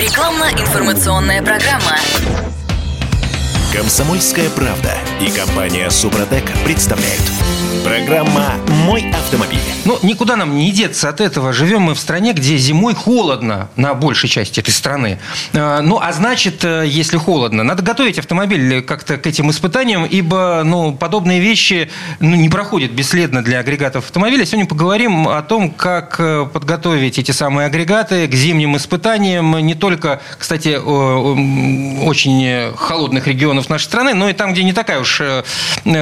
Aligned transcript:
Рекламно-информационная 0.00 1.42
программа. 1.42 2.49
Комсомольская 3.80 4.50
правда 4.50 4.92
и 5.22 5.30
компания 5.30 5.88
Супротек 5.88 6.44
представляют. 6.66 7.22
Программа 7.82 8.56
«Мой 8.84 9.10
автомобиль». 9.10 9.58
Ну, 9.86 9.98
никуда 10.02 10.36
нам 10.36 10.54
не 10.54 10.70
деться 10.70 11.08
от 11.08 11.20
этого. 11.20 11.54
Живем 11.54 11.82
мы 11.82 11.94
в 11.94 11.98
стране, 11.98 12.34
где 12.34 12.58
зимой 12.58 12.94
холодно 12.94 13.70
на 13.76 13.94
большей 13.94 14.28
части 14.28 14.60
этой 14.60 14.70
страны. 14.70 15.18
А, 15.54 15.80
Ну, 15.80 15.98
а 15.98 16.12
значит, 16.12 16.62
э, 16.62 16.84
если 16.86 17.16
холодно, 17.16 17.62
надо 17.62 17.82
готовить 17.82 18.18
автомобиль 18.18 18.82
как-то 18.82 19.16
к 19.16 19.26
этим 19.26 19.50
испытаниям, 19.50 20.04
ибо, 20.04 20.60
ну, 20.62 20.92
подобные 20.92 21.40
вещи 21.40 21.88
ну, 22.20 22.36
не 22.36 22.50
проходят 22.50 22.90
бесследно 22.90 23.42
для 23.42 23.60
агрегатов 23.60 24.04
автомобиля. 24.04 24.44
Сегодня 24.44 24.66
поговорим 24.66 25.26
о 25.26 25.40
том, 25.40 25.70
как 25.70 26.16
э, 26.18 26.46
подготовить 26.52 27.18
эти 27.18 27.30
самые 27.30 27.66
агрегаты 27.66 28.28
к 28.28 28.34
зимним 28.34 28.76
испытаниям. 28.76 29.58
Не 29.58 29.74
только, 29.74 30.20
кстати, 30.38 30.76
очень 30.76 32.76
холодных 32.76 33.26
регионов 33.26 33.69
нашей 33.70 33.84
страны, 33.84 34.14
но 34.14 34.28
и 34.28 34.32
там, 34.32 34.52
где 34.52 34.64
не 34.64 34.72
такая 34.72 35.00
уж 35.00 35.20
э, 35.20 35.42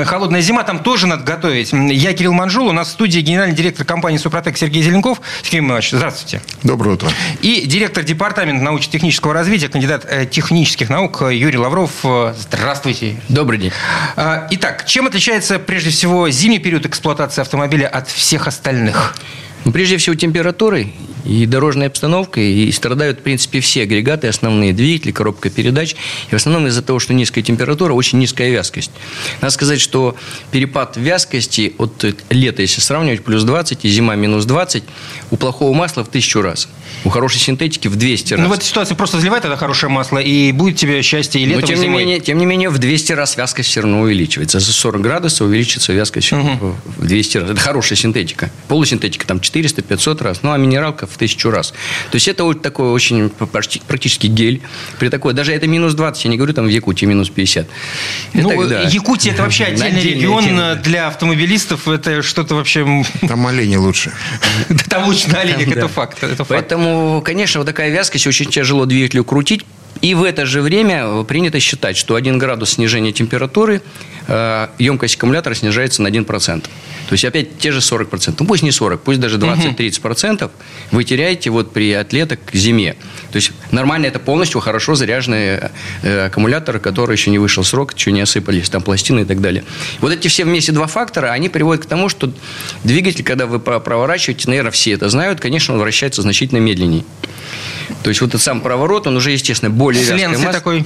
холодная 0.05 0.41
зима, 0.41 0.63
там 0.65 0.81
тоже 0.81 1.07
надо 1.07 1.25
готовить. 1.25 1.73
Я 1.73 2.13
Кирилл 2.13 2.33
Манжул, 2.33 2.69
у 2.69 2.73
нас 2.73 2.89
в 2.89 2.93
студии 2.93 3.21
генеральный 3.21 3.55
директор 3.55 3.87
компании 3.87 4.19
«Супротек» 4.19 4.57
Сергей 4.57 4.83
Зеленков. 4.83 5.21
Сергей 5.43 5.61
Иванович, 5.61 5.91
здравствуйте. 5.93 6.43
Доброе 6.63 6.95
утро. 6.95 7.11
И 7.43 7.67
директор 7.67 8.03
департамента 8.03 8.65
научно-технического 8.65 9.35
развития, 9.35 9.69
кандидат 9.69 10.07
э, 10.09 10.27
технических 10.27 10.89
наук 10.89 11.23
э, 11.23 11.35
Юрий 11.35 11.59
Лавров. 11.59 11.91
Э, 12.05 12.35
Здравствуйте. 12.39 13.21
Добрый 13.29 13.59
день. 13.59 13.73
Итак, 14.16 14.87
чем 14.87 15.07
отличается 15.07 15.59
прежде 15.59 15.91
всего 15.91 16.30
зимний 16.30 16.59
период 16.59 16.87
эксплуатации 16.87 17.41
автомобиля 17.41 17.87
от 17.87 18.09
всех 18.09 18.47
остальных? 18.47 19.15
Ну, 19.65 19.73
прежде 19.73 19.97
всего, 19.97 20.15
температурой 20.15 20.95
и 21.25 21.47
дорожной 21.47 21.87
обстановкой. 21.87 22.53
И 22.53 22.73
страдают, 22.73 23.21
в 23.21 23.23
принципе, 23.23 23.61
все 23.61 23.83
агрегаты, 23.83 24.29
основные 24.29 24.73
двигатели, 24.73 25.12
коробка 25.12 25.51
передач. 25.51 25.95
И 26.29 26.30
в 26.30 26.35
основном 26.35 26.66
из-за 26.66 26.83
того, 26.83 26.99
что 26.99 27.15
низкая 27.15 27.45
температура, 27.45 27.93
очень 27.93 28.19
низкая 28.19 28.51
вязкость. 28.51 28.91
Надо 29.41 29.52
сказать, 29.52 29.80
что 29.80 30.16
перепад 30.51 30.97
вязкости 30.97 31.74
от 31.79 32.05
лета, 32.30 32.63
если 32.63 32.80
сравнивать, 32.80 33.24
плюс 33.24 33.45
20 33.45 33.85
и 33.85 33.88
зима 33.88 34.15
минус 34.15 34.45
20, 34.45 34.85
у 35.30 35.37
плохого 35.37 35.75
масла 35.75 36.04
в 36.04 36.09
тысячу 36.09 36.41
раз. 36.41 36.69
У 37.05 37.11
хорошей 37.11 37.39
синтетики 37.39 37.89
в 37.89 37.97
200 37.97 38.35
раз. 38.35 38.43
Ну, 38.43 38.49
в 38.49 38.53
этой 38.53 38.65
ситуации 38.65 38.95
просто 38.95 39.21
заливай 39.21 39.41
тогда 39.41 39.57
хорошее 39.57 39.91
масло, 39.91 40.19
и 40.19 40.53
будет 40.53 40.77
тебе 40.77 41.01
счастье 41.03 41.41
и 41.41 41.47
Но 41.47 41.53
летом, 41.55 41.65
и 41.65 41.67
тем 41.69 41.77
не, 41.79 41.83
зимой. 41.85 42.03
менее, 42.05 42.21
тем 42.21 42.39
не 42.39 42.47
менее, 42.47 42.71
в 42.71 42.79
200 42.79 43.13
раз 43.13 43.37
вязкость 43.37 43.69
все 43.69 43.81
равно 43.81 44.01
увеличивается. 44.01 44.61
За 44.61 44.73
40 44.73 45.01
градусов 45.01 45.47
увеличится 45.47 45.93
вязкость 45.93 46.33
в 46.33 46.75
в 46.97 47.07
200 47.07 47.39
раз. 47.39 47.51
Это 47.51 47.61
хорошая 47.61 47.97
синтетика. 47.97 48.51
Полусинтетика 48.69 49.27
там 49.27 49.39
400-500 49.39 50.23
раз, 50.23 50.43
ну 50.43 50.53
а 50.53 50.59
минералка 50.59 51.07
в 51.07 51.15
1000 51.16 51.51
раз. 51.51 51.71
То 52.11 52.16
есть 52.16 52.29
это 52.29 52.45
вот 52.45 52.63
такой 52.63 52.91
очень 52.91 53.31
почти- 53.31 53.81
практически 53.87 54.27
гель. 54.27 54.61
При 54.99 55.09
такой, 55.09 55.35
даже 55.35 55.53
это 55.53 55.66
минус 55.66 55.95
20, 55.95 56.25
я 56.25 56.31
не 56.31 56.37
говорю 56.37 56.53
там 56.55 56.66
в 56.66 56.69
Якутии 56.69 57.07
минус 57.07 57.29
50. 57.31 57.69
Ну, 58.35 58.51
Это, 58.51 58.69
да. 58.69 58.81
Якутия– 58.83 59.33
это 59.35 59.43
вообще 59.43 59.65
отдельный 59.65 60.03
регион 60.03 60.45
тема, 60.45 60.75
для 60.75 61.07
автомобилистов. 61.09 61.87
Это 61.89 62.23
что-то 62.23 62.55
вообще... 62.55 63.05
Там 63.27 63.47
олени 63.47 63.77
лучше. 63.77 64.12
Да 64.69 64.84
Там 64.89 65.05
лучше 65.06 65.28
на 65.31 65.41
оленях, 65.41 65.69
это 65.69 65.89
факт. 65.89 66.22
Это 66.22 66.44
факт. 66.44 66.61
Поэтому, 66.78 67.22
конечно, 67.22 67.59
вот 67.59 67.66
такая 67.66 67.91
вязкость 67.91 68.28
очень 68.28 68.47
тяжело 68.47 68.87
двигателю 68.87 69.25
крутить. 69.25 69.65
И 70.00 70.15
в 70.15 70.22
это 70.22 70.47
же 70.47 70.60
время 70.62 71.25
принято 71.25 71.59
считать, 71.59 71.97
что 71.97 72.15
1 72.15 72.38
градус 72.38 72.75
снижения 72.75 73.10
температуры, 73.10 73.82
емкость 74.78 75.16
аккумулятора 75.16 75.54
снижается 75.54 76.03
на 76.03 76.09
1%. 76.09 76.60
То 76.62 77.12
есть 77.12 77.25
опять 77.25 77.59
те 77.59 77.72
же 77.72 77.81
40%. 77.81 78.37
Ну 78.38 78.47
пусть 78.47 78.62
не 78.62 78.70
40, 78.70 79.00
пусть 79.00 79.19
даже 79.20 79.38
20-30% 79.38 80.50
вы 80.91 81.04
теряете 81.04 81.48
вот 81.50 81.72
при 81.72 81.93
отлета 81.93 82.37
к 82.37 82.53
зиме. 82.54 82.97
То 83.32 83.37
есть 83.37 83.53
нормально 83.70 84.06
это 84.06 84.19
полностью 84.19 84.60
хорошо 84.60 84.94
заряженные 84.94 85.70
э, 86.03 86.26
аккумуляторы, 86.26 86.78
которые 86.81 87.15
еще 87.16 87.31
не 87.31 87.38
вышел 87.38 87.65
срок, 87.65 87.94
еще 87.94 88.12
не 88.12 88.20
осыпались, 88.20 88.69
там 88.69 88.82
пластины 88.82 89.20
и 89.20 89.25
так 89.25 89.41
далее. 89.41 89.65
Вот 90.00 90.12
эти 90.12 90.28
все 90.28 90.44
вместе 90.44 90.72
два 90.72 90.87
фактора, 90.87 91.28
они 91.28 91.48
приводят 91.48 91.86
к 91.86 91.88
тому, 91.88 92.10
что 92.10 92.30
двигатель, 92.84 93.24
когда 93.24 93.47
вы 93.47 93.58
про- 93.58 93.80
проворачиваете, 93.80 94.48
наверное, 94.48 94.72
все 94.72 94.92
это 94.92 95.08
знают, 95.08 95.41
конечно, 95.41 95.72
он 95.74 95.80
вращается 95.80 96.20
значительно 96.20 96.58
медленнее. 96.58 97.04
То 98.03 98.10
есть 98.10 98.20
вот 98.20 98.28
этот 98.28 98.42
сам 98.42 98.60
проворот, 98.60 99.06
он 99.06 99.16
уже, 99.16 99.30
естественно, 99.30 99.70
более 99.70 100.04
С 100.04 100.10
вязкое 100.10 100.28
масло. 100.36 100.53
такой. 100.53 100.84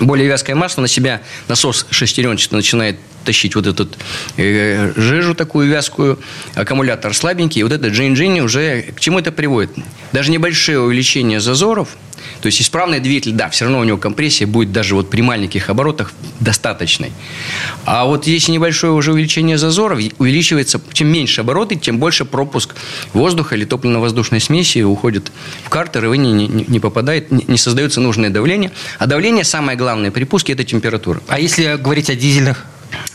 Более 0.00 0.26
вязкое 0.26 0.56
масло 0.56 0.80
на 0.80 0.88
себя 0.88 1.20
насос 1.48 1.86
шестеренчатый 1.90 2.56
начинает 2.70 2.96
тащить 3.24 3.54
вот 3.54 3.66
этот 3.66 3.98
э, 4.36 4.92
жижу 4.96 5.34
такую 5.34 5.68
вязкую, 5.68 6.18
аккумулятор 6.54 7.12
слабенький, 7.14 7.60
и 7.60 7.62
вот 7.64 7.72
этот 7.72 7.92
джин 7.92 8.40
уже 8.40 8.82
к 8.94 9.00
чему 9.00 9.18
это 9.18 9.32
приводит? 9.32 9.70
Даже 10.12 10.30
небольшое 10.30 10.80
увеличение 10.80 11.40
зазоров, 11.40 11.88
то 12.40 12.46
есть 12.46 12.60
исправный 12.60 13.00
двигатель, 13.00 13.32
да, 13.32 13.48
все 13.50 13.64
равно 13.64 13.80
у 13.80 13.84
него 13.84 13.98
компрессия 13.98 14.46
будет 14.46 14.72
даже 14.72 14.94
вот 14.94 15.10
при 15.10 15.20
маленьких 15.20 15.68
оборотах 15.68 16.12
достаточной. 16.40 17.12
А 17.84 18.04
вот 18.04 18.26
если 18.26 18.52
небольшое 18.52 18.92
уже 18.92 19.12
увеличение 19.12 19.58
зазоров, 19.58 20.00
увеличивается, 20.18 20.80
чем 20.92 21.08
меньше 21.08 21.42
обороты, 21.42 21.76
тем 21.76 21.98
больше 21.98 22.24
пропуск 22.24 22.74
воздуха 23.12 23.56
или 23.56 23.64
топливно-воздушной 23.64 24.40
смеси 24.40 24.82
уходит 24.82 25.30
в 25.64 25.68
картер, 25.68 26.06
и 26.06 26.08
вы 26.08 26.18
не, 26.18 26.32
не, 26.32 26.64
не 26.66 26.80
попадает, 26.80 27.30
не, 27.30 27.44
не 27.46 27.58
создается 27.58 28.00
нужное 28.00 28.30
давление. 28.30 28.72
А 28.98 29.06
давление, 29.06 29.44
самое 29.44 29.76
главное 29.76 30.10
при 30.10 30.24
пуске, 30.24 30.52
это 30.54 30.64
температура. 30.64 31.20
А 31.28 31.38
если 31.38 31.76
говорить 31.76 32.10
о 32.10 32.14
дизельных? 32.14 32.64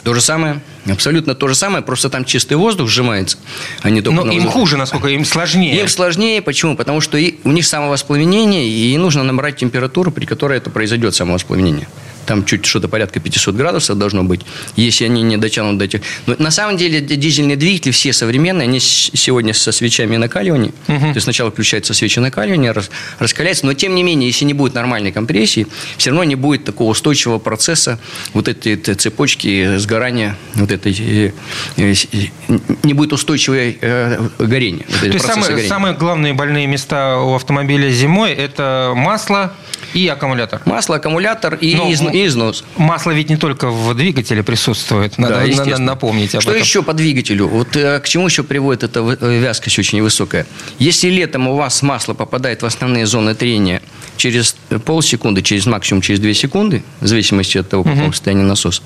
То 0.05 0.13
же 0.13 0.21
самое, 0.21 0.61
абсолютно 0.87 1.33
то 1.33 1.47
же 1.47 1.55
самое, 1.55 1.83
просто 1.83 2.11
там 2.11 2.25
чистый 2.25 2.53
воздух 2.53 2.87
сжимается, 2.87 3.39
а 3.81 3.89
не 3.89 4.01
Но 4.01 4.31
им 4.31 4.47
хуже, 4.47 4.77
насколько 4.77 5.07
им 5.07 5.25
сложнее. 5.25 5.79
Им 5.81 5.87
сложнее. 5.87 6.43
Почему? 6.43 6.75
Потому 6.75 7.01
что 7.01 7.17
и- 7.17 7.37
у 7.43 7.51
них 7.51 7.65
самовоспламенение, 7.65 8.69
и 8.69 8.95
нужно 8.99 9.23
набрать 9.23 9.55
температуру, 9.57 10.11
при 10.11 10.25
которой 10.27 10.59
это 10.59 10.69
произойдет 10.69 11.15
самовоспламенение. 11.15 11.87
Там 12.25 12.43
чуть 12.45 12.65
что-то 12.65 12.87
порядка 12.87 13.19
500 13.19 13.55
градусов 13.55 13.97
должно 13.97 14.23
быть, 14.23 14.41
если 14.75 15.05
они 15.05 15.21
не 15.21 15.37
дотянут 15.37 15.77
до 15.77 15.85
этих. 15.85 16.01
Но 16.25 16.35
на 16.39 16.51
самом 16.51 16.77
деле 16.77 17.01
дизельные 17.01 17.55
двигатели 17.57 17.91
все 17.91 18.13
современные, 18.13 18.63
они 18.67 18.79
сегодня 18.79 19.53
со 19.53 19.71
свечами 19.71 20.17
накаливания. 20.17 20.71
То 20.87 20.93
есть 21.13 21.21
сначала 21.23 21.51
включаются 21.51 21.93
свечи 21.93 22.19
накаливания, 22.19 22.73
рас- 22.73 22.89
раскаляются. 23.19 23.65
Но 23.65 23.73
тем 23.73 23.95
не 23.95 24.03
менее, 24.03 24.29
если 24.29 24.45
не 24.45 24.53
будет 24.53 24.73
нормальной 24.73 25.11
компрессии, 25.11 25.67
все 25.97 26.09
равно 26.09 26.23
не 26.23 26.35
будет 26.35 26.63
такого 26.65 26.91
устойчивого 26.91 27.39
процесса 27.39 27.99
вот 28.33 28.47
этой 28.47 28.75
т- 28.75 28.95
цепочки 28.95 29.77
сгорания, 29.77 30.37
вот 30.55 30.71
этой, 30.71 30.93
э, 30.99 31.31
э, 31.77 31.93
э, 31.93 32.57
не 32.83 32.93
будет 32.93 33.13
устойчивое 33.13 33.75
э, 33.81 34.27
горение. 34.39 34.85
вот 34.89 34.99
То 34.99 35.05
есть 35.07 35.25
самые, 35.25 35.49
горения. 35.49 35.69
самые 35.69 35.93
главные 35.95 36.33
больные 36.33 36.67
места 36.67 37.17
у 37.19 37.35
автомобиля 37.35 37.89
зимой– 37.91 38.31
это 38.33 38.93
масло 38.95 39.53
и 39.93 40.07
аккумулятор. 40.07 40.61
Масло, 40.65 40.95
аккумулятор 40.97 41.55
и, 41.55 41.75
ну, 41.75 41.89
и 42.15 42.25
износ. 42.27 42.63
Масло 42.77 43.11
ведь 43.11 43.29
не 43.29 43.37
только 43.37 43.69
в 43.69 43.93
двигателе 43.93 44.43
присутствует. 44.43 45.17
Надо, 45.17 45.45
Да, 45.47 45.55
надо 45.65 45.77
напомнить 45.81 46.33
об 46.35 46.41
Что 46.41 46.51
этом. 46.51 46.63
еще 46.63 46.81
по 46.81 46.93
двигателю? 46.93 47.47
Вот 47.47 47.75
э, 47.75 47.99
к 47.99 48.07
чему 48.07 48.27
еще 48.27 48.43
приводит 48.43 48.83
эта 48.83 48.99
э, 48.99 49.39
вязкость 49.39 49.79
очень 49.79 50.01
высокая? 50.01 50.45
Если 50.79 51.09
летом 51.09 51.47
у 51.47 51.55
вас 51.55 51.81
масло 51.81 52.13
попадает 52.13 52.61
в 52.61 52.65
основные 52.65 53.05
зоны 53.05 53.35
трения 53.35 53.81
через 54.17 54.55
полсекунды, 54.85 55.41
через 55.41 55.65
максимум 55.65 56.01
через 56.01 56.19
2 56.19 56.33
секунды, 56.33 56.83
в 57.01 57.07
зависимости 57.07 57.57
от 57.57 57.69
того, 57.69 57.83
в 57.83 57.87
каком 57.93 58.13
состоянии 58.13 58.43
насос, 58.43 58.81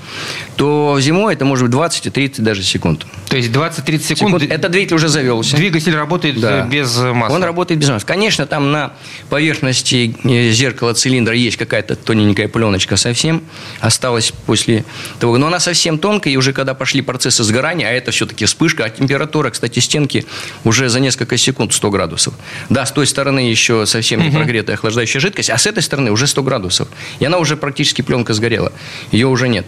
то 0.56 0.98
зимой 1.02 1.34
это 1.34 1.46
может 1.46 1.66
быть 1.66 1.72
20 1.72 2.08
и 2.08 2.10
30 2.10 2.44
даже 2.44 2.64
секунд. 2.64 3.06
То 3.30 3.38
есть 3.38 3.50
20-30 3.50 4.00
секунд, 4.00 4.18
Секунд. 4.42 4.44
Это 4.52 4.70
двигатель 4.70 4.96
уже 4.96 5.08
завелся. 5.08 5.56
двигатель 5.56 5.96
работает 5.96 6.40
Да. 6.40 6.66
э, 6.66 6.70
без 6.70 6.96
масла. 6.98 7.36
Он 7.36 7.44
работает 7.44 7.80
без 7.80 7.90
масла. 7.90 8.06
Конечно, 8.08 8.46
там 8.48 8.72
на 8.72 8.94
поверхности 9.30 10.16
э, 10.24 10.52
зеркала 10.52 10.94
цилиндра 10.94 11.34
есть 11.36 11.58
какая-то 11.58 11.96
тоненькая 11.96 12.48
пленочка 12.48 12.98
совсем. 12.98 13.42
Осталась 13.80 14.34
после 14.46 14.84
того. 15.20 15.38
Но 15.38 15.48
она 15.48 15.60
совсем 15.60 15.98
тонкая, 16.00 16.34
и 16.34 16.38
уже 16.38 16.54
когда 16.54 16.74
пошли 16.74 17.02
процессы 17.02 17.44
сгорания, 17.44 17.88
а 17.88 17.92
это 17.92 18.12
все-таки 18.12 18.46
вспышка, 18.46 18.86
а 18.86 18.90
температура, 18.90 19.50
кстати, 19.52 19.80
стенки 19.80 20.26
уже 20.64 20.90
за 20.90 21.00
несколько 21.00 21.38
секунд 21.38 21.74
100 21.74 21.90
градусов. 21.92 22.34
Да, 22.70 22.86
с 22.86 22.92
той 22.92 23.08
стороны 23.08 23.40
еще 23.40 23.86
совсем 23.86 24.22
не 24.22 24.30
прогретая 24.32 24.76
охлаждающая 24.76 25.19
жидкость, 25.20 25.50
а 25.50 25.58
с 25.58 25.66
этой 25.66 25.84
стороны 25.84 26.12
уже 26.12 26.28
100 26.28 26.44
градусов. 26.44 26.88
И 27.20 27.26
она 27.26 27.38
уже 27.38 27.58
практически 27.58 28.02
пленка 28.02 28.34
сгорела. 28.34 28.72
Ее 29.12 29.28
уже 29.28 29.48
нет. 29.48 29.66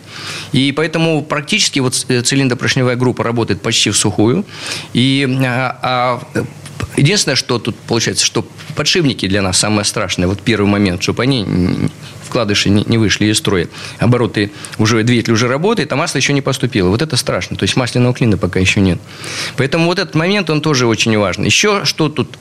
И 0.52 0.72
поэтому 0.72 1.24
практически 1.24 1.80
вот 1.80 2.06
э, 2.08 2.22
цилиндропоршневая 2.22 2.96
группа 2.96 3.24
работает 3.24 3.62
почти 3.62 3.90
в 3.90 3.98
сухую. 3.98 4.46
И 4.94 5.28
а, 5.44 5.80
а, 5.82 6.46
Единственное, 6.98 7.36
что 7.36 7.58
тут 7.60 7.76
получается, 7.76 8.26
что 8.26 8.46
подшипники 8.76 9.28
для 9.28 9.42
нас 9.42 9.58
самое 9.58 9.86
страшное. 9.86 10.28
Вот 10.28 10.42
первый 10.42 10.68
момент, 10.68 11.02
чтобы 11.02 11.24
они 11.24 11.46
вкладыши 12.26 12.70
не, 12.70 12.98
вышли 12.98 13.26
из 13.26 13.38
строя. 13.38 13.68
Обороты 14.00 14.52
уже, 14.78 15.04
двигатель 15.04 15.34
уже 15.34 15.48
работает, 15.48 15.92
а 15.92 15.96
масло 15.96 16.18
еще 16.18 16.34
не 16.34 16.42
поступило. 16.42 16.90
Вот 16.90 17.02
это 17.02 17.18
страшно. 17.18 17.58
То 17.58 17.64
есть 17.64 17.76
масляного 17.76 18.14
клина 18.14 18.38
пока 18.38 18.60
еще 18.60 18.82
нет. 18.82 19.00
Поэтому 19.58 19.86
вот 19.86 20.00
этот 20.00 20.16
момент, 20.16 20.50
он 20.50 20.62
тоже 20.62 20.88
очень 20.88 21.18
важен. 21.18 21.44
Еще 21.44 21.86
что 21.86 22.10
тут 22.10 22.38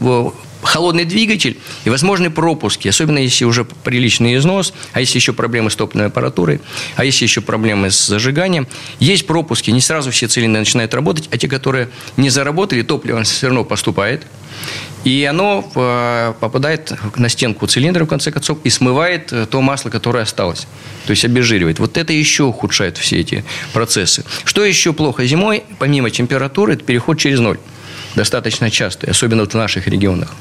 холодный 0.62 1.04
двигатель 1.04 1.58
и 1.84 1.90
возможные 1.90 2.30
пропуски, 2.30 2.88
особенно 2.88 3.18
если 3.18 3.44
уже 3.44 3.64
приличный 3.64 4.36
износ, 4.36 4.72
а 4.92 5.00
если 5.00 5.18
еще 5.18 5.32
проблемы 5.32 5.70
с 5.70 5.76
топливной 5.76 6.06
аппаратурой, 6.06 6.60
а 6.96 7.04
если 7.04 7.24
еще 7.24 7.40
проблемы 7.40 7.90
с 7.90 8.06
зажиганием. 8.06 8.66
Есть 8.98 9.26
пропуски, 9.26 9.70
не 9.70 9.80
сразу 9.80 10.10
все 10.10 10.28
цилиндры 10.28 10.60
начинают 10.60 10.94
работать, 10.94 11.28
а 11.30 11.38
те, 11.38 11.48
которые 11.48 11.88
не 12.16 12.30
заработали, 12.30 12.82
топливо 12.82 13.22
все 13.24 13.46
равно 13.46 13.64
поступает. 13.64 14.26
И 15.04 15.24
оно 15.24 15.70
э, 15.74 16.34
попадает 16.40 16.92
на 17.16 17.30
стенку 17.30 17.66
цилиндра, 17.66 18.04
в 18.04 18.08
конце 18.08 18.30
концов, 18.30 18.58
и 18.64 18.70
смывает 18.70 19.32
э, 19.32 19.46
то 19.46 19.62
масло, 19.62 19.88
которое 19.88 20.24
осталось. 20.24 20.66
То 21.06 21.12
есть 21.12 21.24
обезжиривает. 21.24 21.78
Вот 21.78 21.96
это 21.96 22.12
еще 22.12 22.42
ухудшает 22.42 22.98
все 22.98 23.20
эти 23.20 23.44
процессы. 23.72 24.24
Что 24.44 24.62
еще 24.62 24.92
плохо 24.92 25.24
зимой, 25.24 25.64
помимо 25.78 26.10
температуры, 26.10 26.74
это 26.74 26.84
переход 26.84 27.18
через 27.18 27.40
ноль. 27.40 27.58
Достаточно 28.14 28.70
частый, 28.70 29.10
особенно 29.10 29.46
в 29.46 29.54
наших 29.54 29.86
регионах. 29.86 30.34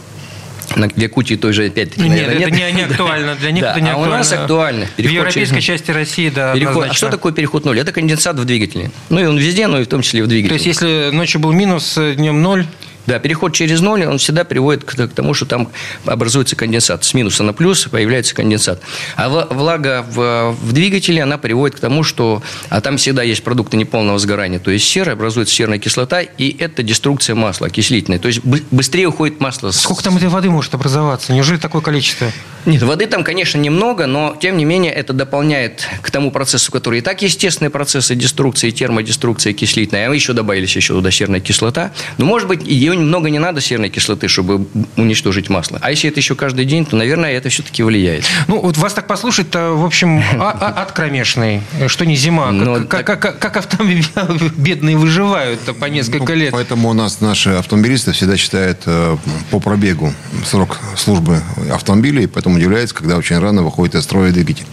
На 0.75 0.87
Якутии 0.95 1.35
той 1.35 1.53
же 1.53 1.65
опять-таки, 1.65 2.01
Нет, 2.01 2.09
наверное, 2.11 2.47
это 2.47 2.51
нет. 2.51 2.73
Не, 2.73 2.77
не 2.77 2.81
актуально. 2.83 3.35
Для 3.35 3.51
них 3.51 3.61
да, 3.61 3.71
это 3.71 3.81
не 3.81 3.89
а 3.89 3.93
актуально. 3.93 4.15
у 4.15 4.17
нас 4.17 4.31
актуально. 4.31 4.85
В 4.97 4.99
европейской 4.99 5.61
через... 5.61 5.63
части 5.63 5.91
России, 5.91 6.29
да, 6.29 6.53
переход... 6.53 6.87
А 6.89 6.93
что 6.93 7.09
такое 7.09 7.33
переход 7.33 7.65
ноль? 7.65 7.79
Это 7.79 7.91
конденсат 7.91 8.37
в 8.37 8.45
двигателе. 8.45 8.91
Ну, 9.09 9.19
и 9.19 9.25
он 9.25 9.37
везде, 9.37 9.67
но 9.67 9.79
и 9.79 9.83
в 9.83 9.87
том 9.87 10.01
числе 10.01 10.23
в 10.23 10.27
двигателе. 10.27 10.49
То 10.49 10.63
есть, 10.63 10.65
если 10.67 11.09
ночью 11.11 11.41
был 11.41 11.51
минус, 11.53 11.97
днем 11.97 12.41
ноль, 12.41 12.67
да, 13.09 13.17
переход 13.17 13.53
через 13.53 13.81
ноль, 13.81 14.05
он 14.05 14.19
всегда 14.19 14.43
приводит 14.43 14.83
к, 14.83 15.07
тому, 15.09 15.33
что 15.33 15.47
там 15.47 15.69
образуется 16.05 16.55
конденсат. 16.55 17.03
С 17.03 17.15
минуса 17.15 17.41
на 17.41 17.53
плюс 17.53 17.85
появляется 17.85 18.35
конденсат. 18.35 18.81
А 19.15 19.29
влага 19.29 20.05
в, 20.07 20.55
в 20.61 20.73
двигателе, 20.73 21.23
она 21.23 21.39
приводит 21.39 21.77
к 21.77 21.79
тому, 21.79 22.03
что... 22.03 22.43
А 22.69 22.81
там 22.81 22.97
всегда 22.97 23.23
есть 23.23 23.43
продукты 23.43 23.77
неполного 23.77 24.19
сгорания. 24.19 24.59
То 24.59 24.69
есть 24.69 24.87
сера, 24.87 25.13
образуется 25.13 25.55
серная 25.55 25.79
кислота, 25.79 26.21
и 26.21 26.55
это 26.59 26.83
деструкция 26.83 27.35
масла 27.35 27.67
окислительная. 27.67 28.19
То 28.19 28.27
есть 28.27 28.41
быстрее 28.43 29.07
уходит 29.07 29.39
масло. 29.39 29.71
Сколько 29.71 30.03
там 30.03 30.17
этой 30.17 30.29
воды 30.29 30.51
может 30.51 30.75
образоваться? 30.75 31.33
Неужели 31.33 31.57
такое 31.57 31.81
количество? 31.81 32.31
Нет, 32.65 32.83
воды 32.83 33.07
там, 33.07 33.23
конечно, 33.23 33.57
немного, 33.57 34.05
но, 34.05 34.37
тем 34.39 34.57
не 34.57 34.65
менее, 34.65 34.91
это 34.91 35.13
дополняет 35.13 35.87
к 36.01 36.11
тому 36.11 36.29
процессу, 36.29 36.71
который 36.71 36.99
и 36.99 37.01
так 37.01 37.21
естественные 37.21 37.71
процессы 37.71 38.13
деструкции, 38.13 38.69
термодеструкции 38.69 39.51
окислительной. 39.51 40.05
А 40.05 40.09
мы 40.09 40.15
еще 40.15 40.33
добавились 40.33 40.75
еще 40.75 40.93
туда 40.93 41.09
серная 41.09 41.39
кислота. 41.39 41.91
Но, 42.17 42.25
может 42.25 42.47
быть, 42.47 42.67
ее 42.67 42.95
много 42.99 43.29
не 43.29 43.39
надо 43.39 43.61
серной 43.61 43.89
кислоты, 43.89 44.27
чтобы 44.27 44.67
уничтожить 44.95 45.49
масло. 45.49 45.79
А 45.81 45.91
если 45.91 46.09
это 46.09 46.19
еще 46.19 46.35
каждый 46.35 46.65
день, 46.65 46.85
то, 46.85 46.95
наверное, 46.95 47.31
это 47.31 47.49
все-таки 47.49 47.83
влияет. 47.83 48.25
Ну, 48.47 48.61
вот 48.61 48.77
вас 48.77 48.93
так 48.93 49.07
послушать-то, 49.07 49.71
в 49.71 49.85
общем, 49.85 50.23
а, 50.39 50.51
а, 50.59 50.81
ад 50.81 50.91
кромешный, 50.91 51.61
что 51.87 52.05
не 52.05 52.15
зима. 52.15 52.53
Как, 52.87 53.19
как 53.19 53.57
автомобили 53.57 54.03
бедные 54.57 54.97
выживают 54.97 55.59
по 55.79 55.85
несколько 55.85 56.33
ну, 56.33 56.39
лет? 56.39 56.51
Поэтому 56.51 56.89
у 56.89 56.93
нас 56.93 57.21
наши 57.21 57.49
автомобилисты 57.49 58.11
всегда 58.11 58.37
считают 58.37 58.81
э, 58.85 59.17
по 59.51 59.59
пробегу 59.59 60.13
срок 60.45 60.79
службы 60.95 61.41
автомобилей, 61.71 62.27
поэтому 62.27 62.55
удивляется, 62.55 62.95
когда 62.95 63.17
очень 63.17 63.37
рано 63.39 63.63
выходит 63.63 63.95
из 63.95 64.03
строя 64.03 64.31
двигатель. 64.31 64.65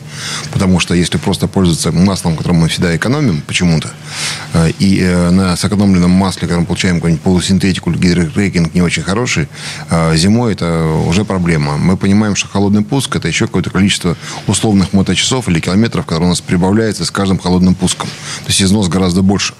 Потому 0.52 0.81
что 0.81 0.94
если 0.94 1.19
просто 1.19 1.46
пользоваться 1.46 1.93
маслом, 1.93 2.37
которым 2.37 2.58
мы 2.58 2.69
всегда 2.69 2.96
экономим 2.96 3.43
почему-то, 3.46 3.90
э, 4.55 4.70
и 4.78 5.00
э, 5.00 5.31
на 5.31 5.56
сэкономленном 5.56 6.11
масле, 6.11 6.49
когда 6.49 6.61
мы 6.61 6.67
получаем 6.67 6.96
какую-нибудь 6.96 7.23
полусинтетику 7.23 7.90
или 7.90 7.99
гидрокрекинг 8.16 8.74
не 8.74 8.82
очень 8.82 9.02
хороший, 9.02 9.48
э, 9.90 10.16
зимой 10.16 10.52
это 10.52 10.84
уже 11.06 11.24
проблема. 11.24 11.76
Мы 11.76 11.96
понимаем, 11.96 12.36
что 12.36 12.48
холодный 12.48 12.82
пуск– 12.82 13.14
это 13.16 13.28
еще 13.28 13.46
какое-то 13.46 13.70
количество 13.70 14.16
условных 14.46 14.92
моточасов 14.92 15.48
или 15.48 15.60
километров, 15.60 16.06
которые 16.06 16.26
у 16.26 16.30
нас 16.30 16.40
прибавляется 16.40 17.04
с 17.04 17.10
каждым 17.10 17.38
холодным 17.38 17.74
пуском. 17.74 18.08
То 18.08 18.48
есть 18.48 18.62
износ 18.62 18.88
гораздо 18.88 19.22
больше, 19.22 19.54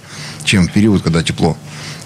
чем 0.45 0.69
в 0.69 0.73
период, 0.73 1.03
когда 1.03 1.23
тепло. 1.23 1.57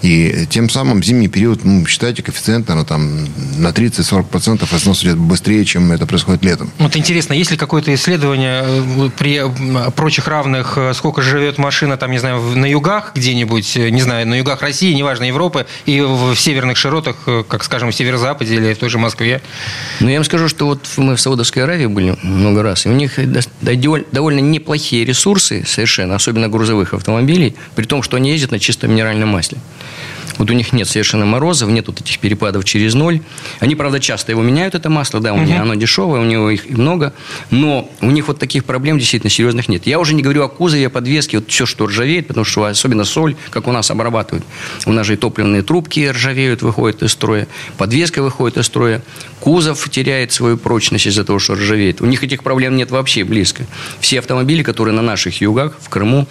И 0.01 0.47
тем 0.49 0.69
самым 0.69 1.03
зимний 1.03 1.27
период, 1.27 1.63
ну, 1.63 1.85
считайте, 1.85 2.23
коэффициент, 2.23 2.67
наверное, 2.67 2.87
там 2.87 3.27
на 3.57 3.67
30-40% 3.67 4.75
износ 4.75 5.03
идет 5.03 5.17
быстрее, 5.17 5.63
чем 5.63 5.91
это 5.91 6.05
происходит 6.05 6.43
летом. 6.43 6.71
Вот 6.79 6.95
интересно, 6.95 7.33
есть 7.33 7.51
ли 7.51 7.57
какое-то 7.57 7.93
исследование 7.93 8.63
э, 8.65 9.09
при 9.17 9.41
прочих 9.91 10.27
равных, 10.27 10.77
э, 10.77 10.93
сколько 10.95 11.21
живет 11.21 11.57
машина, 11.59 11.97
там, 11.97 12.11
не 12.11 12.17
знаю, 12.17 12.41
на 12.41 12.65
югах 12.65 13.11
где-нибудь, 13.15 13.77
э, 13.77 13.89
не 13.89 14.01
знаю, 14.01 14.27
на 14.27 14.35
югах 14.35 14.61
России, 14.61 14.93
неважно, 14.93 15.25
Европы, 15.25 15.67
и 15.85 16.01
в 16.01 16.35
северных 16.35 16.77
широтах, 16.77 17.17
как, 17.47 17.63
скажем, 17.63 17.91
в 17.91 17.95
северо-западе 17.95 18.55
или 18.55 18.73
в 18.73 18.77
той 18.77 18.89
же 18.89 18.97
Москве? 18.97 19.41
Ну, 19.99 20.09
я 20.09 20.17
вам 20.17 20.25
скажу, 20.25 20.47
что 20.47 20.65
вот 20.65 20.87
мы 20.97 21.15
в 21.15 21.21
Саудовской 21.21 21.63
Аравии 21.63 21.85
были 21.85 22.17
много 22.23 22.63
раз, 22.63 22.85
и 22.85 22.89
у 22.89 22.93
них 22.93 23.19
довольно 24.11 24.39
неплохие 24.39 25.05
ресурсы 25.05 25.63
совершенно, 25.65 26.15
особенно 26.15 26.49
грузовых 26.49 26.93
автомобилей, 26.93 27.55
при 27.75 27.85
том, 27.85 28.01
что 28.01 28.17
они 28.17 28.31
ездят 28.31 28.51
на 28.51 28.59
чистом 28.59 28.91
минеральном 28.91 29.29
масле. 29.29 29.59
Вот 30.37 30.49
у 30.49 30.53
них 30.53 30.73
нет 30.73 30.87
совершенно 30.87 31.25
морозов, 31.25 31.69
нет 31.69 31.87
вот 31.87 32.01
этих 32.01 32.19
перепадов 32.19 32.63
через 32.65 32.93
ноль. 32.93 33.21
Они, 33.59 33.75
правда, 33.75 33.99
часто 33.99 34.31
его 34.31 34.41
меняют, 34.41 34.75
это 34.75 34.89
масло, 34.89 35.19
да, 35.19 35.33
у 35.33 35.35
угу. 35.35 35.43
меня 35.43 35.61
оно 35.61 35.75
дешевое, 35.75 36.21
у 36.21 36.25
него 36.25 36.49
их 36.49 36.69
много, 36.69 37.13
но 37.49 37.89
у 38.01 38.11
них 38.11 38.27
вот 38.27 38.39
таких 38.39 38.65
проблем 38.65 38.97
действительно 38.97 39.29
серьезных 39.29 39.69
нет. 39.69 39.85
Я 39.85 39.99
уже 39.99 40.13
не 40.13 40.21
говорю 40.21 40.43
о 40.43 40.49
кузове, 40.49 40.87
о 40.87 40.89
подвеске, 40.89 41.39
вот 41.39 41.49
все, 41.49 41.65
что 41.65 41.85
ржавеет, 41.85 42.27
потому 42.27 42.45
что 42.45 42.65
особенно 42.65 43.03
соль, 43.03 43.35
как 43.49 43.67
у 43.67 43.71
нас 43.71 43.91
обрабатывают. 43.91 44.45
У 44.85 44.91
нас 44.91 45.05
же 45.07 45.13
и 45.13 45.17
топливные 45.17 45.61
трубки 45.61 46.07
ржавеют, 46.09 46.61
выходят 46.61 47.03
из 47.03 47.11
строя, 47.11 47.47
подвеска 47.77 48.21
выходит 48.21 48.57
из 48.57 48.65
строя, 48.65 49.01
кузов 49.39 49.89
теряет 49.89 50.31
свою 50.31 50.57
прочность 50.57 51.07
из-за 51.07 51.23
того, 51.23 51.39
что 51.39 51.55
ржавеет. 51.55 52.01
У 52.01 52.05
них 52.05 52.23
этих 52.23 52.43
проблем 52.43 52.75
нет 52.75 52.91
вообще 52.91 53.23
близко. 53.23 53.65
Все 53.99 54.19
автомобили, 54.19 54.63
которые 54.63 54.93
на 54.93 55.01
наших 55.01 55.41
югах, 55.41 55.73
в 55.81 55.89
Крыму, 55.89 56.27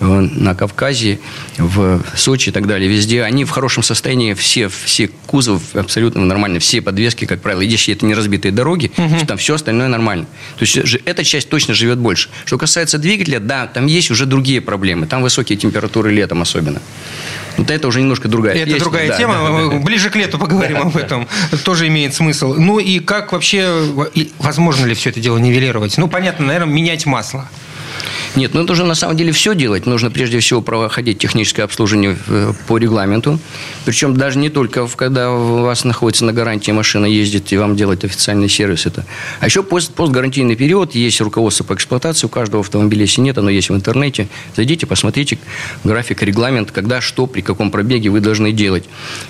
э, 0.00 0.04
на 0.04 0.54
Кавказе, 0.54 1.18
в 1.58 2.00
Сочи 2.14 2.48
и 2.48 2.52
так 2.52 2.66
далее, 2.66 2.88
везде, 2.88 3.22
они 3.22 3.44
в 3.44 3.50
хорошем 3.52 3.82
состоянии, 3.82 4.34
все, 4.34 4.68
все 4.68 5.08
кузов 5.26 5.74
абсолютно 5.74 6.24
нормально, 6.24 6.58
все 6.58 6.82
подвески, 6.82 7.24
как 7.24 7.40
правило, 7.40 7.60
если 7.60 7.94
это 7.94 8.04
не 8.06 8.14
разбитые 8.14 8.52
дороги, 8.52 8.90
угу. 8.96 9.26
там 9.26 9.38
все 9.38 9.54
остальное 9.54 9.88
нормально. 9.88 10.26
То 10.58 10.64
есть 10.64 10.76
эта 11.04 11.24
часть 11.24 11.48
точно 11.48 11.74
живет 11.74 11.98
больше. 11.98 12.28
Что 12.44 12.58
касается 12.58 12.98
двигателя, 12.98 13.40
да, 13.40 13.66
там 13.66 13.86
есть 13.86 14.10
уже 14.10 14.26
другие 14.26 14.60
проблемы, 14.60 15.06
там 15.06 15.22
высокие 15.22 15.56
температуры 15.56 16.12
летом 16.12 16.42
особенно. 16.42 16.80
Вот 17.56 17.70
это 17.70 17.88
уже 17.88 18.00
немножко 18.00 18.28
другая 18.28 18.54
Это 18.54 18.64
песня. 18.64 18.80
другая 18.80 19.08
да, 19.08 19.16
тема. 19.16 19.34
Да, 19.34 19.68
да, 19.70 19.78
Ближе 19.78 20.10
к 20.10 20.16
лету 20.16 20.38
поговорим 20.38 20.78
да, 20.78 20.82
об 20.82 20.96
этом. 20.96 21.28
Да. 21.50 21.58
Тоже 21.58 21.86
имеет 21.88 22.14
смысл. 22.14 22.54
Ну 22.54 22.78
и 22.78 22.98
как 22.98 23.32
вообще, 23.32 23.84
возможно 24.38 24.86
ли 24.86 24.94
все 24.94 25.10
это 25.10 25.20
дело 25.20 25.38
нивелировать? 25.38 25.98
Ну, 25.98 26.08
понятно, 26.08 26.46
наверное, 26.46 26.72
менять 26.72 27.06
масло. 27.06 27.48
Нет, 28.36 28.54
ну 28.54 28.62
нужно 28.62 28.84
на 28.86 28.94
самом 28.94 29.16
деле 29.16 29.32
все 29.32 29.54
делать. 29.54 29.86
Нужно 29.86 30.10
прежде 30.10 30.38
всего 30.40 30.62
проходить 30.62 31.18
техническое 31.18 31.62
обслуживание 31.62 32.16
э, 32.28 32.52
по 32.66 32.78
регламенту. 32.78 33.38
Причем 33.84 34.16
даже 34.16 34.38
не 34.38 34.48
только 34.48 34.86
когда 34.96 35.30
у 35.30 35.62
вас 35.62 35.84
находится 35.84 36.24
на 36.24 36.32
гарантии 36.32 36.70
машина 36.70 37.06
ездит 37.06 37.52
и 37.52 37.56
вам 37.56 37.76
делать 37.76 38.04
официальный 38.04 38.48
сервис. 38.48 38.86
Это. 38.86 39.04
А 39.40 39.46
еще 39.46 39.62
пост, 39.62 39.92
постгарантийный 39.94 40.56
период. 40.56 40.94
Есть 40.94 41.20
руководство 41.20 41.64
по 41.64 41.74
эксплуатации 41.74 42.26
у 42.26 42.30
каждого 42.30 42.60
автомобиля. 42.62 43.02
Если 43.02 43.20
нет, 43.20 43.38
оно 43.38 43.50
есть 43.50 43.70
в 43.70 43.74
интернете. 43.74 44.28
Зайдите, 44.56 44.86
посмотрите 44.86 45.38
график, 45.84 46.22
регламент, 46.22 46.70
когда, 46.70 47.00
что, 47.00 47.26
при 47.26 47.40
каком 47.40 47.70
пробеге 47.70 48.10
вы 48.10 48.20
должны 48.20 48.52
делать. 48.52 48.84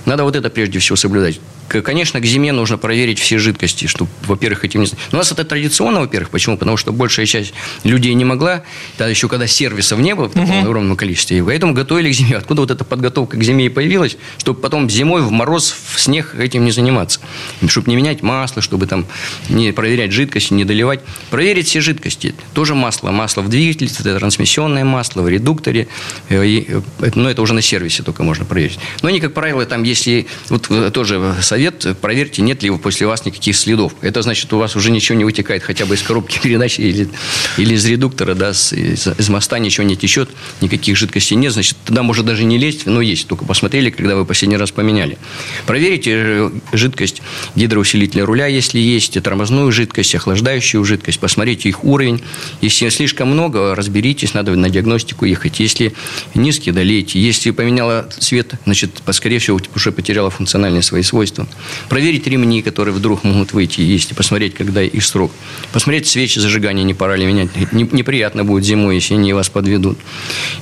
Надо 0.04 0.24
вот 0.24 0.36
это 0.36 0.50
прежде 0.50 0.78
всего 0.78 0.96
соблюдать. 0.96 1.40
Конечно, 1.80 2.20
к 2.20 2.24
зиме 2.24 2.52
нужно 2.52 2.76
проверить 2.76 3.18
все 3.18 3.38
жидкости, 3.38 3.86
чтобы, 3.86 4.10
во-первых, 4.26 4.64
этим 4.64 4.82
не... 4.82 4.88
У 5.12 5.16
нас 5.16 5.32
это 5.32 5.44
традиционно, 5.44 6.00
во-первых. 6.00 6.30
Почему? 6.30 6.58
Потому 6.58 6.76
что 6.76 6.92
большая 6.92 7.26
часть 7.26 7.54
людей 7.84 8.12
не 8.14 8.24
могла, 8.24 8.62
да, 8.98 9.08
еще 9.08 9.28
когда 9.28 9.46
сервисов 9.46 9.98
не 10.00 10.14
было 10.14 10.28
в 10.28 10.32
таком 10.32 10.50
uh-huh. 10.50 10.62
огромном 10.62 10.96
количестве. 10.96 11.38
И 11.38 11.42
поэтому 11.42 11.72
готовили 11.72 12.10
к 12.10 12.14
зиме. 12.14 12.36
Откуда 12.36 12.62
вот 12.62 12.70
эта 12.70 12.84
подготовка 12.84 13.36
к 13.38 13.42
зиме 13.42 13.66
и 13.66 13.68
появилась, 13.68 14.16
чтобы 14.38 14.60
потом 14.60 14.90
зимой 14.90 15.22
в 15.22 15.30
мороз, 15.30 15.74
в 15.94 16.00
снег 16.00 16.34
этим 16.38 16.64
не 16.64 16.72
заниматься. 16.72 17.20
Чтобы 17.66 17.90
не 17.90 17.96
менять 17.96 18.22
масло, 18.22 18.60
чтобы 18.60 18.86
там 18.86 19.06
не 19.48 19.72
проверять 19.72 20.12
жидкости, 20.12 20.52
не 20.52 20.64
доливать. 20.64 21.00
Проверить 21.30 21.68
все 21.68 21.80
жидкости. 21.80 22.34
Тоже 22.52 22.74
масло. 22.74 23.10
Масло 23.10 23.42
в 23.42 23.48
двигателе, 23.48 23.90
это 23.98 24.18
трансмиссионное 24.18 24.84
масло, 24.84 25.22
в 25.22 25.28
редукторе. 25.28 25.88
Э, 26.28 26.44
и, 26.44 26.66
э, 26.68 27.10
но 27.14 27.30
это 27.30 27.40
уже 27.42 27.54
на 27.54 27.62
сервисе 27.62 28.02
только 28.02 28.22
можно 28.22 28.44
проверить. 28.44 28.78
Но 29.02 29.08
они, 29.08 29.20
как 29.20 29.32
правило, 29.32 29.64
там, 29.64 29.82
если... 29.84 30.26
Вот 30.48 30.70
э, 30.70 30.90
тоже 30.90 31.34
совет 31.40 31.61
совет, 31.62 31.96
проверьте, 32.00 32.42
нет 32.42 32.62
ли 32.62 32.70
после 32.70 33.06
вас 33.06 33.24
никаких 33.24 33.56
следов. 33.56 33.94
Это 34.00 34.22
значит, 34.22 34.52
у 34.52 34.58
вас 34.58 34.74
уже 34.74 34.90
ничего 34.90 35.16
не 35.16 35.24
вытекает 35.24 35.62
хотя 35.62 35.86
бы 35.86 35.94
из 35.94 36.02
коробки 36.02 36.38
передач 36.42 36.80
или, 36.80 37.08
или 37.56 37.74
из 37.74 37.86
редуктора, 37.86 38.34
да, 38.34 38.52
с, 38.52 38.72
из, 38.72 39.06
из 39.06 39.28
моста 39.28 39.58
ничего 39.58 39.86
не 39.86 39.96
течет, 39.96 40.28
никаких 40.60 40.96
жидкостей 40.96 41.36
нет, 41.36 41.52
значит, 41.52 41.76
туда 41.84 42.02
может 42.02 42.26
даже 42.26 42.44
не 42.44 42.58
лезть, 42.58 42.86
но 42.86 43.00
есть, 43.00 43.28
только 43.28 43.44
посмотрели, 43.44 43.90
когда 43.90 44.16
вы 44.16 44.24
последний 44.24 44.56
раз 44.56 44.72
поменяли. 44.72 45.18
Проверите 45.66 46.10
э, 46.14 46.50
жидкость 46.72 47.22
гидроусилителя 47.54 48.26
руля, 48.26 48.46
если 48.46 48.80
есть, 48.80 49.22
тормозную 49.22 49.70
жидкость, 49.70 50.14
охлаждающую 50.16 50.84
жидкость, 50.84 51.20
посмотрите 51.20 51.68
их 51.68 51.84
уровень. 51.84 52.22
Если 52.60 52.88
слишком 52.88 53.28
много, 53.28 53.74
разберитесь, 53.76 54.34
надо 54.34 54.52
на 54.56 54.68
диагностику 54.68 55.26
ехать. 55.26 55.60
Если 55.60 55.94
низкий, 56.34 56.72
долейте. 56.72 57.20
Если 57.20 57.52
поменяла 57.52 58.08
цвет, 58.18 58.54
значит, 58.64 58.90
скорее 59.12 59.38
всего, 59.38 59.60
уже 59.76 59.92
потеряла 59.92 60.30
функциональные 60.30 60.82
свои 60.82 61.02
свойства. 61.02 61.41
Проверить 61.88 62.26
ремни, 62.26 62.62
которые 62.62 62.94
вдруг 62.94 63.24
могут 63.24 63.52
выйти, 63.52 63.80
есть, 63.80 64.10
и 64.12 64.14
посмотреть, 64.14 64.54
когда 64.54 64.82
их 64.82 65.04
срок. 65.04 65.32
Посмотреть 65.72 66.06
свечи 66.06 66.38
зажигания, 66.38 66.84
не 66.84 66.94
пора 66.94 67.16
ли 67.16 67.26
менять. 67.26 67.50
Неприятно 67.72 68.44
будет 68.44 68.64
зимой, 68.64 68.96
если 68.96 69.14
они 69.14 69.32
вас 69.32 69.48
подведут. 69.48 69.98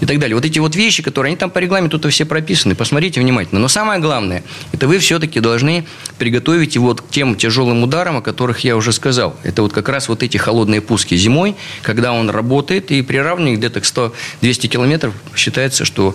И 0.01 0.07
так 0.07 0.19
далее. 0.19 0.35
Вот 0.35 0.45
эти 0.45 0.59
вот 0.59 0.77
вещи, 0.77 1.03
которые, 1.03 1.31
они 1.31 1.37
там 1.37 1.51
по 1.51 1.59
регламенту-то 1.59 2.09
все 2.11 2.25
прописаны. 2.25 2.75
Посмотрите 2.75 3.21
внимательно. 3.21 3.61
Но 3.61 3.69
самое 3.69 4.01
главное, 4.01 4.43
это 4.73 4.87
вы 4.89 4.99
все-таки 4.99 5.41
должны 5.41 5.85
приготовить 6.19 6.75
его 6.75 6.95
к 6.95 7.09
тем 7.11 7.35
тяжелым 7.37 7.83
ударам, 7.83 8.19
о 8.19 8.23
которых 8.23 8.61
я 8.61 8.77
уже 8.77 8.93
сказал. 8.93 9.37
Это 9.43 9.63
вот 9.63 9.73
как 9.73 9.89
раз 9.89 10.09
вот 10.09 10.23
эти 10.23 10.37
холодные 10.37 10.81
пуски 10.81 11.17
зимой, 11.17 11.55
когда 11.83 12.13
он 12.13 12.31
работает 12.31 12.91
и 12.91 13.03
приравнивает 13.03 13.59
где-то 13.59 13.81
к 13.81 13.85
100-200 13.85 14.69
километров, 14.69 15.15
считается, 15.35 15.85
что 15.85 16.15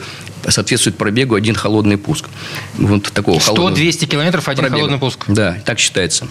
соответствует 0.52 0.98
пробегу 0.98 1.36
один 1.36 1.56
холодный 1.56 1.98
пуск. 1.98 2.28
Вот 2.78 3.04
такого 3.12 3.38
100-200 3.38 4.06
километров 4.06 4.48
один 4.48 4.64
пробега. 4.64 4.78
холодный 4.78 5.00
пуск. 5.00 5.25
Да, 5.28 5.58
так 5.66 5.80
считается. 5.80 6.28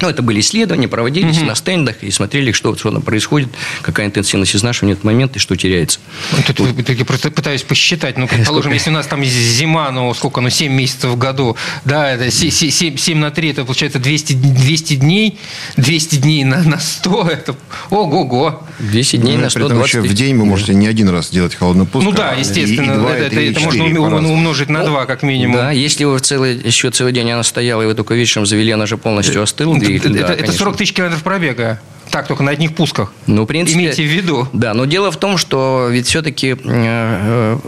Ну, 0.00 0.08
это 0.08 0.22
были 0.22 0.40
исследования, 0.40 0.88
проводились 0.88 1.38
угу. 1.38 1.46
на 1.46 1.54
стендах 1.54 2.02
и 2.02 2.10
смотрели, 2.10 2.52
что, 2.52 2.76
что 2.76 2.90
там 2.90 3.02
происходит, 3.02 3.48
какая 3.82 4.06
интенсивность 4.06 4.56
изнашивания 4.56 4.94
в 4.94 4.98
этот 4.98 5.04
момент 5.04 5.36
и 5.36 5.38
что 5.38 5.56
теряется. 5.56 6.00
Ну, 6.32 6.38
тут 6.46 6.60
вот. 6.60 6.88
я 6.88 7.04
просто 7.04 7.30
пытаюсь 7.30 7.62
посчитать. 7.62 8.16
Ну, 8.16 8.28
предположим, 8.28 8.72
если 8.72 8.90
у 8.90 8.92
нас 8.92 9.06
там 9.06 9.24
зима, 9.24 9.90
ну, 9.90 10.12
сколько, 10.14 10.40
ну, 10.40 10.50
7 10.50 10.72
месяцев 10.72 11.10
в 11.10 11.18
году, 11.18 11.56
да, 11.84 12.10
это 12.10 12.30
7, 12.30 12.50
7, 12.50 12.96
7 12.96 13.18
на 13.18 13.30
3, 13.30 13.50
это 13.50 13.64
получается 13.64 13.98
200, 13.98 14.32
200 14.34 14.94
дней, 14.96 15.38
200 15.76 16.16
дней 16.16 16.44
на, 16.44 16.62
на 16.62 16.78
100, 16.78 17.28
это 17.32 17.56
ого-го. 17.90 18.62
200 18.78 19.16
дней 19.16 19.36
ну, 19.36 19.42
на 19.42 19.50
100, 19.50 19.68
20 19.68 19.96
в 19.96 20.14
день 20.14 20.36
вы 20.36 20.46
можете 20.46 20.74
не 20.74 20.86
один 20.86 21.08
раз 21.08 21.30
делать 21.30 21.54
холодный 21.54 21.86
пуск. 21.86 22.04
Ну 22.04 22.12
да, 22.12 22.32
естественно, 22.32 22.92
и, 22.92 22.94
и 22.94 22.98
2, 22.98 23.14
это, 23.14 23.40
это, 23.40 23.40
это 23.40 23.60
можно 23.60 24.32
умножить 24.32 24.68
на 24.70 24.84
2, 24.84 25.06
как 25.06 25.22
минимум. 25.22 25.56
Да, 25.56 25.70
если 25.70 26.04
вы 26.04 26.18
целый, 26.20 26.56
еще 26.56 26.90
целый 26.90 27.12
день 27.12 27.30
она 27.30 27.42
стояла, 27.42 27.82
и 27.82 27.86
вы 27.86 27.94
только 27.94 28.14
вечером 28.14 28.46
завели, 28.46 28.70
она 28.72 28.86
же 28.86 28.96
полностью 28.96 29.42
остыла, 29.42 29.74
двигатель. 29.74 29.89
Это, 29.96 30.10
да, 30.10 30.34
это 30.34 30.52
40 30.52 30.76
тысяч 30.76 30.92
километров 30.94 31.22
пробега. 31.22 31.80
Так, 32.10 32.26
только 32.26 32.42
на 32.42 32.50
одних 32.50 32.74
пусках. 32.74 33.12
Ну, 33.26 33.44
в 33.44 33.46
принципе... 33.46 33.78
Имейте 33.78 34.02
в 34.02 34.06
виду. 34.06 34.48
Да, 34.52 34.74
но 34.74 34.84
дело 34.84 35.10
в 35.10 35.16
том, 35.16 35.36
что 35.38 35.88
ведь 35.90 36.06
все-таки 36.06 36.56
э, 36.62 37.58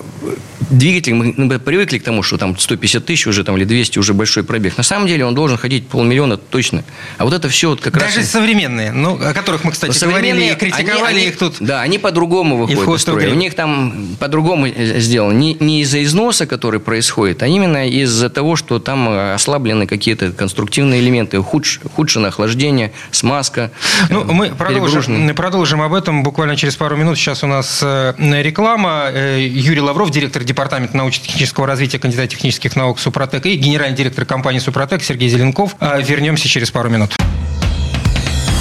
двигатель, 0.73 1.15
мы, 1.15 1.35
мы 1.37 1.59
привыкли 1.59 1.99
к 1.99 2.03
тому, 2.03 2.23
что 2.23 2.39
там 2.39 2.59
150 2.59 3.05
тысяч 3.05 3.27
уже 3.27 3.45
там, 3.45 3.57
или 3.57 3.65
200 3.65 3.99
уже 3.99 4.15
большой 4.15 4.43
пробег. 4.43 4.77
На 4.77 4.83
самом 4.83 5.07
деле 5.07 5.25
он 5.25 5.35
должен 5.35 5.59
ходить 5.59 5.87
полмиллиона 5.87 6.37
точно. 6.37 6.85
А 7.19 7.25
вот 7.25 7.35
это 7.35 7.49
все 7.49 7.71
вот 7.71 7.81
как 7.81 7.95
Даже 7.95 8.07
раз... 8.07 8.15
Даже 8.17 8.27
современные, 8.27 8.93
ну, 8.93 9.15
о 9.15 9.33
которых 9.33 9.65
мы, 9.65 9.73
кстати, 9.73 9.97
говорили 10.05 10.53
и 10.53 10.55
критиковали 10.55 11.01
они, 11.05 11.19
они, 11.19 11.29
их 11.29 11.39
тут. 11.39 11.57
Да, 11.61 11.83
они 11.83 11.99
по-другому 11.99 12.57
выходят 12.57 12.97
из 12.97 13.03
строя. 13.03 13.31
У 13.31 13.35
них 13.35 13.55
там 13.55 14.17
по-другому 14.19 14.69
сделано. 14.69 15.33
Не, 15.33 15.55
не 15.61 15.83
из-за 15.83 16.03
износа, 16.03 16.47
который 16.47 16.81
происходит, 16.81 17.43
а 17.43 17.47
именно 17.47 17.89
из-за 17.89 18.31
того, 18.31 18.57
что 18.57 18.79
там 18.79 19.09
ослаблены 19.09 19.87
какие-то 19.87 20.33
конструктивные 20.33 21.01
элементы, 21.01 21.41
худш, 21.43 21.81
худшее 21.95 22.27
охлаждение, 22.27 22.93
смазка. 23.11 23.71
Ну, 24.11 24.25
мы 24.33 24.49
продолжим, 24.51 25.35
продолжим 25.35 25.83
об 25.83 25.95
этом 25.95 26.23
буквально 26.23 26.57
через 26.57 26.77
пару 26.77 26.97
минут. 26.97 27.19
Сейчас 27.19 27.45
у 27.45 27.47
нас 27.47 27.81
э, 27.83 28.15
реклама. 28.43 29.07
Э, 29.13 29.41
Юрий 29.41 29.81
Лавров, 29.81 30.11
директор 30.11 30.45
департамента 30.45 30.97
научно-технического 30.97 31.67
развития, 31.67 31.99
кандидат 31.99 32.31
технических 32.31 32.77
наук 32.77 32.99
Супротек 32.99 33.47
и 33.47 33.57
генеральный 33.57 33.97
директор 33.97 34.25
компании 34.25 34.59
Супротек 34.59 35.03
Сергей 35.03 35.29
Зеленков. 35.29 35.77
А 35.81 36.01
вернемся 36.01 36.49
через 36.49 36.71
пару 36.71 36.89
минут. 36.89 37.15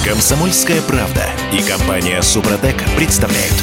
Комсомольская 0.04 0.82
правда 0.82 1.30
и 1.54 1.62
компания 1.62 2.24
Супротек 2.24 2.76
представляют. 2.96 3.54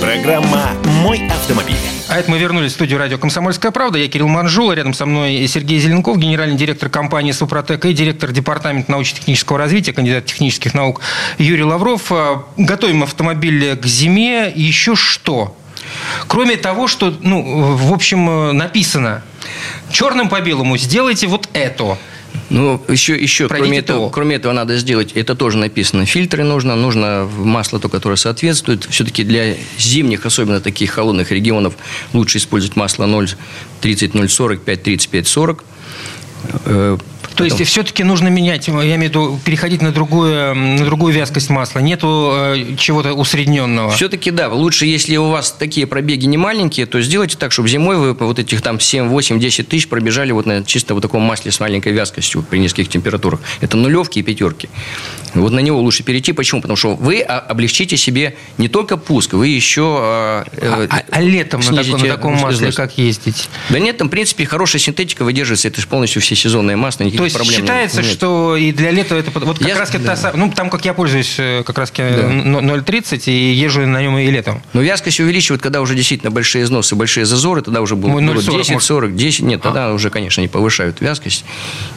Программа 0.00 0.72
«Мой 1.00 1.24
автомобиль». 1.28 1.76
А 2.08 2.18
это 2.18 2.28
мы 2.28 2.38
вернулись 2.38 2.72
в 2.72 2.74
студию 2.74 2.98
радио 2.98 3.18
«Комсомольская 3.18 3.70
правда». 3.70 3.96
Я 3.96 4.08
Кирилл 4.08 4.26
Манжула, 4.26 4.72
рядом 4.72 4.94
со 4.94 5.06
мной 5.06 5.46
Сергей 5.46 5.78
Зеленков, 5.78 6.18
генеральный 6.18 6.56
директор 6.56 6.88
компании 6.88 7.30
«Супротек» 7.30 7.84
и 7.84 7.92
директор 7.92 8.32
департамента 8.32 8.90
научно-технического 8.90 9.58
развития, 9.58 9.92
кандидат 9.92 10.26
технических 10.26 10.74
наук 10.74 11.02
Юрий 11.38 11.62
Лавров. 11.62 12.10
А, 12.10 12.44
готовим 12.56 13.04
автомобиль 13.04 13.76
к 13.76 13.86
зиме. 13.86 14.52
Еще 14.52 14.96
что? 14.96 15.56
Кроме 16.26 16.56
того, 16.56 16.88
что, 16.88 17.16
ну, 17.20 17.76
в 17.76 17.92
общем, 17.92 18.56
написано 18.56 19.22
черным 19.92 20.28
по 20.28 20.40
белому, 20.40 20.76
сделайте 20.78 21.28
вот 21.28 21.48
это. 21.52 21.96
Ну, 22.50 22.82
еще, 22.88 23.16
еще 23.16 23.48
кроме, 23.48 23.78
этого, 23.78 24.10
кроме 24.10 24.36
этого 24.36 24.52
надо 24.52 24.76
сделать, 24.76 25.12
это 25.12 25.34
тоже 25.34 25.58
написано, 25.58 26.06
фильтры 26.06 26.44
нужно, 26.44 26.76
нужно 26.76 27.28
масло 27.38 27.78
то, 27.78 27.88
которое 27.88 28.16
соответствует. 28.16 28.84
Все-таки 28.84 29.24
для 29.24 29.56
зимних, 29.78 30.26
особенно 30.26 30.60
таких 30.60 30.92
холодных 30.92 31.32
регионов, 31.32 31.74
лучше 32.12 32.38
использовать 32.38 32.76
масло 32.76 33.04
0,30, 33.04 34.12
0,40, 34.12 34.64
5,35, 34.64 35.24
40 35.24 35.64
то 37.36 37.44
есть 37.44 37.64
все-таки 37.64 38.02
нужно 38.02 38.28
менять, 38.28 38.68
я 38.68 38.72
имею 38.74 38.98
в 38.98 39.02
виду, 39.02 39.40
переходить 39.44 39.82
на 39.82 39.92
другую, 39.92 40.54
на 40.54 40.84
другую 40.84 41.12
вязкость 41.12 41.50
масла. 41.50 41.80
Нету 41.80 42.32
э, 42.34 42.76
чего-то 42.78 43.12
усредненного. 43.12 43.90
Все-таки 43.90 44.30
да. 44.30 44.48
Лучше, 44.48 44.86
если 44.86 45.16
у 45.16 45.28
вас 45.28 45.52
такие 45.52 45.86
пробеги 45.86 46.26
не 46.26 46.36
маленькие, 46.36 46.86
то 46.86 47.00
сделайте 47.00 47.36
так, 47.36 47.52
чтобы 47.52 47.68
зимой 47.68 47.96
вы 47.96 48.14
вот 48.14 48.38
этих 48.38 48.62
там 48.62 48.80
7, 48.80 49.08
8, 49.08 49.38
10 49.38 49.68
тысяч 49.68 49.88
пробежали 49.88 50.32
вот 50.32 50.46
на 50.46 50.64
чисто 50.64 50.94
вот 50.94 51.00
таком 51.00 51.22
масле 51.22 51.52
с 51.52 51.60
маленькой 51.60 51.92
вязкостью 51.92 52.42
при 52.42 52.58
низких 52.58 52.88
температурах. 52.88 53.40
Это 53.60 53.76
нулевки 53.76 54.18
и 54.18 54.22
пятерки. 54.22 54.68
Вот 55.40 55.52
на 55.52 55.60
него 55.60 55.80
лучше 55.80 56.02
перейти. 56.02 56.32
Почему? 56.32 56.60
Потому 56.60 56.76
что 56.76 56.94
вы 56.94 57.20
облегчите 57.20 57.96
себе 57.96 58.36
не 58.58 58.68
только 58.68 58.96
пуск, 58.96 59.34
вы 59.34 59.48
еще... 59.48 59.96
А, 60.00 60.44
э, 60.52 60.88
а, 60.90 61.02
а 61.10 61.20
летом 61.20 61.60
на 61.60 61.82
таком, 61.82 62.00
на 62.00 62.08
таком 62.08 62.34
масле 62.34 62.72
как 62.72 62.98
ездить? 62.98 63.48
Да 63.70 63.78
нет, 63.78 63.98
там, 63.98 64.08
в 64.08 64.10
принципе, 64.10 64.46
хорошая 64.46 64.80
синтетика 64.80 65.24
выдерживается. 65.24 65.68
Это 65.68 65.80
же 65.80 65.86
полностью 65.86 66.22
все 66.22 66.34
сезонное 66.34 66.76
масло. 66.76 67.04
Никаких 67.04 67.24
есть 67.24 67.36
проблем 67.36 67.60
считается, 67.60 68.02
нет. 68.02 68.12
что 68.12 68.56
и 68.56 68.72
для 68.72 68.90
лета 68.90 69.14
это 69.16 69.30
вот 69.38 69.58
как 69.58 69.68
я, 69.68 69.78
раз 69.78 69.90
да. 69.90 70.16
та, 70.16 70.32
ну 70.34 70.50
там 70.50 70.70
как 70.70 70.84
я 70.84 70.94
пользуюсь 70.94 71.36
э, 71.38 71.62
как 71.64 71.78
раз 71.78 71.92
да. 71.96 72.04
0,30 72.04 73.22
и 73.26 73.52
езжу 73.52 73.86
на 73.86 74.00
нем 74.02 74.18
и 74.18 74.30
летом. 74.30 74.62
Но 74.72 74.82
вязкость 74.82 75.20
увеличивает, 75.20 75.62
когда 75.62 75.80
уже 75.80 75.94
действительно 75.94 76.30
большие 76.30 76.64
износы, 76.64 76.94
большие 76.94 77.26
зазоры, 77.26 77.62
тогда 77.62 77.80
уже 77.80 77.96
было, 77.96 78.20
было 78.20 78.42
10, 78.42 78.82
40, 78.82 79.16
10, 79.16 79.40
нет, 79.40 79.62
тогда 79.62 79.88
а. 79.88 79.92
уже, 79.92 80.10
конечно, 80.10 80.40
не 80.40 80.48
повышают 80.48 81.00
вязкость 81.00 81.44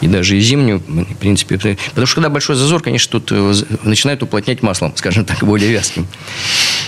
и 0.01 0.07
даже 0.07 0.37
и 0.37 0.39
зимнюю, 0.39 0.79
в 0.79 1.15
принципе, 1.15 1.57
потому 1.57 2.07
что 2.07 2.15
когда 2.15 2.29
большой 2.29 2.55
зазор, 2.55 2.81
конечно, 2.81 3.19
тут 3.19 3.28
э, 3.31 3.53
начинают 3.83 4.23
уплотнять 4.23 4.61
маслом, 4.61 4.93
скажем 4.95 5.25
так, 5.25 5.43
более 5.43 5.71
вязким. 5.71 6.07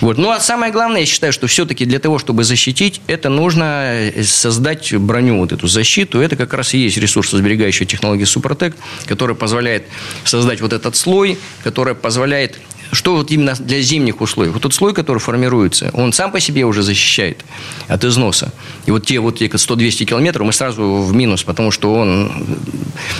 Вот. 0.01 0.17
Ну, 0.17 0.31
а 0.31 0.39
самое 0.39 0.71
главное, 0.71 1.01
я 1.01 1.05
считаю, 1.05 1.31
что 1.33 1.48
все-таки 1.48 1.86
для 1.86 2.00
того, 2.00 2.17
чтобы 2.17 2.43
защитить, 2.43 3.01
это 3.07 3.29
нужно 3.29 4.10
э, 4.13 4.24
создать 4.24 4.93
броню, 4.95 5.38
вот 5.38 5.51
эту 5.51 5.67
защиту. 5.67 6.19
Это 6.19 6.36
как 6.36 6.53
раз 6.53 6.74
и 6.74 6.79
есть 6.79 6.98
ресурсосберегающая 6.98 7.86
технология 7.86 8.25
Супротек, 8.25 8.75
которая 9.05 9.36
позволяет 9.36 9.83
создать 10.24 10.62
вот 10.62 10.74
этот 10.74 10.95
слой, 10.95 11.38
которая 11.63 11.95
позволяет 11.95 12.60
что 12.91 13.15
вот 13.15 13.31
именно 13.31 13.53
для 13.53 13.81
зимних 13.81 14.21
условий? 14.21 14.50
Вот 14.50 14.62
тот 14.62 14.74
слой, 14.74 14.93
который 14.93 15.19
формируется, 15.19 15.89
он 15.93 16.13
сам 16.13 16.31
по 16.31 16.39
себе 16.39 16.65
уже 16.65 16.83
защищает 16.83 17.43
от 17.88 18.03
износа. 18.03 18.51
И 18.86 18.91
вот 18.91 19.05
те 19.05 19.19
вот 19.19 19.41
100-200 19.41 20.05
километров 20.05 20.45
мы 20.45 20.53
сразу 20.53 20.98
в 21.01 21.13
минус, 21.13 21.43
потому 21.43 21.71
что 21.71 21.93
он 21.93 22.31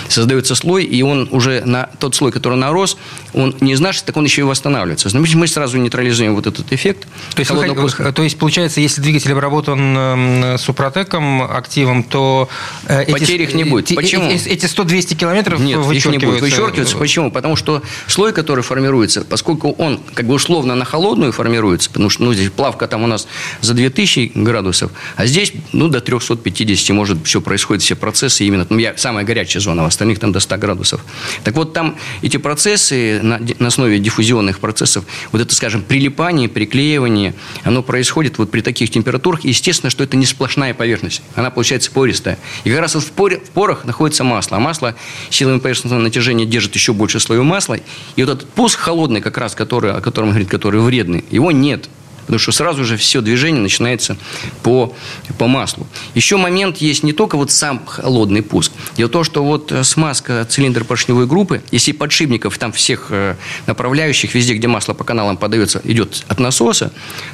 создается 0.08 0.54
слой, 0.54 0.84
и 0.84 1.02
он 1.02 1.28
уже 1.30 1.62
на 1.64 1.88
тот 1.98 2.14
слой, 2.14 2.32
который 2.32 2.58
нарос, 2.58 2.96
он 3.34 3.54
не 3.60 3.74
изнашивается, 3.74 4.06
так 4.06 4.16
он 4.16 4.24
еще 4.24 4.42
и 4.42 4.44
восстанавливается. 4.44 5.08
Значит, 5.08 5.34
мы 5.34 5.46
сразу 5.46 5.78
нейтрализуем 5.78 6.34
вот 6.34 6.46
этот 6.46 6.72
эффект. 6.72 7.06
То 7.34 7.40
есть, 7.40 7.50
вы, 7.50 8.12
то 8.12 8.22
есть 8.22 8.38
получается, 8.38 8.80
если 8.80 9.00
двигатель 9.00 9.32
обработан 9.32 9.96
э, 9.96 10.58
супротеком, 10.58 11.42
активом, 11.42 12.02
то... 12.02 12.48
Э, 12.86 13.10
Потерь 13.10 13.42
их 13.42 13.54
не 13.54 13.64
будет. 13.64 13.94
Почему? 13.94 14.28
Эти, 14.28 14.48
эти 14.48 14.66
100-200 14.66 15.14
километров 15.16 15.60
Нет, 15.60 15.78
их 15.92 16.06
не 16.06 16.18
будет. 16.18 16.40
Вычеркиваются. 16.40 16.96
Почему? 16.96 17.30
Потому 17.30 17.56
что 17.56 17.82
слой, 18.06 18.32
который 18.32 18.62
формируется, 18.62 19.24
поскольку 19.24 19.61
поскольку 19.62 19.82
он 19.82 20.00
как 20.14 20.26
бы 20.26 20.34
условно 20.34 20.74
на 20.74 20.84
холодную 20.84 21.32
формируется, 21.32 21.88
потому 21.88 22.10
что 22.10 22.24
ну, 22.24 22.34
здесь 22.34 22.50
плавка 22.50 22.88
там 22.88 23.04
у 23.04 23.06
нас 23.06 23.28
за 23.60 23.74
2000 23.74 24.32
градусов, 24.34 24.90
а 25.16 25.26
здесь 25.26 25.52
ну, 25.72 25.88
до 25.88 26.00
350 26.00 26.90
может 26.90 27.18
все 27.24 27.40
происходит, 27.40 27.82
все 27.82 27.94
процессы 27.94 28.44
именно, 28.44 28.66
ну, 28.68 28.78
я, 28.78 28.96
самая 28.96 29.24
горячая 29.24 29.60
зона, 29.60 29.84
в 29.84 29.86
остальных 29.86 30.18
там 30.18 30.32
до 30.32 30.40
100 30.40 30.56
градусов. 30.58 31.04
Так 31.44 31.54
вот, 31.54 31.72
там 31.72 31.96
эти 32.22 32.38
процессы 32.38 33.20
на, 33.22 33.40
на 33.58 33.68
основе 33.68 33.98
диффузионных 33.98 34.58
процессов, 34.58 35.04
вот 35.30 35.40
это, 35.40 35.54
скажем, 35.54 35.82
прилипание, 35.82 36.48
приклеивание, 36.48 37.34
оно 37.62 37.82
происходит 37.82 38.38
вот 38.38 38.50
при 38.50 38.62
таких 38.62 38.90
температурах. 38.90 39.44
И 39.44 39.48
естественно, 39.48 39.90
что 39.90 40.02
это 40.02 40.16
не 40.16 40.26
сплошная 40.26 40.74
поверхность, 40.74 41.22
она 41.36 41.50
получается 41.50 41.90
пористая. 41.90 42.38
И 42.64 42.70
как 42.70 42.80
раз 42.80 42.94
вот 42.94 43.04
в, 43.04 43.12
поре, 43.12 43.38
в 43.38 43.50
порах 43.50 43.84
находится 43.84 44.24
масло, 44.24 44.56
а 44.56 44.60
масло 44.60 44.94
силами 45.30 45.58
поверхностного 45.58 46.00
натяжения 46.00 46.46
держит 46.46 46.74
еще 46.74 46.92
больше 46.92 47.20
слоев 47.20 47.44
масла. 47.44 47.78
И 48.16 48.24
вот 48.24 48.32
этот 48.32 48.48
пуск 48.48 48.78
холодный 48.78 49.20
как 49.20 49.38
раз 49.38 49.51
газ, 49.52 49.54
который, 49.54 49.92
о 49.92 50.00
котором 50.00 50.30
говорит, 50.30 50.48
который 50.48 50.80
вредный, 50.80 51.24
его 51.30 51.52
нет. 51.52 51.88
Потому 52.22 52.38
что 52.38 52.52
сразу 52.52 52.84
же 52.84 52.96
все 52.96 53.20
движение 53.20 53.60
начинается 53.60 54.16
по, 54.62 54.94
по 55.38 55.48
маслу. 55.48 55.88
Еще 56.14 56.36
момент 56.36 56.76
есть 56.78 57.02
не 57.02 57.12
только 57.12 57.36
вот 57.36 57.50
сам 57.50 57.84
холодный 57.84 58.42
пуск. 58.42 58.70
Дело 58.96 59.08
в 59.08 59.10
том, 59.10 59.24
что 59.24 59.42
вот 59.44 59.72
э, 59.72 59.82
смазка 59.82 60.46
цилиндра 60.48 60.84
поршневой 60.84 61.26
группы, 61.26 61.62
если 61.72 61.90
подшипников 61.90 62.58
там 62.58 62.70
всех 62.70 63.08
э, 63.10 63.34
направляющих, 63.66 64.34
везде, 64.36 64.54
где 64.54 64.68
масло 64.68 64.94
по 64.94 65.02
каналам 65.02 65.36
подается, 65.36 65.80
идет 65.84 66.24
от 66.28 66.38
насоса, 66.38 66.92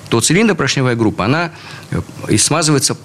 то 0.09 0.23
цилиндр 0.23 0.55
поршневая 0.55 0.97
группа, 0.97 1.27
она 1.27 1.53
э, 1.91 2.39
смазывается 2.39 2.97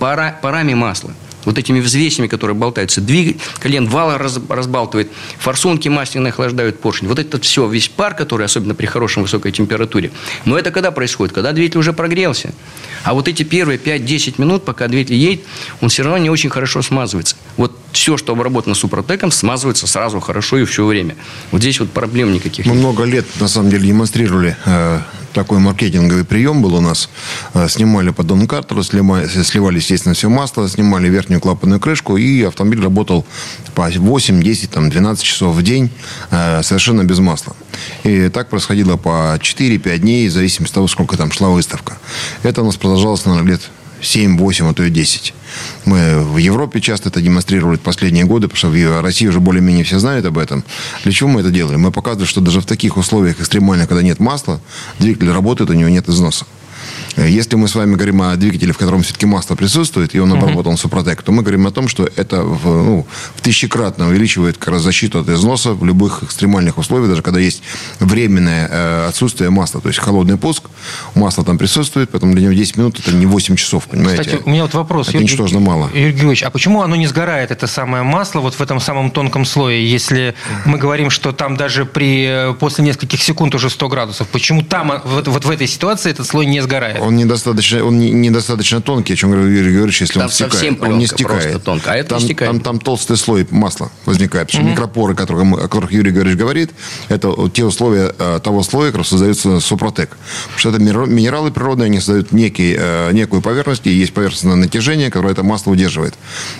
пара, 0.00 0.36
парами 0.42 0.74
масла 0.74 1.12
вот 1.44 1.58
этими 1.58 1.80
взвесями, 1.80 2.26
которые 2.26 2.56
болтаются. 2.56 3.00
Двигатель, 3.00 3.40
колен 3.60 3.86
вала 3.86 4.18
раз, 4.18 4.38
разбалтывает, 4.48 5.10
форсунки 5.38 5.88
масляные 5.88 6.30
охлаждают 6.30 6.80
поршень. 6.80 7.08
Вот 7.08 7.18
это 7.18 7.40
все, 7.40 7.66
весь 7.68 7.88
пар, 7.88 8.14
который, 8.14 8.46
особенно 8.46 8.74
при 8.74 8.86
хорошем 8.86 9.22
высокой 9.22 9.52
температуре. 9.52 10.10
Но 10.44 10.58
это 10.58 10.70
когда 10.70 10.90
происходит? 10.90 11.34
Когда 11.34 11.52
двигатель 11.52 11.78
уже 11.78 11.92
прогрелся. 11.92 12.52
А 13.04 13.14
вот 13.14 13.28
эти 13.28 13.42
первые 13.42 13.78
5-10 13.78 14.34
минут, 14.38 14.64
пока 14.64 14.88
двигатель 14.88 15.16
едет, 15.16 15.44
он 15.80 15.88
все 15.88 16.02
равно 16.02 16.18
не 16.18 16.30
очень 16.30 16.50
хорошо 16.50 16.82
смазывается. 16.82 17.36
Вот 17.56 17.76
все, 17.92 18.16
что 18.16 18.32
обработано 18.32 18.74
супротеком, 18.74 19.30
смазывается 19.30 19.86
сразу 19.86 20.20
хорошо 20.20 20.58
и 20.58 20.64
все 20.64 20.84
время. 20.84 21.16
Вот 21.50 21.60
здесь 21.60 21.80
вот 21.80 21.90
проблем 21.90 22.32
никаких 22.32 22.66
Мы 22.66 22.72
нет. 22.72 22.80
много 22.80 23.04
лет, 23.04 23.26
на 23.40 23.48
самом 23.48 23.70
деле, 23.70 23.86
демонстрировали 23.88 24.56
э, 24.66 25.00
такой 25.32 25.58
маркетинговый 25.58 26.24
прием 26.24 26.62
был 26.62 26.74
у 26.74 26.80
нас. 26.80 27.08
Э, 27.54 27.68
снимали 27.68 28.10
поддон 28.10 28.46
картера, 28.46 28.82
сливали, 28.82 29.76
естественно, 29.76 30.14
все 30.14 30.28
масло, 30.28 30.68
снимали 30.68 31.08
верхнюю 31.28 31.40
клапанную 31.40 31.80
крышку, 31.80 32.16
и 32.16 32.42
автомобиль 32.42 32.82
работал 32.82 33.24
по 33.74 33.88
8, 33.88 34.42
10, 34.42 34.70
там, 34.70 34.90
12 34.90 35.22
часов 35.24 35.54
в 35.54 35.62
день 35.62 35.90
э, 36.30 36.62
совершенно 36.62 37.04
без 37.04 37.18
масла. 37.18 37.54
И 38.04 38.28
так 38.28 38.48
происходило 38.48 38.96
по 38.96 39.36
4-5 39.36 39.98
дней, 39.98 40.28
в 40.28 40.32
зависимости 40.32 40.72
от 40.72 40.74
того, 40.74 40.88
сколько 40.88 41.16
там 41.16 41.30
шла 41.30 41.50
выставка. 41.50 41.98
Это 42.42 42.62
у 42.62 42.64
нас 42.64 42.76
продолжалось, 42.76 43.24
наверное, 43.26 43.52
лет 43.52 43.60
7-8, 44.00 44.70
а 44.70 44.74
то 44.74 44.82
и 44.84 44.90
10. 44.90 45.34
Мы 45.84 46.20
в 46.20 46.38
Европе 46.38 46.80
часто 46.80 47.08
это 47.08 47.20
демонстрировали 47.20 47.76
последние 47.76 48.24
годы, 48.24 48.48
потому 48.48 48.58
что 48.58 48.68
в 48.68 49.02
России 49.02 49.26
уже 49.26 49.40
более-менее 49.40 49.84
все 49.84 49.98
знают 49.98 50.24
об 50.24 50.38
этом. 50.38 50.64
Для 51.02 51.12
чего 51.12 51.28
мы 51.28 51.40
это 51.40 51.50
делали? 51.50 51.76
Мы 51.76 51.90
показывали, 51.90 52.26
что 52.26 52.40
даже 52.40 52.60
в 52.60 52.66
таких 52.66 52.96
условиях 52.96 53.40
экстремально, 53.40 53.86
когда 53.86 54.02
нет 54.02 54.20
масла, 54.20 54.60
двигатель 54.98 55.30
работает, 55.32 55.70
у 55.70 55.74
него 55.74 55.88
нет 55.88 56.08
износа. 56.08 56.46
Если 57.26 57.56
мы 57.56 57.68
с 57.68 57.74
вами 57.74 57.94
говорим 57.94 58.22
о 58.22 58.36
двигателе, 58.36 58.72
в 58.72 58.78
котором 58.78 59.02
все-таки 59.02 59.26
масло 59.26 59.54
присутствует, 59.54 60.14
и 60.14 60.20
он 60.20 60.32
обработан 60.32 60.74
uh-huh. 60.74 60.76
Супротек, 60.76 61.22
то 61.22 61.32
мы 61.32 61.42
говорим 61.42 61.66
о 61.66 61.70
том, 61.70 61.88
что 61.88 62.08
это 62.16 62.42
в, 62.42 62.66
ну, 62.66 63.06
в 63.34 63.40
тысячекратно 63.40 64.08
увеличивает 64.08 64.58
как 64.58 64.68
раз 64.68 64.82
защиту 64.82 65.20
от 65.20 65.28
износа 65.28 65.72
в 65.72 65.84
любых 65.84 66.22
экстремальных 66.22 66.78
условиях, 66.78 67.10
даже 67.10 67.22
когда 67.22 67.40
есть 67.40 67.62
временное 67.98 68.68
э, 68.70 69.06
отсутствие 69.08 69.50
масла, 69.50 69.80
то 69.80 69.88
есть 69.88 69.98
холодный 69.98 70.36
пуск, 70.36 70.64
масло 71.14 71.44
там 71.44 71.58
присутствует, 71.58 72.10
поэтому 72.10 72.34
для 72.34 72.42
него 72.42 72.52
10 72.52 72.76
минут 72.76 72.98
это 73.00 73.12
не 73.12 73.26
8 73.26 73.56
часов, 73.56 73.86
понимаете? 73.86 74.22
Кстати, 74.22 74.42
у 74.44 74.50
меня 74.50 74.62
вот 74.62 74.74
вопрос. 74.74 75.08
Это 75.08 75.18
ничтожно 75.18 75.60
мало. 75.60 75.90
Юрий 75.94 76.12
Георгиевич, 76.12 76.42
а 76.42 76.50
почему 76.50 76.82
оно 76.82 76.96
не 76.96 77.06
сгорает, 77.06 77.50
это 77.50 77.66
самое 77.66 78.02
масло, 78.02 78.40
вот 78.40 78.54
в 78.54 78.60
этом 78.60 78.80
самом 78.80 79.10
тонком 79.10 79.44
слое, 79.44 79.90
если 79.90 80.34
мы 80.64 80.78
говорим, 80.78 81.10
что 81.10 81.32
там 81.32 81.56
даже 81.56 81.84
при, 81.84 82.54
после 82.60 82.84
нескольких 82.84 83.22
секунд 83.22 83.54
уже 83.54 83.70
100 83.70 83.88
градусов, 83.88 84.28
почему 84.28 84.62
там 84.62 85.00
вот, 85.04 85.28
вот 85.28 85.44
в 85.44 85.50
этой 85.50 85.66
ситуации 85.66 86.10
этот 86.10 86.26
слой 86.26 86.46
не 86.46 86.60
сгорает? 86.60 87.07
Он 87.08 87.16
недостаточно, 87.16 87.82
он 87.84 87.98
не, 87.98 88.10
недостаточно 88.10 88.82
тонкий, 88.82 89.14
о 89.14 89.16
чем 89.16 89.30
говорил 89.30 89.50
Юрий 89.50 89.72
Георгиевич, 89.72 90.02
если 90.02 90.14
там 90.14 90.24
он 90.24 90.28
стекает. 90.28 90.52
Совсем 90.52 90.76
пленка, 90.76 90.92
он 90.92 90.98
не 90.98 91.06
стекает. 91.06 91.64
Тонко, 91.64 91.90
а 91.90 91.96
это 91.96 92.10
там, 92.10 92.18
не 92.18 92.24
стекает. 92.26 92.52
Там, 92.52 92.60
там 92.60 92.80
толстый 92.80 93.16
слой 93.16 93.46
масла 93.50 93.90
возникает. 94.04 94.48
Потому 94.48 94.64
что 94.64 94.72
микропоры, 94.72 95.14
которые, 95.14 95.54
о 95.54 95.56
которых 95.56 95.90
Юрий 95.90 96.12
Георгиевич 96.12 96.38
говорит, 96.38 96.70
это 97.08 97.34
те 97.48 97.64
условия 97.64 98.14
э, 98.18 98.40
того 98.44 98.62
слоя, 98.62 98.90
который 98.90 99.06
создается 99.06 99.58
супротек. 99.60 100.18
Потому 100.54 100.58
что 100.58 100.68
это 100.68 100.80
минералы 100.80 101.50
природные, 101.50 101.86
они 101.86 101.98
создают 101.98 102.30
некий, 102.32 102.76
э, 102.78 103.10
некую 103.12 103.40
поверхность, 103.40 103.86
и 103.86 103.90
есть 103.90 104.12
поверхностное 104.12 104.56
натяжение, 104.56 105.10
которое 105.10 105.32
это 105.32 105.42
масло 105.42 105.70
удерживает. 105.70 106.12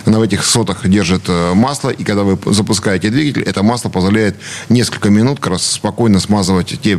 Она 0.07 0.19
в 0.19 0.23
этих 0.23 0.47
сотах 0.47 0.89
держит 0.89 1.25
э, 1.29 1.53
масло, 1.53 1.91
и 1.91 2.05
когда 2.05 2.23
вы 2.23 2.39
запускаете 2.51 3.11
двигатель, 3.11 3.43
это 3.43 3.63
масло 3.63 3.91
позволяет 3.91 4.37
несколько 4.71 5.11
минут 5.11 5.41
как 5.41 5.53
раз 5.53 5.67
спокойно 5.67 6.21
смазывать 6.21 6.81
те 6.81 6.99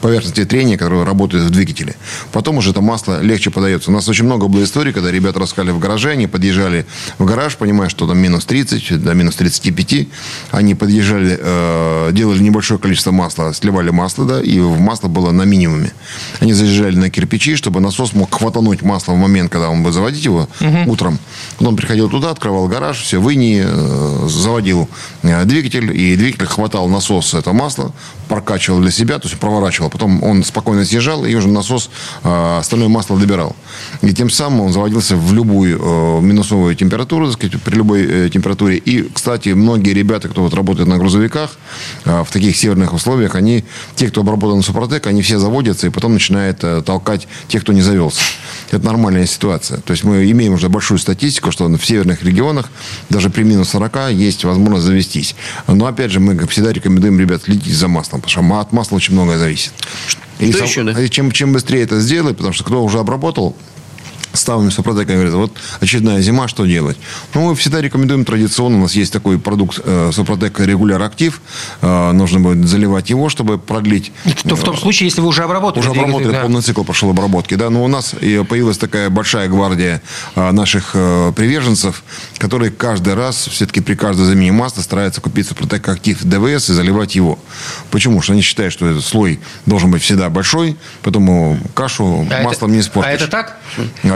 поверхности 0.00 0.44
трения, 0.44 0.76
которые 0.76 1.04
работают 1.04 1.44
в 1.44 1.50
двигателе. 1.50 1.96
Потом 2.32 2.58
уже 2.58 2.70
это 2.70 2.80
масло 2.80 3.20
легче 3.20 3.50
подается. 3.50 3.90
У 3.90 3.94
нас 3.94 4.08
очень 4.08 4.24
много 4.24 4.48
было 4.48 4.64
историй, 4.64 4.92
когда 4.92 5.10
ребята 5.10 5.40
раскали 5.40 5.70
в 5.70 5.78
гараже, 5.78 6.10
они 6.10 6.26
подъезжали 6.26 6.86
в 7.18 7.24
гараж, 7.24 7.56
понимая, 7.56 7.88
что 7.88 8.06
там 8.06 8.18
минус 8.18 8.44
30, 8.44 9.02
до 9.02 9.14
минус 9.14 9.36
35. 9.36 10.08
Они 10.50 10.74
подъезжали, 10.74 11.38
э, 11.40 12.10
делали 12.12 12.42
небольшое 12.42 12.78
количество 12.80 13.10
масла, 13.10 13.52
сливали 13.52 13.90
масло, 13.90 14.24
да, 14.24 14.40
и 14.40 14.58
в 14.60 14.78
масло 14.78 15.08
было 15.08 15.30
на 15.30 15.42
минимуме. 15.42 15.92
Они 16.40 16.52
заезжали 16.52 16.96
на 16.96 17.10
кирпичи, 17.10 17.56
чтобы 17.56 17.80
насос 17.80 18.12
мог 18.14 18.32
хватануть 18.34 18.82
масло 18.82 19.12
в 19.12 19.16
момент, 19.16 19.50
когда 19.50 19.68
он 19.68 19.82
будет 19.82 19.94
заводить 19.94 20.24
его 20.24 20.48
угу. 20.60 20.92
утром. 20.92 21.18
Потом 21.58 21.76
приходил 21.76 22.08
туда, 22.08 22.30
открывал 22.30 22.68
гараж, 22.68 23.00
все, 23.00 23.20
выни, 23.20 23.62
э, 23.64 24.28
заводил 24.28 24.88
э, 25.22 25.44
двигатель, 25.44 25.90
и 25.96 26.16
двигатель 26.16 26.46
хватал 26.46 26.88
насос 26.88 27.34
это 27.34 27.52
масло, 27.52 27.92
прокачивал 28.32 28.80
для 28.80 28.90
себя, 28.90 29.18
то 29.18 29.28
есть 29.28 29.38
проворачивал. 29.38 29.90
Потом 29.90 30.22
он 30.22 30.42
спокойно 30.42 30.86
съезжал, 30.86 31.26
и 31.26 31.34
уже 31.34 31.48
насос 31.48 31.90
э, 32.24 32.58
остальное 32.58 32.88
масло 32.88 33.18
добирал. 33.18 33.54
И 34.00 34.14
тем 34.14 34.30
самым 34.30 34.62
он 34.62 34.72
заводился 34.72 35.16
в 35.16 35.34
любую 35.34 35.78
э, 35.78 36.20
минусовую 36.22 36.74
температуру, 36.74 37.26
так 37.26 37.34
сказать, 37.34 37.62
при 37.62 37.74
любой 37.74 38.06
э, 38.06 38.30
температуре. 38.30 38.78
И, 38.78 39.02
кстати, 39.12 39.50
многие 39.50 39.92
ребята, 39.92 40.30
кто 40.30 40.40
вот 40.40 40.54
работает 40.54 40.88
на 40.88 40.96
грузовиках, 40.96 41.58
э, 42.06 42.24
в 42.26 42.32
таких 42.32 42.56
северных 42.56 42.94
условиях, 42.94 43.34
они, 43.34 43.66
те, 43.96 44.08
кто 44.08 44.22
обработан 44.22 44.56
на 44.56 44.62
Супротек, 44.62 45.06
они 45.06 45.20
все 45.20 45.38
заводятся, 45.38 45.88
и 45.88 45.90
потом 45.90 46.14
начинает 46.14 46.64
толкать 46.86 47.28
тех, 47.48 47.60
кто 47.60 47.74
не 47.74 47.82
завелся. 47.82 48.22
Это 48.72 48.86
нормальная 48.86 49.26
ситуация. 49.26 49.80
То 49.80 49.92
есть 49.92 50.02
мы 50.02 50.30
имеем 50.30 50.54
уже 50.54 50.70
большую 50.70 50.98
статистику, 50.98 51.52
что 51.52 51.68
в 51.68 51.86
северных 51.86 52.22
регионах 52.22 52.70
даже 53.10 53.28
при 53.28 53.42
минус 53.42 53.68
40 53.68 54.12
есть 54.12 54.44
возможность 54.44 54.86
завестись. 54.86 55.36
Но, 55.66 55.86
опять 55.86 56.10
же, 56.10 56.20
мы 56.20 56.46
всегда 56.46 56.72
рекомендуем 56.72 57.20
ребят 57.20 57.42
следить 57.42 57.74
за 57.74 57.88
маслом, 57.88 58.22
потому 58.22 58.48
что 58.48 58.60
от 58.60 58.72
масла 58.72 58.96
очень 58.96 59.12
многое 59.12 59.36
зависит. 59.36 59.72
И, 60.38 60.46
еще, 60.46 60.82
да? 60.84 61.00
и 61.00 61.10
чем, 61.10 61.30
чем 61.30 61.52
быстрее 61.52 61.82
это 61.82 62.00
сделать, 62.00 62.36
потому 62.38 62.54
что 62.54 62.64
кто 62.64 62.82
уже 62.82 62.98
обработал, 62.98 63.54
ставами 64.32 64.70
Супротека 64.70 65.12
говорят, 65.12 65.34
вот 65.34 65.52
очередная 65.80 66.20
зима, 66.20 66.48
что 66.48 66.66
делать? 66.66 66.96
Ну, 67.34 67.48
мы 67.48 67.54
всегда 67.54 67.80
рекомендуем 67.80 68.24
традиционно, 68.24 68.78
у 68.78 68.82
нас 68.82 68.94
есть 68.94 69.12
такой 69.12 69.38
продукт 69.38 69.80
э, 69.84 70.10
Супротек 70.12 70.60
Регуляр 70.60 71.02
Актив, 71.02 71.40
э, 71.80 72.12
нужно 72.12 72.40
будет 72.40 72.66
заливать 72.66 73.10
его, 73.10 73.28
чтобы 73.28 73.58
продлить. 73.58 74.12
То 74.44 74.56
в 74.56 74.62
том 74.62 74.76
случае, 74.76 75.08
если 75.08 75.20
вы 75.20 75.28
уже 75.28 75.42
обработали. 75.42 75.82
Уже 75.82 75.90
обработали, 75.90 76.32
да. 76.32 76.42
полный 76.42 76.62
цикл 76.62 76.82
прошел 76.82 77.10
обработки, 77.10 77.54
да, 77.54 77.70
но 77.70 77.84
у 77.84 77.88
нас 77.88 78.14
появилась 78.48 78.78
такая 78.78 79.10
большая 79.10 79.48
гвардия 79.48 80.02
э, 80.34 80.50
наших 80.50 80.90
э, 80.94 81.32
приверженцев, 81.34 82.02
которые 82.38 82.70
каждый 82.70 83.14
раз, 83.14 83.48
все-таки 83.48 83.80
при 83.80 83.94
каждой 83.94 84.26
замене 84.26 84.52
масла 84.52 84.82
стараются 84.82 85.20
купить 85.20 85.48
Супротек 85.48 85.88
Актив 85.88 86.18
ДВС 86.22 86.70
и 86.70 86.72
заливать 86.72 87.14
его. 87.14 87.38
Почему? 87.90 88.14
Потому 88.14 88.22
что 88.22 88.32
они 88.34 88.42
считают, 88.42 88.72
что 88.72 88.86
этот 88.86 89.04
слой 89.04 89.40
должен 89.66 89.90
быть 89.90 90.02
всегда 90.02 90.28
большой, 90.30 90.76
поэтому 91.02 91.58
кашу 91.74 92.26
а 92.30 92.42
маслом 92.42 92.70
это, 92.70 92.74
не 92.76 92.80
испортишь. 92.80 93.10
А 93.10 93.14
это 93.14 93.28
так? 93.28 93.56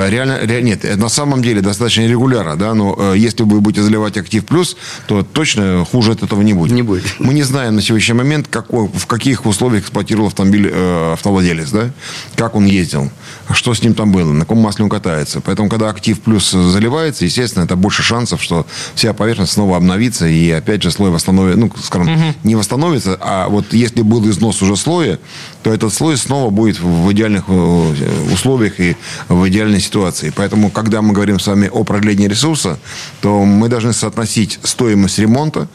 Реально, 0.08 0.38
реально 0.42 0.66
нет, 0.66 0.96
на 0.96 1.08
самом 1.08 1.42
деле 1.42 1.60
достаточно 1.60 2.02
регулярно, 2.06 2.56
да, 2.56 2.74
но 2.74 2.94
э, 2.98 3.14
если 3.16 3.42
вы 3.42 3.60
будете 3.60 3.82
заливать 3.82 4.16
актив 4.16 4.44
плюс, 4.44 4.76
то 5.06 5.22
точно 5.22 5.84
хуже 5.90 6.12
от 6.12 6.22
этого 6.22 6.42
не 6.42 6.54
будет. 6.54 6.72
Не 6.72 6.82
будет. 6.82 7.04
Мы 7.18 7.34
не 7.34 7.42
знаем 7.42 7.76
на 7.76 7.82
сегодняшний 7.82 8.14
момент, 8.14 8.48
какой, 8.48 8.88
в 8.88 9.06
каких 9.06 9.46
условиях 9.46 9.84
эксплуатировал 9.84 10.28
автомобиль 10.28 10.70
э, 10.72 11.12
автовладелец, 11.12 11.70
да, 11.70 11.90
как 12.36 12.54
он 12.54 12.66
ездил, 12.66 13.10
что 13.50 13.74
с 13.74 13.82
ним 13.82 13.94
там 13.94 14.12
было, 14.12 14.32
на 14.32 14.40
каком 14.40 14.58
масле 14.58 14.84
он 14.84 14.90
катается. 14.90 15.40
Поэтому, 15.40 15.68
когда 15.68 15.88
актив 15.88 16.20
плюс 16.20 16.50
заливается, 16.50 17.24
естественно, 17.24 17.64
это 17.64 17.76
больше 17.76 18.02
шансов, 18.02 18.42
что 18.42 18.66
вся 18.94 19.12
поверхность 19.12 19.52
снова 19.52 19.76
обновится 19.76 20.26
и 20.26 20.50
опять 20.50 20.82
же 20.82 20.90
слой 20.90 21.10
восстановится, 21.10 21.58
ну, 21.58 21.70
скажем, 21.82 22.12
угу. 22.12 22.34
не 22.44 22.54
восстановится, 22.54 23.18
а 23.20 23.48
вот 23.48 23.72
если 23.72 24.02
был 24.02 24.28
износ 24.28 24.62
уже 24.62 24.76
слоя, 24.76 25.18
то 25.62 25.72
этот 25.72 25.92
слой 25.92 26.16
снова 26.16 26.50
будет 26.50 26.80
в 26.80 27.12
идеальных 27.12 27.44
э, 27.48 28.32
условиях 28.32 28.80
и 28.80 28.96
в 29.28 29.48
идеальной 29.48 29.80
ситуации 29.80 29.95
ситуации. 29.96 30.32
Поэтому, 30.36 30.70
когда 30.70 31.00
мы 31.00 31.14
говорим 31.14 31.38
с 31.38 31.46
вами 31.46 31.70
о 31.72 31.84
продлении 31.84 32.28
ресурса, 32.28 32.78
то 33.20 33.44
мы 33.44 33.68
должны 33.68 33.92
соотносить 33.92 34.58
стоимость 34.62 35.18
ремонта 35.18 35.68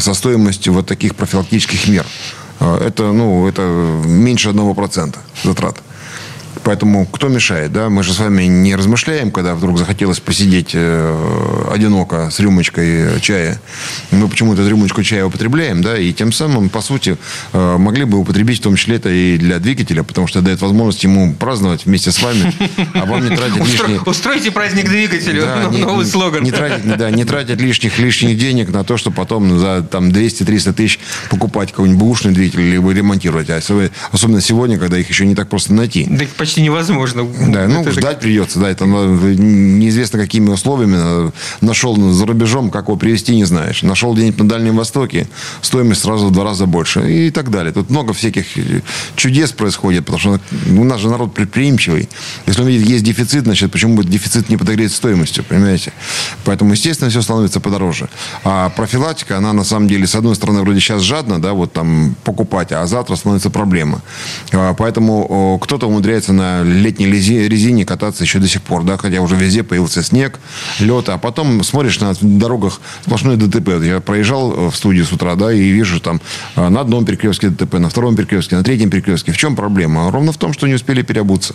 со 0.00 0.14
стоимостью 0.14 0.72
вот 0.72 0.86
таких 0.86 1.14
профилактических 1.14 1.88
мер. 1.88 2.04
А, 2.58 2.78
это, 2.84 3.12
ну, 3.12 3.46
это 3.48 3.62
меньше 4.06 4.48
одного 4.48 4.74
процента 4.74 5.20
затрат. 5.44 5.76
Поэтому 6.62 7.06
кто 7.06 7.28
мешает, 7.28 7.72
да? 7.72 7.88
Мы 7.88 8.02
же 8.02 8.12
с 8.12 8.18
вами 8.18 8.44
не 8.44 8.76
размышляем, 8.76 9.30
когда 9.30 9.54
вдруг 9.54 9.78
захотелось 9.78 10.20
посидеть 10.20 10.70
э, 10.74 11.64
одиноко 11.72 12.30
с 12.30 12.38
рюмочкой 12.40 13.20
чая. 13.20 13.60
Мы 14.10 14.28
почему-то 14.28 14.66
рюмочку 14.68 15.02
чая 15.02 15.24
употребляем, 15.24 15.82
да, 15.82 15.98
и 15.98 16.12
тем 16.12 16.32
самым, 16.32 16.68
по 16.68 16.80
сути, 16.80 17.16
э, 17.52 17.76
могли 17.78 18.04
бы 18.04 18.18
употребить 18.18 18.58
в 18.58 18.62
том 18.62 18.76
числе 18.76 18.96
это 18.96 19.08
и 19.08 19.38
для 19.38 19.58
двигателя, 19.58 20.02
потому 20.02 20.26
что 20.26 20.42
дает 20.42 20.60
возможность 20.60 21.02
ему 21.04 21.34
праздновать 21.34 21.86
вместе 21.86 22.12
с 22.12 22.22
вами, 22.22 22.52
а 22.94 23.06
вам 23.06 23.28
не 23.28 23.34
тратить 23.34 23.66
лишние... 23.66 24.00
Устройте 24.00 24.50
праздник 24.50 24.88
двигателю, 24.88 25.42
да, 25.42 25.70
новый 25.70 26.04
не, 26.04 26.10
слоган. 26.10 26.42
Не 26.42 26.50
тратить, 26.50 26.96
да, 26.96 27.10
не 27.10 27.24
тратить 27.24 27.60
лишних, 27.60 27.98
лишних 27.98 28.38
денег 28.38 28.70
на 28.70 28.84
то, 28.84 28.96
что 28.96 29.10
потом 29.10 29.58
за 29.58 29.82
там 29.82 30.10
200-300 30.10 30.72
тысяч 30.72 31.00
покупать 31.30 31.70
какой-нибудь 31.70 31.98
бушный 31.98 32.32
двигатель, 32.32 32.70
либо 32.70 32.90
ремонтировать. 32.92 33.48
А 33.50 33.60
особенно 34.12 34.40
сегодня, 34.40 34.78
когда 34.78 34.98
их 34.98 35.08
еще 35.08 35.26
не 35.26 35.34
так 35.34 35.48
просто 35.48 35.72
найти 35.72 36.06
почти 36.50 36.62
невозможно. 36.62 37.28
Да, 37.48 37.68
ну, 37.68 37.82
это 37.82 37.92
ждать 37.92 38.16
же... 38.16 38.22
придется, 38.22 38.58
да, 38.58 38.68
это 38.68 38.84
неизвестно 38.84 40.18
какими 40.18 40.50
условиями. 40.50 41.30
Нашел 41.60 41.96
за 42.10 42.26
рубежом, 42.26 42.70
как 42.70 42.86
его 42.86 42.96
привезти, 42.96 43.36
не 43.36 43.44
знаешь. 43.44 43.84
Нашел 43.84 44.12
где-нибудь 44.14 44.40
на 44.40 44.48
Дальнем 44.48 44.76
Востоке, 44.76 45.28
стоимость 45.62 46.02
сразу 46.02 46.26
в 46.26 46.32
два 46.32 46.42
раза 46.42 46.66
больше 46.66 47.08
и 47.08 47.30
так 47.30 47.50
далее. 47.50 47.72
Тут 47.72 47.88
много 47.88 48.12
всяких 48.12 48.46
чудес 49.14 49.52
происходит, 49.52 50.06
потому 50.06 50.18
что 50.18 50.40
у 50.76 50.82
нас 50.82 51.00
же 51.00 51.08
народ 51.08 51.34
предприимчивый. 51.34 52.08
Если 52.46 52.62
он 52.62 52.68
видит, 52.68 52.88
есть 52.88 53.04
дефицит, 53.04 53.44
значит, 53.44 53.70
почему 53.70 53.94
будет 53.94 54.10
дефицит 54.10 54.48
не 54.48 54.56
подогреть 54.56 54.92
стоимостью, 54.92 55.44
понимаете? 55.44 55.92
Поэтому, 56.44 56.72
естественно, 56.72 57.10
все 57.10 57.22
становится 57.22 57.60
подороже. 57.60 58.08
А 58.42 58.70
профилактика, 58.70 59.38
она 59.38 59.52
на 59.52 59.62
самом 59.62 59.86
деле, 59.86 60.08
с 60.08 60.16
одной 60.16 60.34
стороны, 60.34 60.62
вроде 60.62 60.80
сейчас 60.80 61.02
жадно, 61.02 61.40
да, 61.40 61.52
вот 61.52 61.72
там 61.72 62.16
покупать, 62.24 62.72
а 62.72 62.84
завтра 62.88 63.14
становится 63.14 63.50
проблема. 63.50 64.02
А, 64.52 64.74
поэтому 64.74 65.60
кто-то 65.62 65.86
умудряется 65.86 66.32
на 66.40 66.62
летней 66.62 67.06
резине 67.06 67.84
кататься 67.84 68.24
еще 68.24 68.38
до 68.38 68.48
сих 68.48 68.62
пор, 68.62 68.84
да, 68.84 68.96
хотя 68.96 69.20
уже 69.20 69.36
везде 69.36 69.62
появился 69.62 70.02
снег, 70.02 70.40
лед, 70.78 71.08
а 71.08 71.18
потом 71.18 71.62
смотришь 71.62 72.00
на 72.00 72.14
дорогах 72.20 72.80
сплошное 73.04 73.36
ДТП. 73.36 73.82
Я 73.82 74.00
проезжал 74.00 74.70
в 74.70 74.74
студию 74.74 75.04
с 75.04 75.12
утра, 75.12 75.34
да, 75.34 75.52
и 75.52 75.60
вижу 75.60 76.00
там 76.00 76.20
на 76.56 76.80
одном 76.80 77.04
перекрестке 77.04 77.50
ДТП, 77.50 77.74
на 77.74 77.88
втором 77.88 78.16
перекрестке, 78.16 78.56
на 78.56 78.64
третьем 78.64 78.90
перекрестке. 78.90 79.32
В 79.32 79.36
чем 79.36 79.54
проблема? 79.54 80.10
Ровно 80.10 80.32
в 80.32 80.38
том, 80.38 80.52
что 80.52 80.66
не 80.66 80.74
успели 80.74 81.02
переобуться. 81.02 81.54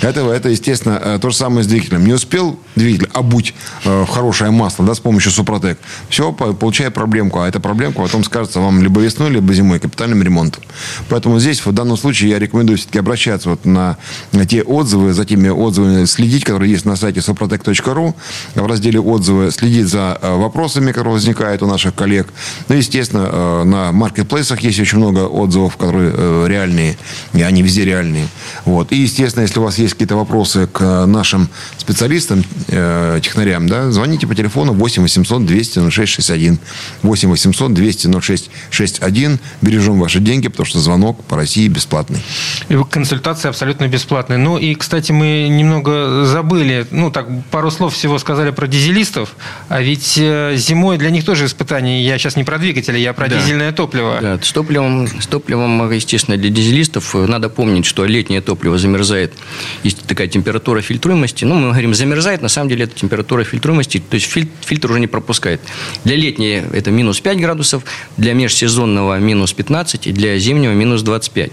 Это, 0.00 0.20
это 0.30 0.48
естественно, 0.48 1.18
то 1.20 1.30
же 1.30 1.36
самое 1.36 1.62
с 1.62 1.66
двигателем. 1.66 2.04
Не 2.04 2.14
успел 2.14 2.58
двигатель 2.74 3.08
обуть 3.12 3.54
в 3.84 4.06
хорошее 4.06 4.50
масло, 4.50 4.84
да, 4.84 4.94
с 4.94 5.00
помощью 5.00 5.30
Супротек. 5.30 5.78
Все, 6.08 6.32
получая 6.32 6.90
проблемку. 6.90 7.40
А 7.40 7.48
эта 7.48 7.60
проблемка 7.60 8.02
потом 8.02 8.24
скажется 8.24 8.60
вам 8.60 8.82
либо 8.82 9.00
весной, 9.00 9.30
либо 9.30 9.54
зимой 9.54 9.78
капитальным 9.78 10.22
ремонтом. 10.22 10.62
Поэтому 11.08 11.38
здесь, 11.38 11.64
в 11.64 11.72
данном 11.72 11.96
случае, 11.96 12.30
я 12.30 12.38
рекомендую 12.38 12.76
все-таки 12.78 12.98
обращаться 12.98 13.50
вот 13.50 13.64
на 13.64 13.96
те 14.46 14.62
отзывы, 14.62 15.12
за 15.12 15.24
теми 15.24 15.48
отзывами 15.48 16.04
следить, 16.04 16.44
которые 16.44 16.70
есть 16.70 16.84
на 16.84 16.96
сайте 16.96 17.20
suprotec.ru, 17.20 18.14
в 18.54 18.66
разделе 18.66 19.00
отзывы, 19.00 19.50
следить 19.50 19.88
за 19.88 20.18
э, 20.20 20.34
вопросами, 20.36 20.92
которые 20.92 21.14
возникают 21.14 21.62
у 21.62 21.66
наших 21.66 21.94
коллег. 21.94 22.28
Ну, 22.68 22.76
естественно, 22.76 23.28
э, 23.30 23.64
на 23.64 23.92
маркетплейсах 23.92 24.60
есть 24.60 24.78
очень 24.80 24.98
много 24.98 25.26
отзывов, 25.26 25.76
которые 25.76 26.12
э, 26.14 26.46
реальные, 26.48 26.96
и 27.32 27.42
они 27.42 27.62
везде 27.62 27.84
реальные. 27.84 28.28
Вот. 28.64 28.92
И, 28.92 28.96
естественно, 28.96 29.42
если 29.42 29.58
у 29.58 29.62
вас 29.62 29.78
есть 29.78 29.94
какие-то 29.94 30.16
вопросы 30.16 30.66
к 30.66 31.06
нашим 31.06 31.48
специалистам, 31.76 32.44
технарям, 32.66 33.68
да, 33.68 33.90
звоните 33.90 34.26
по 34.26 34.34
телефону 34.34 34.72
8 34.72 35.02
800 35.02 35.46
200 35.46 35.90
0661. 35.90 36.58
8 37.02 37.28
800 37.28 37.74
200 37.74 38.20
0661. 38.20 39.38
Бережем 39.62 40.00
ваши 40.00 40.20
деньги, 40.20 40.48
потому 40.48 40.66
что 40.66 40.80
звонок 40.80 41.22
по 41.24 41.36
России 41.36 41.68
бесплатный. 41.68 42.20
И 42.68 42.76
консультация 42.90 43.50
абсолютно 43.50 43.88
бесплатная. 43.88 44.05
Ну 44.10 44.58
и, 44.58 44.74
кстати, 44.74 45.12
мы 45.12 45.48
немного 45.48 46.24
забыли, 46.24 46.86
ну 46.90 47.10
так, 47.10 47.26
пару 47.50 47.70
слов 47.70 47.94
всего 47.94 48.18
сказали 48.18 48.50
про 48.50 48.66
дизелистов, 48.66 49.34
а 49.68 49.80
ведь 49.80 50.18
э, 50.18 50.54
зимой 50.56 50.98
для 50.98 51.10
них 51.10 51.24
тоже 51.24 51.46
испытания. 51.46 52.02
Я 52.02 52.18
сейчас 52.18 52.36
не 52.36 52.44
про 52.44 52.58
двигатели, 52.58 52.98
я 52.98 53.12
про 53.12 53.28
да. 53.28 53.38
дизельное 53.38 53.72
топливо. 53.72 54.18
Да, 54.20 54.38
с 54.42 54.52
топливом, 54.52 55.06
с 55.06 55.26
топливом, 55.26 55.90
естественно, 55.92 56.36
для 56.36 56.50
дизелистов 56.50 57.14
э, 57.14 57.26
надо 57.26 57.48
помнить, 57.48 57.86
что 57.86 58.04
летнее 58.04 58.40
топливо 58.40 58.78
замерзает. 58.78 59.34
Есть 59.82 60.06
такая 60.06 60.28
температура 60.28 60.80
фильтруемости. 60.80 61.44
Ну, 61.44 61.56
мы 61.56 61.70
говорим, 61.70 61.94
замерзает, 61.94 62.42
на 62.42 62.48
самом 62.48 62.68
деле 62.68 62.84
это 62.84 62.94
температура 62.94 63.44
фильтруемости, 63.44 63.98
то 63.98 64.14
есть 64.14 64.26
фильтр 64.26 64.90
уже 64.90 65.00
не 65.00 65.06
пропускает. 65.06 65.60
Для 66.04 66.16
летней 66.16 66.62
это 66.72 66.90
минус 66.90 67.20
5 67.20 67.38
градусов, 67.38 67.82
для 68.16 68.34
межсезонного 68.34 69.18
минус 69.18 69.52
15 69.52 70.06
и 70.06 70.12
для 70.12 70.38
зимнего 70.38 70.72
минус 70.72 71.02
25. 71.02 71.52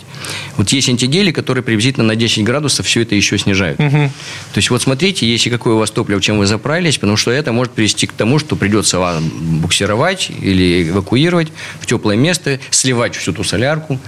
Вот 0.57 0.69
есть 0.69 0.89
антигели, 0.89 1.31
которые 1.31 1.63
приблизительно 1.63 2.05
на 2.05 2.15
10 2.15 2.42
градусов 2.43 2.85
все 2.85 3.01
это 3.01 3.15
еще 3.15 3.37
снижают. 3.37 3.79
Угу. 3.79 3.91
То 3.91 4.57
есть 4.57 4.69
вот 4.69 4.81
смотрите, 4.81 5.27
если 5.29 5.49
какое 5.49 5.75
у 5.75 5.77
вас 5.77 5.91
топливо, 5.91 6.21
чем 6.21 6.37
вы 6.37 6.45
заправились, 6.45 6.97
потому 6.97 7.17
что 7.17 7.31
это 7.31 7.51
может 7.51 7.73
привести 7.73 8.07
к 8.07 8.13
тому, 8.13 8.39
что 8.39 8.55
придется 8.55 8.99
вам 8.99 9.29
буксировать 9.61 10.29
или 10.41 10.89
эвакуировать 10.89 11.49
в 11.79 11.85
теплое 11.85 12.17
место, 12.17 12.59
сливать 12.69 13.15
всю 13.15 13.33
ту 13.33 13.43
солярку, 13.43 13.99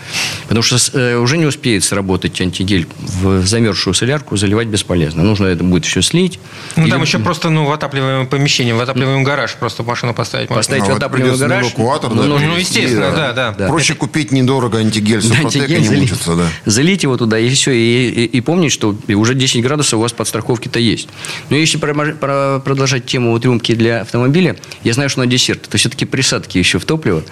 потому 0.43 0.61
что 0.61 0.77
э, 0.97 1.17
уже 1.17 1.37
не 1.37 1.45
успеет 1.45 1.83
сработать 1.83 2.39
антигель 2.41 2.87
в 2.99 3.45
замерзшую 3.45 3.93
солярку, 3.93 4.37
заливать 4.37 4.67
бесполезно. 4.67 5.23
Нужно 5.23 5.47
это 5.47 5.63
будет 5.63 5.85
все 5.85 6.01
слить. 6.01 6.39
Ну, 6.75 6.83
или... 6.83 6.91
там 6.91 7.01
еще 7.01 7.19
просто 7.19 7.49
ну, 7.49 7.65
в 7.65 7.71
отапливаемое 7.71 8.25
помещение, 8.25 8.73
в 8.73 8.81
отапливаемый 8.81 9.23
гараж 9.23 9.55
просто 9.55 9.83
машину 9.83 10.13
поставить. 10.13 10.49
Поставить 10.49 10.83
ну, 10.83 10.93
в 10.93 10.97
отапливаемый 10.97 11.39
гараж. 11.39 11.65
Эвакуатор, 11.65 12.13
ну, 12.13 12.21
да, 12.23 12.27
ну, 12.27 12.39
ну, 12.39 12.57
естественно, 12.57 13.11
да, 13.11 13.33
да. 13.33 13.51
да. 13.51 13.67
Проще 13.67 13.93
это... 13.93 14.01
купить 14.01 14.31
недорого 14.31 14.79
антигель 14.79 15.21
Супротека, 15.21 15.67
не 15.67 15.85
залить, 15.85 16.01
мучиться, 16.01 16.35
да. 16.35 16.47
Залить 16.65 17.03
его 17.03 17.17
туда, 17.17 17.39
и 17.39 17.49
все. 17.49 17.71
И, 17.71 18.09
и, 18.09 18.24
и 18.25 18.41
помнить, 18.41 18.71
что 18.71 18.95
уже 19.07 19.35
10 19.35 19.61
градусов 19.61 19.99
у 19.99 20.01
вас 20.01 20.13
подстраховки-то 20.13 20.79
есть. 20.79 21.07
Но 21.49 21.55
если 21.55 21.77
про, 21.77 21.93
про, 21.93 22.59
продолжать 22.63 23.05
тему 23.05 23.39
трюмки 23.39 23.73
для 23.75 24.01
автомобиля, 24.01 24.55
я 24.83 24.93
знаю, 24.93 25.09
что 25.09 25.19
на 25.19 25.27
десерт. 25.27 25.67
Это 25.67 25.77
все-таки 25.77 26.05
присадки 26.05 26.57
еще 26.57 26.79
в 26.79 26.85
топливо. 26.85 27.23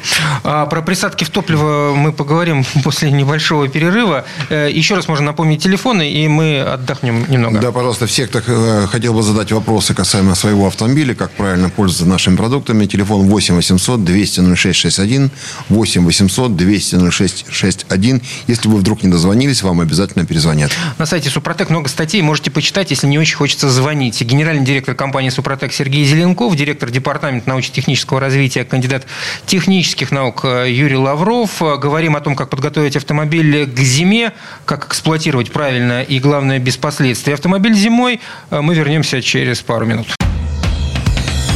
А, 0.43 0.65
про 0.65 0.81
присадки 0.81 1.23
в 1.23 1.29
топливо 1.29 1.93
мы 1.95 2.11
поговорим 2.11 2.65
после 2.83 3.11
небольшого 3.11 3.67
перерыва. 3.67 4.25
Э, 4.49 4.69
еще 4.71 4.95
раз 4.95 5.07
можно 5.07 5.27
напомнить 5.27 5.61
телефоны, 5.63 6.11
и 6.11 6.27
мы 6.27 6.61
отдохнем 6.61 7.25
немного. 7.29 7.59
Да, 7.59 7.71
пожалуйста, 7.71 8.07
всех, 8.07 8.29
кто 8.29 8.41
э, 8.45 8.87
хотел 8.87 9.13
бы 9.13 9.23
задать 9.23 9.51
вопросы 9.51 9.93
касаемо 9.93 10.35
своего 10.35 10.67
автомобиля, 10.67 11.15
как 11.15 11.31
правильно 11.31 11.69
пользоваться 11.69 12.05
нашими 12.05 12.35
продуктами, 12.35 12.85
телефон 12.85 13.27
8 13.27 13.55
800 13.55 14.03
200 14.03 14.55
0661, 14.55 15.31
8 15.69 16.05
800 16.05 16.55
200 16.55 17.09
0661. 17.11 18.21
Если 18.47 18.67
вы 18.67 18.77
вдруг 18.77 19.03
не 19.03 19.09
дозвонились, 19.09 19.63
вам 19.63 19.81
обязательно 19.81 20.25
перезвонят. 20.25 20.71
На 20.97 21.05
сайте 21.05 21.29
Супротек 21.29 21.69
много 21.69 21.89
статей, 21.89 22.21
можете 22.21 22.51
почитать, 22.51 22.91
если 22.91 23.07
не 23.07 23.19
очень 23.19 23.35
хочется 23.35 23.69
звонить. 23.69 24.21
Генеральный 24.21 24.63
директор 24.63 24.95
компании 24.95 25.29
Супротек 25.29 25.73
Сергей 25.73 26.05
Зеленков, 26.05 26.55
директор 26.55 26.89
департамента 26.89 27.49
научно-технического 27.49 28.19
развития, 28.19 28.63
кандидат 28.63 29.05
технических 29.45 30.11
наук 30.11 30.41
э, 30.45 30.69
Юрий 30.69 30.97
Лавров. 30.97 31.61
Говорим 31.61 32.15
о 32.15 32.21
том, 32.21 32.35
как 32.35 32.49
подготовить 32.49 32.95
автомобиль 32.95 33.65
к 33.67 33.79
зиме, 33.79 34.33
как 34.65 34.87
эксплуатировать 34.87 35.51
правильно 35.51 36.01
и, 36.01 36.19
главное, 36.19 36.59
без 36.59 36.77
последствий. 36.77 37.33
Автомобиль 37.33 37.73
зимой. 37.73 38.19
Э, 38.49 38.61
мы 38.61 38.75
вернемся 38.75 39.21
через 39.21 39.61
пару 39.61 39.85
минут. 39.85 40.07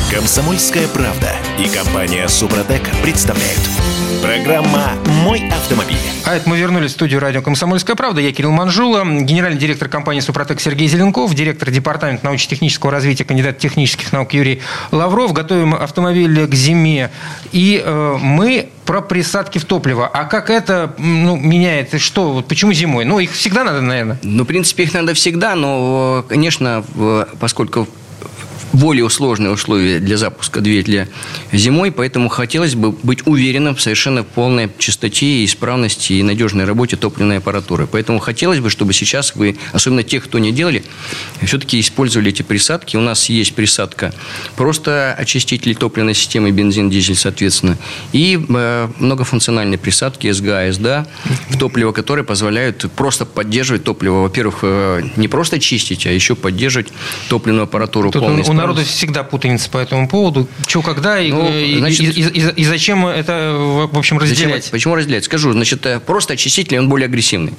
Комсомольская 0.10 0.88
правда 0.88 1.36
и 1.60 1.67
компания 1.67 2.30
Супротек 2.30 2.82
представляют. 3.04 3.60
Программа 4.24 4.93
«Мой 5.26 5.43
автомобиль». 5.50 5.98
А 6.26 6.36
это 6.36 6.48
мы 6.48 6.58
вернулись 6.58 6.91
в 6.91 6.93
студию 6.93 7.20
радио 7.20 7.41
«Комсомольская 7.41 7.93
правда». 7.98 8.22
Я 8.22 8.32
Кирилл 8.32 8.52
Манжула, 8.52 9.04
генеральный 9.04 9.60
директор 9.60 9.89
компании 9.89 10.22
«Супротек» 10.22 10.62
Сергей 10.62 10.88
Зеленков, 10.88 11.36
директор 11.36 11.72
департамента 11.72 12.26
научно-технического 12.26 12.89
развития, 12.89 13.26
кандидат 13.26 13.58
технических 13.58 14.13
наук 14.13 14.34
Юрий 14.34 14.62
Лавров. 14.91 15.34
Готовим 15.34 15.74
автомобиль 15.76 16.48
к 16.48 16.56
зиме. 16.56 17.12
И 17.52 17.82
э, 17.84 18.17
мы 18.22 18.70
про 18.86 19.02
присадки 19.02 19.58
в 19.58 19.65
топливо. 19.65 20.08
А 20.08 20.24
как 20.24 20.50
это 20.50 20.96
ну, 20.98 21.36
меняет? 21.36 22.00
Что? 22.00 22.32
Вот 22.32 22.48
почему 22.48 22.72
зимой? 22.72 23.04
Ну, 23.04 23.20
их 23.20 23.34
всегда 23.34 23.65
надо, 23.65 23.82
наверное. 23.82 24.17
Ну, 24.24 24.46
в 24.46 24.48
принципе, 24.48 24.84
их 24.84 24.93
надо 24.93 25.13
всегда, 25.15 25.56
но, 25.56 26.24
конечно, 26.30 26.86
поскольку 27.41 27.89
более 28.73 29.10
сложные 29.10 29.51
условия 29.51 29.99
для 29.99 30.17
запуска 30.17 30.62
двигателя 30.62 31.08
зимой, 31.51 31.91
поэтому 31.91 32.30
хотелось 32.30 32.75
бы 32.75 32.91
быть 32.91 33.25
уверенным 33.25 33.75
в 33.75 33.82
совершенно 33.82 34.23
полной 34.23 34.69
чистоте 34.77 35.25
и 35.25 35.45
исправности 35.45 36.13
и 36.13 36.23
надежной 36.23 36.65
работе 36.65 36.95
топливной 36.95 37.38
аппаратуры. 37.38 37.88
Поэтому 37.88 38.19
хотелось 38.19 38.60
бы, 38.60 38.69
чтобы 38.69 38.93
сейчас 38.93 39.36
вы, 39.36 39.58
особенно 39.73 40.03
те, 40.03 40.19
кто 40.19 40.39
не 40.39 40.51
делали, 40.51 40.84
все-таки 41.41 41.80
использовали 41.80 42.30
эти 42.30 42.41
присадки. 42.41 42.97
У 42.97 43.01
нас 43.01 43.30
есть 43.30 43.53
присадка 43.56 44.13
просто 44.56 45.13
очиститель 45.17 45.75
топливной 45.75 46.13
системы, 46.13 46.51
бензин, 46.51 46.89
дизель, 46.89 47.15
соответственно, 47.15 47.77
и 48.12 48.39
э, 48.47 48.89
многофункциональные 48.99 49.77
присадки 49.77 50.32
СГА, 50.32 50.71
СДА 50.71 51.08
в 51.49 51.58
топливо, 51.58 51.91
которые 51.91 52.25
позволяют 52.25 52.86
просто 52.95 53.25
поддерживать 53.25 53.84
топливо. 53.84 54.21
Во-первых, 54.21 54.60
э, 54.62 55.03
не 55.15 55.27
просто 55.27 55.60
чистить, 55.60 56.06
а 56.06 56.12
еще 56.12 56.36
поддерживать 56.36 56.88
топливную 57.30 57.63
аппаратуру 57.63 58.12
Тут 58.12 58.21
полной 58.21 58.43
народу 58.58 58.84
всегда 58.84 59.24
путаница 59.24 59.70
по 59.70 59.78
этому 59.78 60.08
поводу. 60.08 60.48
Что, 60.67 60.82
когда 60.82 61.20
и, 61.20 61.32
ну, 61.32 61.50
и, 61.50 61.78
значит, 61.78 62.17
и, 62.17 62.22
и, 62.22 62.62
и 62.62 62.65
зачем 62.65 63.06
это, 63.06 63.56
в 63.91 63.98
общем, 63.98 64.17
разделять? 64.17 64.56
Зачем, 64.58 64.72
почему 64.72 64.96
разделять? 64.96 65.26
Скажу, 65.26 65.52
значит, 65.52 65.86
э, 65.86 66.00
просто 66.00 66.34
очиститель, 66.34 66.80
он 66.80 66.89
более 66.89 67.06
агрессивный. 67.06 67.54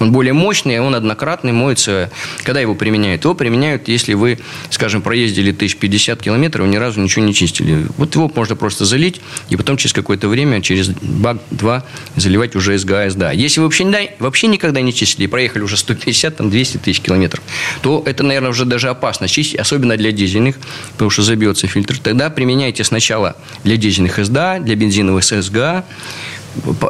Он 0.00 0.12
более 0.12 0.32
мощный, 0.32 0.80
он 0.80 0.94
однократный, 0.94 1.52
моется. 1.52 2.10
Когда 2.42 2.60
его 2.60 2.74
применяют? 2.74 3.24
Его 3.24 3.34
применяют, 3.34 3.88
если 3.88 4.14
вы, 4.14 4.38
скажем, 4.70 5.02
проездили 5.02 5.50
1050 5.50 6.22
километров, 6.22 6.66
ни 6.66 6.76
разу 6.76 7.00
ничего 7.00 7.24
не 7.24 7.34
чистили. 7.34 7.86
Вот 7.96 8.14
его 8.14 8.30
можно 8.34 8.56
просто 8.56 8.84
залить, 8.84 9.20
и 9.48 9.56
потом 9.56 9.76
через 9.76 9.92
какое-то 9.92 10.28
время, 10.28 10.60
через 10.62 10.88
бак-два, 10.88 11.84
заливать 12.16 12.56
уже 12.56 12.78
СГА, 12.78 13.10
СДА. 13.10 13.32
Если 13.32 13.60
вы 13.60 13.66
вообще, 13.66 14.10
вообще 14.18 14.46
никогда 14.48 14.80
не 14.80 14.92
чистили, 14.92 15.26
проехали 15.26 15.62
уже 15.62 15.76
150, 15.76 16.36
там, 16.36 16.50
200 16.50 16.78
тысяч 16.78 17.00
километров, 17.00 17.42
то 17.82 18.02
это, 18.06 18.22
наверное, 18.22 18.50
уже 18.50 18.64
даже 18.64 18.88
опасно 18.88 19.28
чистить, 19.28 19.58
особенно 19.58 19.96
для 19.96 20.12
дизельных, 20.12 20.56
потому 20.92 21.10
что 21.10 21.22
забьется 21.22 21.66
фильтр. 21.66 21.98
Тогда 21.98 22.30
применяйте 22.30 22.84
сначала 22.84 23.36
для 23.62 23.76
дизельных 23.76 24.18
СДА, 24.24 24.58
для 24.60 24.74
бензиновых 24.74 25.24
СГА, 25.24 25.84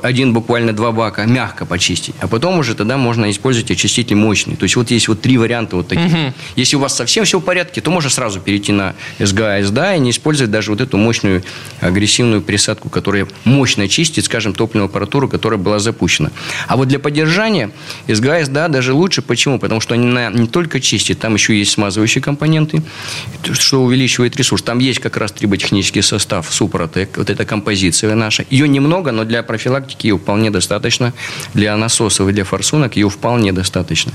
один 0.02 0.32
буквально 0.32 0.72
два 0.72 0.92
бака 0.92 1.24
мягко 1.24 1.66
почистить, 1.66 2.14
а 2.20 2.28
потом 2.28 2.58
уже 2.58 2.74
тогда 2.74 2.96
можно 2.96 3.30
использовать 3.30 3.70
очиститель 3.70 4.16
мощный. 4.16 4.56
То 4.56 4.64
есть 4.64 4.76
вот 4.76 4.90
есть 4.90 5.08
вот 5.08 5.20
три 5.20 5.38
варианта 5.38 5.76
вот 5.76 5.88
таких. 5.88 6.12
Угу. 6.12 6.32
Если 6.56 6.76
у 6.76 6.80
вас 6.80 6.94
совсем 6.94 7.24
все 7.24 7.38
в 7.38 7.42
порядке, 7.42 7.80
то 7.80 7.90
можно 7.90 8.10
сразу 8.10 8.40
перейти 8.40 8.72
на 8.72 8.94
СГА, 9.18 9.62
СДА 9.64 9.94
и 9.94 9.98
не 9.98 10.10
использовать 10.10 10.50
даже 10.50 10.70
вот 10.70 10.80
эту 10.80 10.96
мощную 10.96 11.42
агрессивную 11.80 12.42
присадку, 12.42 12.88
которая 12.88 13.26
мощно 13.44 13.88
чистит, 13.88 14.24
скажем, 14.24 14.54
топливную 14.54 14.86
аппаратуру, 14.86 15.28
которая 15.28 15.58
была 15.58 15.78
запущена. 15.78 16.30
А 16.66 16.76
вот 16.76 16.88
для 16.88 16.98
поддержания 16.98 17.70
СГА, 18.08 18.44
СДА 18.44 18.68
даже 18.68 18.92
лучше. 18.92 19.22
Почему? 19.22 19.58
Потому 19.58 19.80
что 19.80 19.94
они 19.94 20.06
не 20.06 20.46
только 20.46 20.80
чистят, 20.80 21.18
там 21.18 21.34
еще 21.34 21.58
есть 21.58 21.72
смазывающие 21.72 22.22
компоненты, 22.22 22.82
что 23.52 23.82
увеличивает 23.82 24.36
ресурс. 24.36 24.62
Там 24.62 24.78
есть 24.78 25.00
как 25.00 25.16
раз 25.16 25.32
триботехнический 25.32 26.02
состав 26.02 26.52
Супротек, 26.52 27.16
вот 27.16 27.30
эта 27.30 27.44
композиция 27.44 28.14
наша. 28.14 28.44
Ее 28.50 28.68
немного, 28.68 29.12
но 29.12 29.24
для 29.24 29.42
профилактики 29.54 30.08
ее 30.08 30.18
вполне 30.18 30.50
достаточно. 30.50 31.12
Для 31.54 31.76
насосов 31.76 32.28
и 32.28 32.32
для 32.32 32.42
форсунок 32.44 32.96
ее 32.96 33.08
вполне 33.08 33.52
достаточно. 33.52 34.12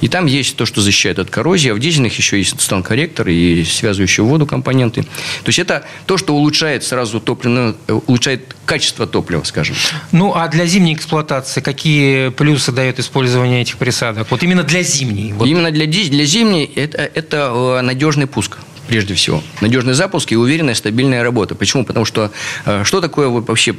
И 0.00 0.08
там 0.08 0.26
есть 0.26 0.56
то, 0.56 0.66
что 0.66 0.80
защищает 0.80 1.18
от 1.18 1.30
коррозии, 1.30 1.70
а 1.72 1.74
в 1.74 1.80
дизельных 1.80 2.16
еще 2.16 2.38
есть 2.38 2.60
стан-корректор 2.60 3.26
и 3.28 3.64
связывающие 3.64 4.24
воду 4.24 4.46
компоненты. 4.46 5.02
То 5.02 5.48
есть 5.48 5.58
это 5.58 5.84
то, 6.06 6.16
что 6.16 6.34
улучшает 6.34 6.84
сразу 6.84 7.20
топливное, 7.20 7.74
улучшает 7.88 8.54
качество 8.66 9.06
топлива, 9.08 9.42
скажем. 9.42 9.74
Ну, 10.12 10.32
а 10.36 10.46
для 10.46 10.66
зимней 10.66 10.94
эксплуатации 10.94 11.60
какие 11.60 12.28
плюсы 12.28 12.70
дает 12.70 13.00
использование 13.00 13.62
этих 13.62 13.78
присадок? 13.78 14.30
Вот 14.30 14.44
именно 14.44 14.62
для 14.62 14.84
зимней. 14.84 15.32
Вот. 15.32 15.48
Именно 15.48 15.72
для, 15.72 15.86
для 15.86 16.24
зимней 16.24 16.70
это, 16.76 16.98
это 16.98 17.50
э, 17.52 17.80
надежный 17.82 18.28
пуск 18.28 18.58
прежде 18.88 19.14
всего. 19.14 19.42
Надежный 19.60 19.92
запуск 19.94 20.32
и 20.32 20.36
уверенная, 20.36 20.74
стабильная 20.74 21.22
работа. 21.22 21.54
Почему? 21.54 21.84
Потому 21.84 22.04
что 22.04 22.32
э, 22.64 22.82
что 22.84 23.00
такое 23.00 23.28
вообще, 23.28 23.74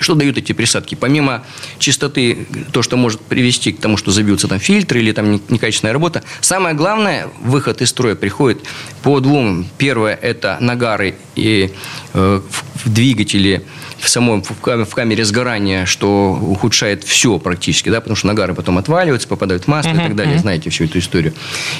что 0.00 0.14
дают 0.14 0.36
эти 0.36 0.52
присадки? 0.52 0.94
Помимо 0.94 1.44
чистоты, 1.78 2.46
то, 2.72 2.82
что 2.82 2.96
может 2.96 3.20
привести 3.20 3.72
к 3.72 3.80
тому, 3.80 3.96
что 3.96 4.10
забьются 4.10 4.48
там 4.48 4.58
фильтры 4.58 5.00
или 5.00 5.12
там 5.12 5.40
некачественная 5.48 5.92
работа, 5.92 6.22
самое 6.40 6.74
главное, 6.74 7.28
выход 7.40 7.80
из 7.80 7.90
строя 7.90 8.14
приходит 8.14 8.60
по 9.02 9.20
двум. 9.20 9.66
Первое– 9.78 10.14
это 10.22 10.58
нагары 10.60 11.14
и 11.36 11.72
э, 12.12 12.40
в 12.84 12.90
двигателе 12.90 13.62
в 14.06 14.10
самом 14.10 14.42
в 14.42 14.94
камере 14.94 15.24
сгорания, 15.24 15.84
что 15.84 16.32
ухудшает 16.40 17.04
все 17.04 17.38
практически, 17.38 17.88
да, 17.88 18.00
потому 18.00 18.16
что 18.16 18.26
нагары 18.28 18.54
потом 18.54 18.78
отваливаются, 18.78 19.28
попадают 19.28 19.64
в 19.64 19.68
масло 19.68 19.90
uh-huh, 19.90 20.04
и 20.04 20.08
так 20.08 20.16
далее. 20.16 20.38
Знаете 20.38 20.70
всю 20.70 20.84
эту 20.84 20.98
историю. 20.98 21.34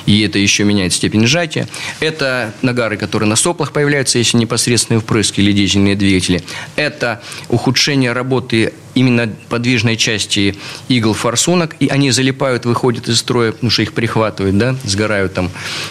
И 0.07 0.21
это 0.23 0.39
еще 0.39 0.65
меняет 0.65 0.93
степень 0.93 1.27
сжатия. 1.27 1.69
Это 2.01 2.53
нагары, 2.62 2.97
которые 2.97 3.29
на 3.29 3.37
соплах 3.37 3.73
появляются, 3.73 4.19
если 4.19 4.37
непосредственные 4.39 5.01
впрыски 5.01 5.41
или 5.41 5.53
дизельные 5.53 5.95
двигатели. 5.95 6.43
Это 6.77 7.23
ухудшение 7.49 8.12
работы 8.12 8.73
именно 8.97 9.31
подвижной 9.51 9.97
части 9.97 10.57
игл 10.89 11.12
форсунок, 11.12 11.77
и 11.79 11.89
они 11.89 12.11
залипают, 12.11 12.65
выходят 12.65 13.09
из 13.09 13.19
строя, 13.19 13.53
потому 13.53 13.71
что 13.71 13.83
их 13.83 13.93
прихватывают, 13.93 14.57
да, 14.57 14.75
сгорают 14.85 15.35
там 15.35 15.51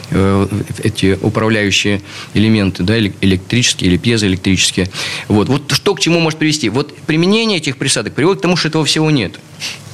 э, 0.10 0.48
эти 0.84 1.18
управляющие 1.22 2.02
элементы, 2.34 2.82
да, 2.84 3.00
электрические 3.00 3.92
или 3.92 3.98
пьезоэлектрические. 3.98 4.90
Вот. 5.28 5.50
вот 5.50 5.72
что 5.72 5.94
к 5.94 6.00
чему 6.00 6.20
может 6.26 6.40
привести? 6.40 6.70
Вот 6.70 6.96
применение 7.06 7.60
этих 7.60 7.78
присадок 7.78 8.14
приводит 8.14 8.40
к 8.40 8.42
тому, 8.42 8.56
что 8.56 8.68
этого 8.68 8.84
всего 8.84 9.12
нет. 9.12 9.40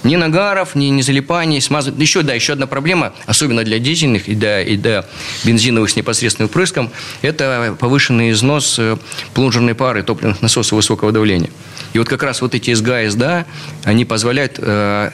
Ни 0.04 0.16
нагаров, 0.16 0.76
ни, 0.76 0.86
ни 0.86 1.02
залипаний, 1.02 1.62
смазывать. 1.62 2.00
Еще, 2.00 2.22
да, 2.24 2.34
еще 2.34 2.54
одна 2.54 2.68
проблема, 2.68 3.14
особенно 3.26 3.64
для 3.64 3.80
дизельных 3.80 4.30
и 4.30 4.34
для, 4.34 4.62
и 4.62 4.78
для 4.78 5.06
бензиновых 5.44 5.90
с 5.90 5.96
непосредственным 5.98 6.48
впрыском, 6.48 6.90
это 7.22 7.76
повышенный 7.78 8.32
износ 8.32 8.78
э, 8.80 8.98
плунжерной 9.34 9.76
пары 9.76 10.04
топливных 10.04 10.42
насосов 10.42 10.78
высокого 10.78 11.12
давления. 11.12 11.50
И 11.94 12.00
вот 12.00 12.08
как 12.08 12.24
раз 12.24 12.42
вот 12.42 12.56
эти 12.56 12.74
СГА 12.74 13.04
и 13.04 13.10
СДА, 13.10 13.46
они 13.84 14.06
позволяют 14.06 14.56
э, 14.58 15.12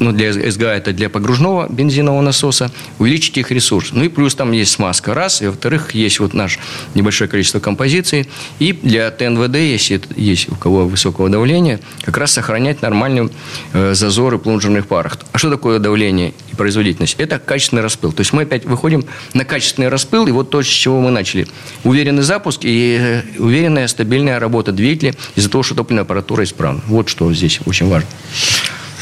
ну, 0.00 0.12
для 0.12 0.32
СГА 0.32 0.74
это 0.74 0.92
для 0.92 1.08
погружного 1.08 1.68
бензинового 1.70 2.22
насоса, 2.22 2.72
увеличить 2.98 3.38
их 3.38 3.50
ресурс. 3.50 3.90
Ну 3.92 4.02
и 4.04 4.08
плюс 4.08 4.34
там 4.34 4.52
есть 4.52 4.72
смазка, 4.72 5.14
раз, 5.14 5.42
и 5.42 5.46
во-вторых, 5.46 5.94
есть 5.94 6.18
вот 6.20 6.34
наш 6.34 6.58
небольшое 6.94 7.28
количество 7.30 7.60
композиций, 7.60 8.28
и 8.58 8.72
для 8.72 9.10
ТНВД, 9.10 9.56
если 9.56 10.00
есть 10.16 10.50
у 10.50 10.56
кого 10.56 10.86
высокого 10.86 11.28
давления, 11.28 11.80
как 12.02 12.16
раз 12.16 12.32
сохранять 12.32 12.82
нормальные 12.82 13.30
э, 13.72 13.94
зазоры 13.94 14.38
в 14.38 14.40
плунжерных 14.40 14.86
парах. 14.86 15.18
А 15.32 15.38
что 15.38 15.50
такое 15.50 15.78
давление 15.78 16.32
и 16.50 16.56
производительность? 16.56 17.16
Это 17.18 17.38
качественный 17.38 17.82
распыл. 17.82 18.12
То 18.12 18.20
есть 18.20 18.32
мы 18.32 18.42
опять 18.42 18.64
выходим 18.64 19.04
на 19.34 19.44
качественный 19.44 19.88
распыл, 19.88 20.26
и 20.26 20.30
вот 20.30 20.50
то, 20.50 20.62
с 20.62 20.66
чего 20.66 21.00
мы 21.00 21.10
начали. 21.10 21.46
Уверенный 21.84 22.22
запуск 22.22 22.60
и 22.64 22.96
э, 22.98 23.22
уверенная 23.38 23.86
стабильная 23.86 24.40
работа 24.40 24.72
двигателя 24.72 25.14
из-за 25.36 25.50
того, 25.50 25.62
что 25.62 25.74
топливная 25.74 26.04
аппаратура 26.04 26.42
исправна. 26.44 26.80
Вот 26.86 27.08
что 27.10 27.32
здесь 27.34 27.60
очень 27.66 27.88
важно. 27.88 28.08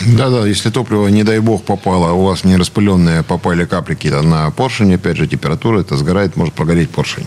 Да-да, 0.07 0.47
если 0.47 0.71
топливо, 0.71 1.09
не 1.09 1.25
дай 1.25 1.41
бог, 1.41 1.65
попало, 1.65 2.11
а 2.11 2.13
у 2.13 2.25
вас 2.25 2.45
не 2.45 2.57
распыленные 2.57 3.23
попали 3.23 3.65
капли 3.65 3.95
какие-то 3.95 4.23
на 4.23 4.51
поршень, 4.51 4.95
опять 4.95 5.17
же, 5.17 5.27
температура, 5.27 5.81
это 5.81 5.97
сгорает, 5.97 6.37
может 6.37 6.55
прогореть 6.55 6.91
поршень. 6.91 7.27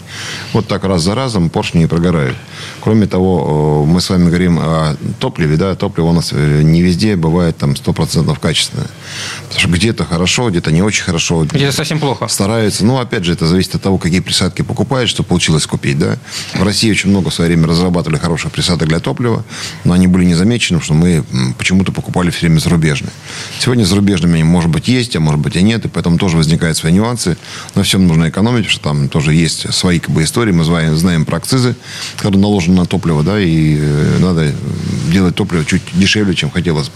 Вот 0.54 0.68
так 0.68 0.84
раз 0.84 1.02
за 1.02 1.16
разом 1.16 1.50
поршни 1.50 1.80
не 1.80 1.88
прогорают. 1.88 2.38
Кроме 2.80 3.08
того, 3.08 3.86
мы 3.86 4.00
с 4.00 4.10
вами 4.10 4.28
говорим 4.28 4.60
о 4.60 4.96
топливе, 5.20 5.58
да, 5.58 5.76
топливо 5.76 6.08
у 6.08 6.14
нас 6.14 6.30
э, 6.32 6.62
не 6.64 6.82
везде 6.82 7.16
бывает 7.16 7.58
там 7.58 7.72
100% 7.72 8.40
качественное. 8.40 8.88
Потому 9.44 9.60
что 9.60 9.70
где-то 9.70 10.06
хорошо, 10.06 10.50
где-то 10.50 10.72
не 10.72 10.82
очень 10.82 11.04
хорошо. 11.04 11.44
Где-то 11.44 11.72
совсем 11.72 12.00
плохо. 12.00 12.28
Стараются. 12.28 12.86
Ну, 12.86 13.00
опять 13.00 13.26
же, 13.26 13.34
это 13.34 13.46
зависит 13.48 13.76
от 13.76 13.82
того, 13.82 13.98
какие 13.98 14.22
присадки 14.22 14.62
покупаешь, 14.62 15.10
что 15.10 15.24
получилось 15.24 15.68
купить, 15.68 16.00
да. 16.00 16.18
В 16.54 16.64
России 16.64 16.90
очень 16.90 17.10
много 17.10 17.30
в 17.30 17.34
свое 17.34 17.50
время 17.50 17.68
разрабатывали 17.68 18.18
хороших 18.18 18.52
присадок 18.52 18.88
для 18.88 19.00
топлива, 19.00 19.44
но 19.84 19.94
они 19.94 20.08
были 20.08 20.26
не 20.26 20.36
замечены, 20.36 20.80
потому 20.80 21.00
что 21.00 21.06
мы 21.06 21.54
почему-то 21.58 21.92
покупали 21.92 22.30
все 22.30 22.48
время 22.48 22.61
зарубежные. 22.62 23.12
Сегодня 23.60 23.84
зарубежными 23.84 24.36
они, 24.36 24.44
может 24.44 24.70
быть, 24.70 24.88
есть, 24.88 25.16
а 25.16 25.20
может 25.20 25.40
быть, 25.40 25.56
и 25.56 25.62
нет, 25.62 25.86
и 25.86 25.88
поэтому 25.88 26.18
тоже 26.18 26.38
возникают 26.38 26.78
свои 26.78 26.92
нюансы. 26.92 27.38
Но 27.76 27.84
всем 27.84 28.08
нужно 28.08 28.30
экономить, 28.30 28.66
потому 28.66 28.72
что 28.72 28.84
там 28.84 29.10
тоже 29.10 29.34
есть 29.34 29.74
свои 29.74 30.00
как 30.00 30.12
бы, 30.12 30.24
истории. 30.24 30.52
Мы 30.52 30.64
знаем, 30.64 30.98
знаем 30.98 31.26
про 31.26 31.38
акцизы, 31.38 31.76
которые 32.18 32.40
наложены 32.40 32.78
на 32.78 32.86
топливо, 32.86 33.24
да, 33.24 33.40
и 33.40 33.78
э, 33.80 34.18
надо 34.20 34.54
делать 35.12 35.36
топливо 35.36 35.66
чуть 35.66 35.82
дешевле, 35.94 36.36
чем 36.36 36.50
хотелось 36.50 36.88
бы. 36.88 36.96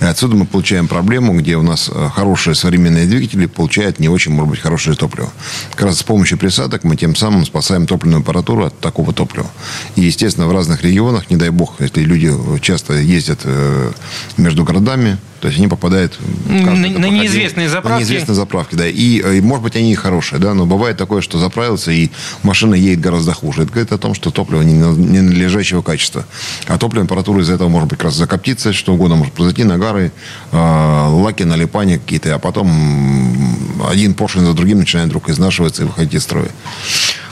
И 0.00 0.04
отсюда 0.04 0.36
мы 0.36 0.46
получаем 0.46 0.88
проблему, 0.88 1.36
где 1.36 1.56
у 1.56 1.62
нас 1.62 1.90
э, 1.92 2.08
хорошие 2.14 2.54
современные 2.54 3.06
двигатели 3.06 3.46
получают 3.46 3.98
не 3.98 4.08
очень, 4.08 4.32
может 4.32 4.50
быть, 4.50 4.60
хорошее 4.60 4.96
топливо. 4.96 5.32
Как 5.74 5.86
раз 5.86 5.98
с 5.98 6.02
помощью 6.02 6.38
присадок 6.38 6.84
мы 6.84 6.96
тем 6.96 7.14
самым 7.14 7.44
спасаем 7.44 7.86
топливную 7.86 8.20
аппаратуру 8.20 8.64
от 8.64 8.78
такого 8.80 9.12
топлива. 9.12 9.50
И, 9.96 10.02
естественно, 10.02 10.46
в 10.46 10.52
разных 10.52 10.82
регионах, 10.82 11.30
не 11.30 11.36
дай 11.36 11.50
бог, 11.50 11.74
если 11.80 12.02
люди 12.02 12.32
часто 12.60 12.94
ездят 12.94 13.40
э, 13.44 13.92
между 14.36 14.64
городами, 14.64 14.97
программе. 14.98 15.27
То 15.40 15.48
есть 15.48 15.58
они 15.58 15.68
попадают 15.68 16.18
на, 16.46 16.74
на 16.74 17.06
неизвестные 17.06 17.68
заправки. 17.68 17.94
На 17.94 17.98
неизвестные 17.98 18.34
заправки, 18.34 18.74
да. 18.74 18.86
И, 18.88 19.38
и, 19.38 19.40
может 19.40 19.62
быть, 19.62 19.76
они 19.76 19.92
и 19.92 19.94
хорошие, 19.94 20.40
да, 20.40 20.54
но 20.54 20.66
бывает 20.66 20.96
такое, 20.96 21.20
что 21.20 21.38
заправился, 21.38 21.92
и 21.92 22.10
машина 22.42 22.74
едет 22.74 23.00
гораздо 23.00 23.32
хуже. 23.32 23.62
Это 23.62 23.72
говорит 23.72 23.92
о 23.92 23.98
том, 23.98 24.14
что 24.14 24.30
топливо 24.30 24.62
не, 24.62 24.74
не 24.74 25.20
надлежащего 25.20 25.82
качества. 25.82 26.24
А 26.66 26.78
топливная 26.78 27.06
аппаратура 27.06 27.40
из-за 27.42 27.54
этого 27.54 27.68
может 27.68 27.88
быть 27.88 27.98
как 27.98 28.06
раз 28.06 28.14
закоптиться, 28.14 28.72
что 28.72 28.94
угодно 28.94 29.16
может 29.16 29.34
произойти, 29.34 29.64
нагары, 29.64 30.12
э, 30.50 30.56
лаки, 30.56 31.44
налипания 31.44 31.98
какие-то, 31.98 32.34
а 32.34 32.38
потом 32.38 32.68
один 33.88 34.14
поршень 34.14 34.44
за 34.44 34.54
другим 34.54 34.78
начинает 34.78 35.08
вдруг 35.08 35.28
изнашиваться 35.28 35.82
и 35.82 35.86
выходить 35.86 36.14
из 36.14 36.22
строя. 36.22 36.48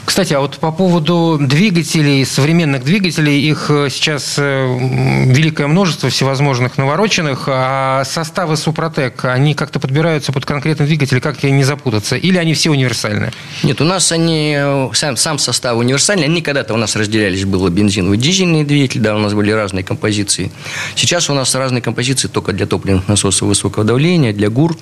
Кстати, 0.07 0.33
а 0.33 0.39
вот 0.39 0.57
по 0.59 0.71
поводу 0.71 1.37
двигателей, 1.37 2.25
современных 2.25 2.85
двигателей, 2.85 3.41
их 3.41 3.65
э, 3.69 3.89
сейчас 3.91 4.35
э, 4.37 4.77
великое 5.25 5.67
множество 5.67 6.09
всевозможных 6.09 6.77
навороченных, 6.77 7.43
а 7.47 7.96
составы 8.03 8.57
Супротек, 8.57 9.25
они 9.25 9.53
как-то 9.53 9.79
подбираются 9.79 10.31
под 10.31 10.45
конкретный 10.45 10.85
двигатель, 10.85 11.19
как 11.21 11.43
не 11.43 11.63
запутаться? 11.63 12.15
Или 12.15 12.37
они 12.37 12.53
все 12.53 12.71
универсальные? 12.71 13.31
Нет, 13.63 13.81
у 13.81 13.83
нас 13.83 14.11
они, 14.11 14.55
э, 14.57 14.89
сам, 14.93 15.17
сам 15.17 15.39
состав 15.39 15.77
универсальный, 15.77 16.25
они 16.25 16.41
когда-то 16.41 16.73
у 16.73 16.77
нас 16.77 16.95
разделялись, 16.95 17.45
было 17.45 17.69
бензиновый, 17.69 18.17
дизельный 18.17 18.63
двигатель, 18.63 19.01
да, 19.01 19.15
у 19.15 19.19
нас 19.19 19.33
были 19.33 19.51
разные 19.51 19.83
композиции. 19.83 20.51
Сейчас 20.95 21.29
у 21.29 21.33
нас 21.33 21.53
разные 21.55 21.81
композиции 21.81 22.27
только 22.27 22.53
для 22.53 22.65
топливных 22.65 23.07
насосов 23.07 23.47
высокого 23.47 23.85
давления, 23.85 24.33
для 24.33 24.49
ГУР, 24.49 24.77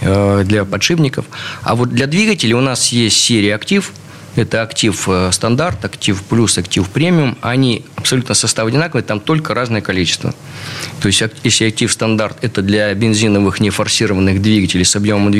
для 0.00 0.64
подшипников. 0.64 1.26
А 1.62 1.76
вот 1.76 1.90
для 1.90 2.06
двигателей 2.06 2.54
у 2.54 2.60
нас 2.60 2.88
есть 2.88 3.16
серия 3.16 3.54
«Актив», 3.54 3.92
это 4.36 4.62
актив 4.62 5.08
э, 5.08 5.30
стандарт, 5.32 5.84
актив 5.84 6.22
плюс, 6.22 6.58
актив 6.58 6.88
премиум. 6.88 7.36
Они 7.40 7.84
абсолютно 7.96 8.34
состав 8.34 8.66
одинаковый, 8.66 9.02
там 9.02 9.20
только 9.20 9.54
разное 9.54 9.80
количество. 9.80 10.34
То 11.00 11.08
есть, 11.08 11.22
если 11.44 11.66
актив 11.66 11.92
стандарт– 11.92 12.38
это 12.42 12.62
для 12.62 12.92
бензиновых 12.94 13.60
нефорсированных 13.60 14.40
двигателей 14.40 14.84
с 14.84 14.96
объемом 14.96 15.32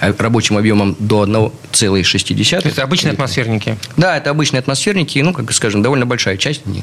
а, 0.00 0.14
рабочим 0.18 0.56
объемом 0.56 0.96
до 0.98 1.24
1,6. 1.24 2.58
Это 2.64 2.82
обычные 2.82 3.12
атмосферники? 3.12 3.76
Да, 3.96 4.16
это 4.16 4.30
обычные 4.30 4.60
атмосферники, 4.60 5.18
ну, 5.18 5.32
как 5.32 5.52
скажем, 5.52 5.82
довольно 5.82 6.06
большая 6.06 6.36
часть, 6.36 6.66
не, 6.66 6.82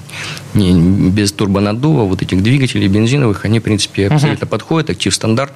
не, 0.54 1.10
без 1.10 1.32
турбонаддува 1.32 2.04
вот 2.04 2.22
этих 2.22 2.44
двигателей 2.44 2.88
бензиновых, 2.88 3.46
они, 3.46 3.60
в 3.60 3.64
принципе, 3.64 4.08
абсолютно 4.08 4.46
угу. 4.46 4.52
подходят, 4.52 4.90
актив 4.90 5.14
стандарт. 5.14 5.54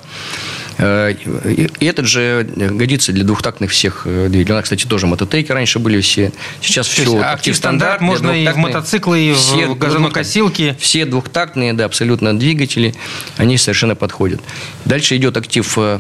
Э, 0.78 1.14
и 1.46 1.86
этот 1.86 2.08
же 2.08 2.48
годится 2.56 3.12
для 3.12 3.24
двухтактных 3.24 3.72
всех 3.72 4.04
э, 4.06 4.28
двигателей. 4.30 4.54
У 4.54 4.58
нас, 4.58 4.64
кстати, 4.64 4.86
тоже 4.86 5.08
мототейки 5.08 5.52
раньше 5.52 5.80
были 5.80 6.02
все. 6.02 6.32
Сейчас 6.62 6.88
То 6.88 7.02
все. 7.02 7.22
Актив 7.22 7.56
стандарт 7.56 8.02
можно 8.02 8.32
и 8.32 8.48
в 8.48 8.58
мотоциклы, 8.58 9.20
и 9.20 9.34
в 9.34 9.78
газонокосилки. 9.78 10.76
Все 10.80 11.06
двухтактные, 11.06 11.74
да, 11.74 11.86
абсолютно 11.86 12.38
двигатели, 12.38 12.96
они 13.38 13.58
совершенно 13.58 13.96
подходят. 13.96 14.42
Дальше 14.86 15.16
идет 15.18 15.38
актив 15.38 15.78
э, 15.78 16.00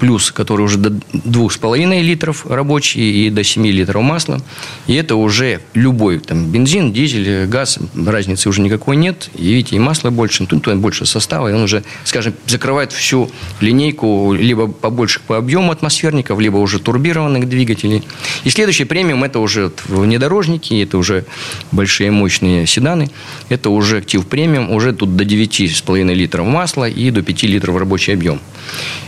плюс, 0.00 0.30
который 0.32 0.62
уже 0.62 0.78
до 0.78 0.90
2,5 0.90 2.00
литров 2.00 2.46
рабочий 2.46 3.26
и 3.26 3.30
до 3.30 3.44
7 3.44 3.66
литров 3.66 4.02
масла. 4.02 4.40
И 4.86 4.94
это 4.94 5.16
уже 5.16 5.60
любой 5.74 6.18
там, 6.18 6.46
бензин, 6.46 6.92
дизель, 6.92 7.46
газ, 7.46 7.78
разницы 7.94 8.48
уже 8.48 8.60
никакой 8.60 8.96
нет. 8.96 9.30
И 9.34 9.52
видите, 9.52 9.76
и 9.76 9.78
масла 9.78 10.10
больше, 10.10 10.46
тут 10.46 10.68
больше 10.76 11.06
состава, 11.06 11.48
и 11.48 11.52
он 11.52 11.62
уже, 11.62 11.84
скажем, 12.04 12.34
закрывает 12.46 12.92
всю 12.92 13.30
линейку 13.60 13.97
линейку 13.98 14.32
либо 14.32 14.68
побольше 14.68 15.20
по 15.26 15.36
объему 15.36 15.72
атмосферников, 15.72 16.40
либо 16.40 16.56
уже 16.58 16.78
турбированных 16.78 17.48
двигателей. 17.48 18.02
И 18.44 18.50
следующий 18.50 18.84
премиум– 18.84 19.24
это 19.24 19.38
уже 19.38 19.70
внедорожники, 19.88 20.82
это 20.82 20.98
уже 20.98 21.24
большие 21.72 22.10
мощные 22.10 22.66
седаны. 22.66 23.10
Это 23.48 23.70
уже 23.70 23.98
актив 23.98 24.26
премиум, 24.26 24.70
уже 24.70 24.92
тут 24.92 25.16
до 25.16 25.24
9,5 25.24 26.14
литров 26.14 26.46
масла 26.46 26.88
и 26.88 27.10
до 27.10 27.22
5 27.22 27.42
литров 27.44 27.76
рабочий 27.76 28.14
объем. 28.14 28.40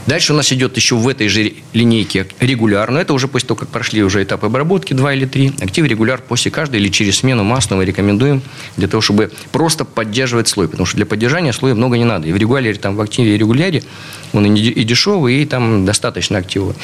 Дальше 0.06 0.32
у 0.32 0.36
нас 0.36 0.52
идет 0.52 0.76
еще 0.76 0.96
в 0.96 1.06
этой 1.06 1.28
же 1.28 1.52
линейке 1.72 2.26
регуляр, 2.40 2.90
но 2.90 3.00
это 3.00 3.12
уже 3.12 3.28
после 3.28 3.48
того, 3.48 3.60
как 3.60 3.68
прошли 3.68 4.02
уже 4.02 4.22
этап 4.22 4.44
обработки 4.44 4.94
2 4.94 5.14
или 5.14 5.26
3. 5.26 5.52
Актив 5.60 5.86
регуляр 5.86 6.20
после 6.20 6.50
каждой 6.50 6.80
или 6.80 6.88
через 6.88 7.18
смену 7.18 7.44
масла 7.44 7.76
мы 7.76 7.84
рекомендуем 7.84 8.42
для 8.76 8.88
того, 8.88 9.00
чтобы 9.02 9.30
просто 9.52 9.84
поддерживать 9.84 10.48
слой. 10.48 10.68
Потому 10.68 10.86
что 10.86 10.96
для 10.96 11.06
поддержания 11.06 11.52
слоя 11.52 11.74
много 11.74 11.98
не 11.98 12.04
надо. 12.04 12.28
И 12.28 12.32
в 12.32 12.36
регуляре, 12.36 12.74
там, 12.74 12.96
в 12.96 13.00
активе 13.00 13.34
и 13.34 13.38
регуляре 13.38 13.82
он 14.32 14.54
дешевый, 14.84 15.42
и 15.42 15.46
там 15.46 15.84
достаточно 15.84 16.38
актива 16.38 16.74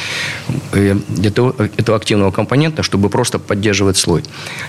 э, 0.72 0.96
для 1.08 1.30
того, 1.30 1.54
этого 1.58 1.96
активного 1.96 2.30
компонента, 2.30 2.82
чтобы 2.82 3.08
просто 3.08 3.38
поддерживать 3.38 3.96
слой. 3.96 4.22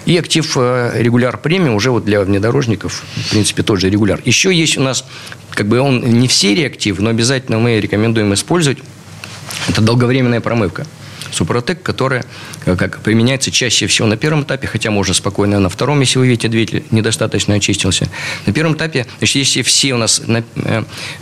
И 0.06 0.18
актив 0.18 0.52
э, 0.56 0.92
регуляр 0.96 1.38
премиум 1.38 1.76
уже 1.76 1.92
вот 1.92 2.06
для 2.06 2.22
внедорожников, 2.22 3.04
в 3.16 3.30
принципе, 3.32 3.64
тот 3.64 3.80
же 3.80 3.90
регуляр. 3.90 4.22
Еще 4.26 4.54
есть 4.54 4.78
у 4.78 4.82
нас, 4.82 5.06
как 5.52 5.68
бы 5.68 5.80
он 5.80 6.02
не 6.02 6.28
в 6.28 6.34
серии 6.34 6.66
актив, 6.66 7.00
но 7.00 7.10
обязательно 7.10 7.60
мы 7.60 7.80
рекомендуем 7.80 8.34
использовать. 8.34 8.80
Это 9.68 9.82
долговременная 9.82 10.42
промывка. 10.42 10.86
Супротек, 11.32 11.82
которая 11.84 12.26
э, 12.66 12.76
как, 12.76 13.00
применяется 13.00 13.52
чаще 13.52 13.88
всего 13.88 14.08
на 14.08 14.18
первом 14.18 14.44
этапе, 14.44 14.68
хотя 14.68 14.92
можно 14.92 15.14
спокойно 15.14 15.60
на 15.60 15.70
втором, 15.70 16.00
если 16.00 16.20
вы 16.20 16.28
видите, 16.28 16.48
двигатель 16.48 16.84
недостаточно 16.92 17.56
очистился. 17.56 18.10
На 18.46 18.54
первом 18.54 18.74
этапе, 18.74 19.06
значит, 19.20 19.36
если 19.36 19.62
все 19.62 19.94
у 19.94 19.98
нас 19.98 20.22
на, 20.26 20.44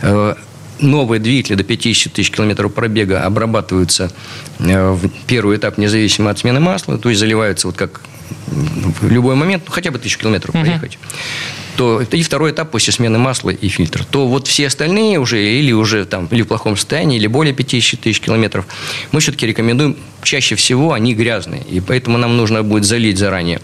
э, 0.02 0.34
новые 0.80 1.20
двигатели 1.20 1.54
до 1.54 1.64
50 1.64 2.12
тысяч 2.12 2.30
километров 2.30 2.72
пробега 2.74 3.22
обрабатываются 3.24 4.10
э, 4.58 4.90
в 4.90 5.08
первый 5.26 5.56
этап 5.56 5.78
независимо 5.78 6.30
от 6.30 6.38
смены 6.38 6.60
масла, 6.60 6.98
то 6.98 7.08
есть 7.08 7.20
заливаются 7.20 7.66
вот 7.68 7.76
как 7.76 8.00
в 8.46 9.08
любой 9.10 9.34
момент, 9.34 9.64
ну, 9.66 9.72
хотя 9.72 9.90
бы 9.90 9.98
тысячу 9.98 10.18
километров 10.18 10.54
uh-huh. 10.54 10.62
проехать 10.62 10.98
то 11.76 12.00
и 12.00 12.22
второй 12.22 12.52
этап 12.52 12.70
после 12.70 12.92
смены 12.92 13.18
масла 13.18 13.50
и 13.50 13.68
фильтр, 13.68 14.04
то 14.04 14.26
вот 14.26 14.48
все 14.48 14.66
остальные 14.66 15.20
уже 15.20 15.42
или 15.42 15.72
уже 15.72 16.04
там 16.04 16.26
или 16.30 16.42
в 16.42 16.46
плохом 16.46 16.76
состоянии, 16.76 17.18
или 17.18 17.26
более 17.26 17.54
50 17.54 18.00
тысяч 18.00 18.20
километров, 18.20 18.66
мы 19.12 19.20
все-таки 19.20 19.46
рекомендуем, 19.46 19.96
чаще 20.22 20.56
всего 20.56 20.92
они 20.92 21.14
грязные, 21.14 21.62
и 21.62 21.80
поэтому 21.80 22.18
нам 22.18 22.36
нужно 22.36 22.62
будет 22.62 22.84
залить 22.84 23.18
заранее 23.18 23.60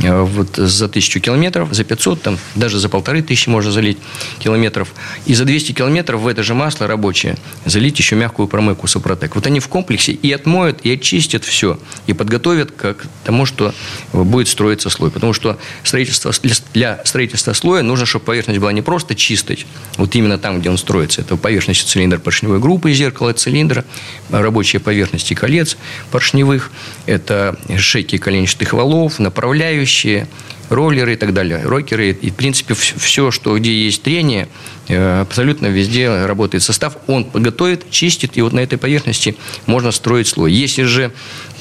э, 0.00 0.20
вот 0.20 0.56
за 0.56 0.88
тысячу 0.88 1.20
километров, 1.20 1.72
за 1.72 1.84
500, 1.84 2.22
там 2.22 2.38
даже 2.54 2.78
за 2.78 2.88
полторы 2.88 3.22
тысячи 3.22 3.48
можно 3.48 3.70
залить 3.70 3.98
километров, 4.40 4.92
и 5.24 5.34
за 5.34 5.44
200 5.44 5.72
километров 5.72 6.20
в 6.20 6.26
это 6.26 6.42
же 6.42 6.54
масло 6.54 6.86
рабочее 6.86 7.36
залить 7.64 7.98
еще 7.98 8.16
мягкую 8.16 8.48
промывку 8.48 8.86
Супротек. 8.86 9.34
Вот 9.36 9.46
они 9.46 9.60
в 9.60 9.68
комплексе 9.68 10.12
и 10.12 10.32
отмоют, 10.32 10.80
и 10.82 10.92
очистят 10.92 11.44
все, 11.44 11.78
и 12.06 12.12
подготовят 12.12 12.72
к 12.72 12.96
тому, 13.24 13.46
что 13.46 13.74
будет 14.12 14.48
строиться 14.48 14.90
слой. 14.90 15.10
Потому 15.10 15.32
что 15.32 15.58
строительство, 15.82 16.32
для 16.72 17.00
строительства 17.04 17.52
слоя 17.52 17.82
нужно, 17.82 18.06
чтобы 18.06 18.24
поверхность 18.24 18.60
была 18.60 18.72
не 18.72 18.82
просто 18.82 19.14
чистой, 19.14 19.66
вот 19.96 20.14
именно 20.14 20.38
там, 20.38 20.60
где 20.60 20.70
он 20.70 20.78
строится. 20.78 21.20
Это 21.20 21.36
поверхность 21.36 21.88
цилиндра 21.88 22.18
поршневой 22.18 22.60
группы, 22.60 22.92
зеркало 22.92 23.32
цилиндра, 23.32 23.84
рабочие 24.30 24.80
поверхности 24.80 25.34
колец 25.34 25.76
поршневых, 26.10 26.70
это 27.06 27.56
шейки 27.78 28.18
коленчатых 28.18 28.72
валов, 28.72 29.18
направляющие, 29.18 30.28
роллеры 30.72 31.14
и 31.14 31.16
так 31.16 31.32
далее, 31.32 31.62
рокеры. 31.62 32.10
И, 32.10 32.30
в 32.30 32.34
принципе, 32.34 32.74
все, 32.74 33.30
что 33.30 33.56
где 33.58 33.72
есть 33.72 34.02
трение, 34.02 34.48
э, 34.88 35.20
абсолютно 35.20 35.66
везде 35.66 36.24
работает 36.26 36.62
состав. 36.62 36.96
Он 37.06 37.28
готовит, 37.32 37.90
чистит, 37.90 38.36
и 38.36 38.42
вот 38.42 38.52
на 38.52 38.60
этой 38.60 38.78
поверхности 38.78 39.36
можно 39.66 39.92
строить 39.92 40.28
слой. 40.28 40.52
Если 40.52 40.84
же 40.84 41.12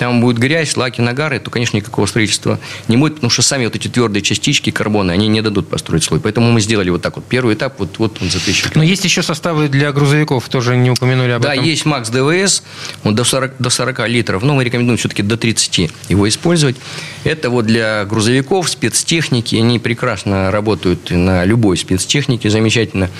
там 0.01 0.19
будет 0.19 0.39
грязь, 0.39 0.77
лаки, 0.77 0.99
нагары, 0.99 1.39
то, 1.39 1.51
конечно, 1.51 1.77
никакого 1.77 2.07
строительства 2.07 2.59
не 2.87 2.97
будет, 2.97 3.15
потому 3.15 3.29
что 3.29 3.43
сами 3.43 3.65
вот 3.65 3.75
эти 3.75 3.87
твердые 3.87 4.23
частички 4.23 4.71
карбона, 4.71 5.13
они 5.13 5.27
не 5.27 5.41
дадут 5.41 5.69
построить 5.69 6.03
слой. 6.03 6.19
Поэтому 6.19 6.51
мы 6.51 6.59
сделали 6.59 6.89
вот 6.89 7.03
так 7.03 7.17
вот. 7.17 7.25
Первый 7.25 7.53
этап, 7.53 7.75
вот, 7.77 7.99
вот 7.99 8.17
он 8.19 8.31
за 8.31 8.39
тысячу 8.39 8.67
Но 8.73 8.81
есть 8.81 9.05
еще 9.05 9.21
составы 9.21 9.67
для 9.67 9.91
грузовиков, 9.91 10.49
тоже 10.49 10.75
не 10.75 10.89
упомянули 10.89 11.29
об 11.29 11.43
да, 11.43 11.53
этом. 11.53 11.63
Да, 11.63 11.69
есть 11.69 11.85
Макс 11.85 12.09
ДВС, 12.09 12.63
он 13.03 13.13
до 13.13 13.23
40, 13.23 13.57
до 13.59 13.69
40 13.69 14.09
литров, 14.09 14.41
но 14.41 14.55
мы 14.55 14.63
рекомендуем 14.63 14.97
все-таки 14.97 15.21
до 15.21 15.37
30 15.37 15.91
его 16.09 16.27
использовать. 16.27 16.77
Это 17.23 17.51
вот 17.51 17.67
для 17.67 18.03
грузовиков, 18.05 18.71
спецтехники, 18.71 19.55
они 19.55 19.77
прекрасно 19.77 20.49
работают 20.49 21.11
на 21.11 21.45
любой 21.45 21.77
спецтехнике, 21.77 22.49
замечательно, 22.49 23.11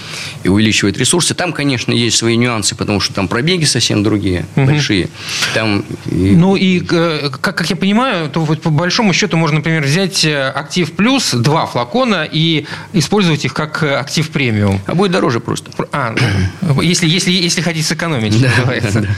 и 0.44 0.50
увеличивают 0.50 0.98
ресурсы. 0.98 1.36
Там, 1.36 1.54
конечно, 1.54 1.94
есть 1.94 2.18
свои 2.18 2.38
нюансы, 2.38 2.74
потому 2.74 3.00
что 3.00 3.14
там 3.14 3.28
пробеги 3.28 3.66
совсем 3.66 4.02
другие, 4.02 4.48
угу. 4.56 4.66
большие. 4.66 5.10
Там... 5.54 5.86
Ну 6.06 6.56
и, 6.56 6.71
как, 6.80 7.56
как 7.56 7.70
я 7.70 7.76
понимаю, 7.76 8.30
то 8.30 8.42
вот 8.42 8.62
по 8.62 8.70
большому 8.70 9.14
счету 9.14 9.38
можно, 9.38 9.58
например, 9.58 9.84
взять 9.84 10.24
э, 10.26 10.50
актив 10.50 10.92
плюс, 10.94 11.32
два 11.32 11.66
флакона, 11.66 12.28
и 12.30 12.66
использовать 12.94 13.46
их 13.46 13.54
как 13.54 13.84
э, 13.84 13.96
актив 13.96 14.30
премиум. 14.30 14.80
А 14.86 14.96
будет 14.96 15.12
дороже 15.12 15.40
просто. 15.40 15.72
А, 15.92 16.16
ну, 16.62 16.82
если, 16.82 17.08
если, 17.08 17.32
если 17.32 17.62
хотите 17.62 17.86
сэкономить, 17.86 18.40
да, 18.42 18.50
называется. 18.50 19.02
Да, 19.02 19.08
да. 19.08 19.16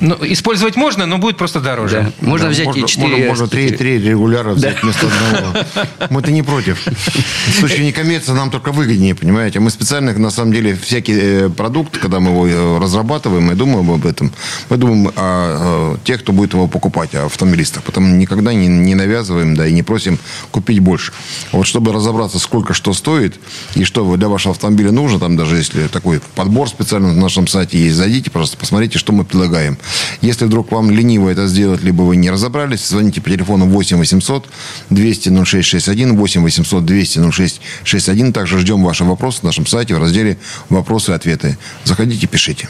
Ну, 0.00 0.18
использовать 0.22 0.76
можно, 0.76 1.06
но 1.06 1.18
будет 1.18 1.36
просто 1.36 1.60
дороже. 1.60 2.12
Да. 2.20 2.26
Можно 2.26 2.46
да, 2.46 2.52
взять 2.52 2.66
можно, 2.66 2.80
и 2.80 2.86
4... 2.86 3.08
Можно, 3.08 3.26
можно 3.26 3.48
3, 3.48 3.70
3 3.70 3.98
регуляра 3.98 4.50
взять 4.50 4.74
да. 4.74 4.80
вместо 4.82 5.06
одного. 5.06 5.66
Мы-то 6.10 6.30
не 6.30 6.42
против. 6.42 6.86
В 6.86 7.52
случае 7.60 7.84
не 7.84 7.92
коммерции 7.92 8.32
нам 8.32 8.50
только 8.50 8.72
выгоднее, 8.72 9.14
понимаете. 9.14 9.60
Мы 9.60 9.70
специально, 9.70 10.12
на 10.12 10.30
самом 10.30 10.52
деле, 10.52 10.74
всякий 10.76 11.14
э, 11.16 11.48
продукт, 11.48 11.98
когда 11.98 12.20
мы 12.20 12.48
его 12.48 12.78
разрабатываем, 12.78 13.44
мы 13.44 13.54
думаем 13.54 13.90
об 13.90 14.06
этом, 14.06 14.32
мы 14.68 14.76
думаем 14.76 15.08
о, 15.08 15.94
о 15.96 15.98
тех, 16.04 16.20
кто 16.20 16.32
будет 16.32 16.54
его 16.54 16.66
покупать, 16.66 16.83
о 16.90 17.26
автомобилистах. 17.26 17.82
Потому 17.82 18.14
никогда 18.16 18.52
не, 18.52 18.66
не 18.66 18.94
навязываем, 18.94 19.54
да, 19.54 19.66
и 19.66 19.72
не 19.72 19.82
просим 19.82 20.18
купить 20.50 20.80
больше. 20.80 21.12
Вот 21.52 21.66
чтобы 21.66 21.92
разобраться, 21.92 22.38
сколько 22.38 22.74
что 22.74 22.92
стоит, 22.92 23.38
и 23.74 23.84
что 23.84 24.16
для 24.16 24.28
вашего 24.28 24.52
автомобиля 24.52 24.90
нужно, 24.90 25.18
там 25.18 25.36
даже 25.36 25.56
если 25.56 25.86
такой 25.88 26.20
подбор 26.34 26.68
специально 26.68 27.12
на 27.12 27.20
нашем 27.20 27.46
сайте 27.46 27.78
есть, 27.78 27.96
зайдите, 27.96 28.30
просто 28.30 28.56
посмотрите, 28.56 28.98
что 28.98 29.12
мы 29.12 29.24
предлагаем. 29.24 29.78
Если 30.20 30.44
вдруг 30.44 30.72
вам 30.72 30.90
лениво 30.90 31.30
это 31.30 31.46
сделать, 31.46 31.82
либо 31.82 32.02
вы 32.02 32.16
не 32.16 32.30
разобрались, 32.30 32.86
звоните 32.86 33.20
по 33.20 33.30
телефону 33.30 33.66
8 33.66 33.98
800 33.98 34.48
200 34.90 35.44
0661, 35.44 36.16
8 36.16 36.42
800 36.42 36.84
200 36.84 37.30
0661. 37.30 38.32
Также 38.32 38.58
ждем 38.58 38.82
ваши 38.82 39.04
вопросы 39.04 39.40
на 39.42 39.48
нашем 39.48 39.66
сайте 39.66 39.94
в 39.94 39.98
разделе 39.98 40.38
«Вопросы 40.68 41.12
и 41.12 41.14
ответы». 41.14 41.58
Заходите, 41.84 42.26
пишите. 42.26 42.68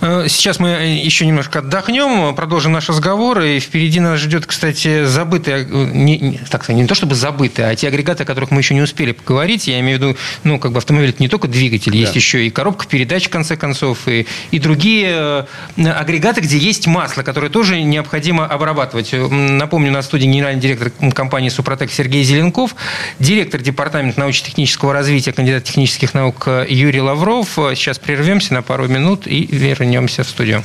Э, 0.00 0.26
сейчас 0.28 0.58
мы 0.58 0.68
еще 0.68 1.26
немножко 1.26 1.60
отдохнем, 1.60 2.34
продолжим 2.34 2.72
наш 2.72 2.88
разговор. 2.88 3.40
И 3.40 3.51
впереди 3.60 4.00
нас 4.00 4.20
ждет, 4.20 4.46
кстати, 4.46 5.04
забытые, 5.04 5.66
э, 5.68 5.90
не, 5.92 6.18
не, 6.18 6.38
так 6.50 6.68
не 6.68 6.86
то 6.86 6.94
чтобы 6.94 7.14
забытые, 7.14 7.68
а 7.68 7.76
те 7.76 7.88
агрегаты, 7.88 8.22
о 8.22 8.26
которых 8.26 8.50
мы 8.50 8.60
еще 8.60 8.74
не 8.74 8.82
успели 8.82 9.12
поговорить. 9.12 9.66
Я 9.66 9.80
имею 9.80 9.98
в 9.98 10.02
виду, 10.02 10.16
ну, 10.44 10.58
как 10.58 10.72
бы 10.72 10.78
автомобиль 10.78 11.10
это 11.10 11.22
не 11.22 11.28
только 11.28 11.48
двигатель, 11.48 11.92
да. 11.92 11.98
есть 11.98 12.16
еще 12.16 12.46
и 12.46 12.50
коробка 12.50 12.86
передач, 12.86 13.26
в 13.26 13.30
конце 13.30 13.56
концов, 13.56 14.08
и, 14.08 14.26
и 14.50 14.58
другие 14.58 15.46
э, 15.76 15.88
агрегаты, 15.88 16.40
где 16.40 16.58
есть 16.58 16.86
масло, 16.86 17.22
которое 17.22 17.48
тоже 17.48 17.82
необходимо 17.82 18.46
обрабатывать. 18.46 19.12
Напомню, 19.12 19.90
на 19.92 20.02
студии 20.02 20.26
генеральный 20.26 20.60
директор 20.60 20.90
компании 21.12 21.48
«Супротек» 21.48 21.90
Сергей 21.90 22.24
Зеленков, 22.24 22.74
директор 23.18 23.60
департамента 23.60 24.20
научно-технического 24.20 24.92
развития, 24.92 25.32
кандидат 25.32 25.64
технических 25.64 26.14
наук 26.14 26.48
Юрий 26.68 27.00
Лавров. 27.00 27.48
Сейчас 27.74 27.98
прервемся 27.98 28.54
на 28.54 28.62
пару 28.62 28.88
минут 28.88 29.26
и 29.26 29.46
вернемся 29.50 30.24
в 30.24 30.28
студию. 30.28 30.64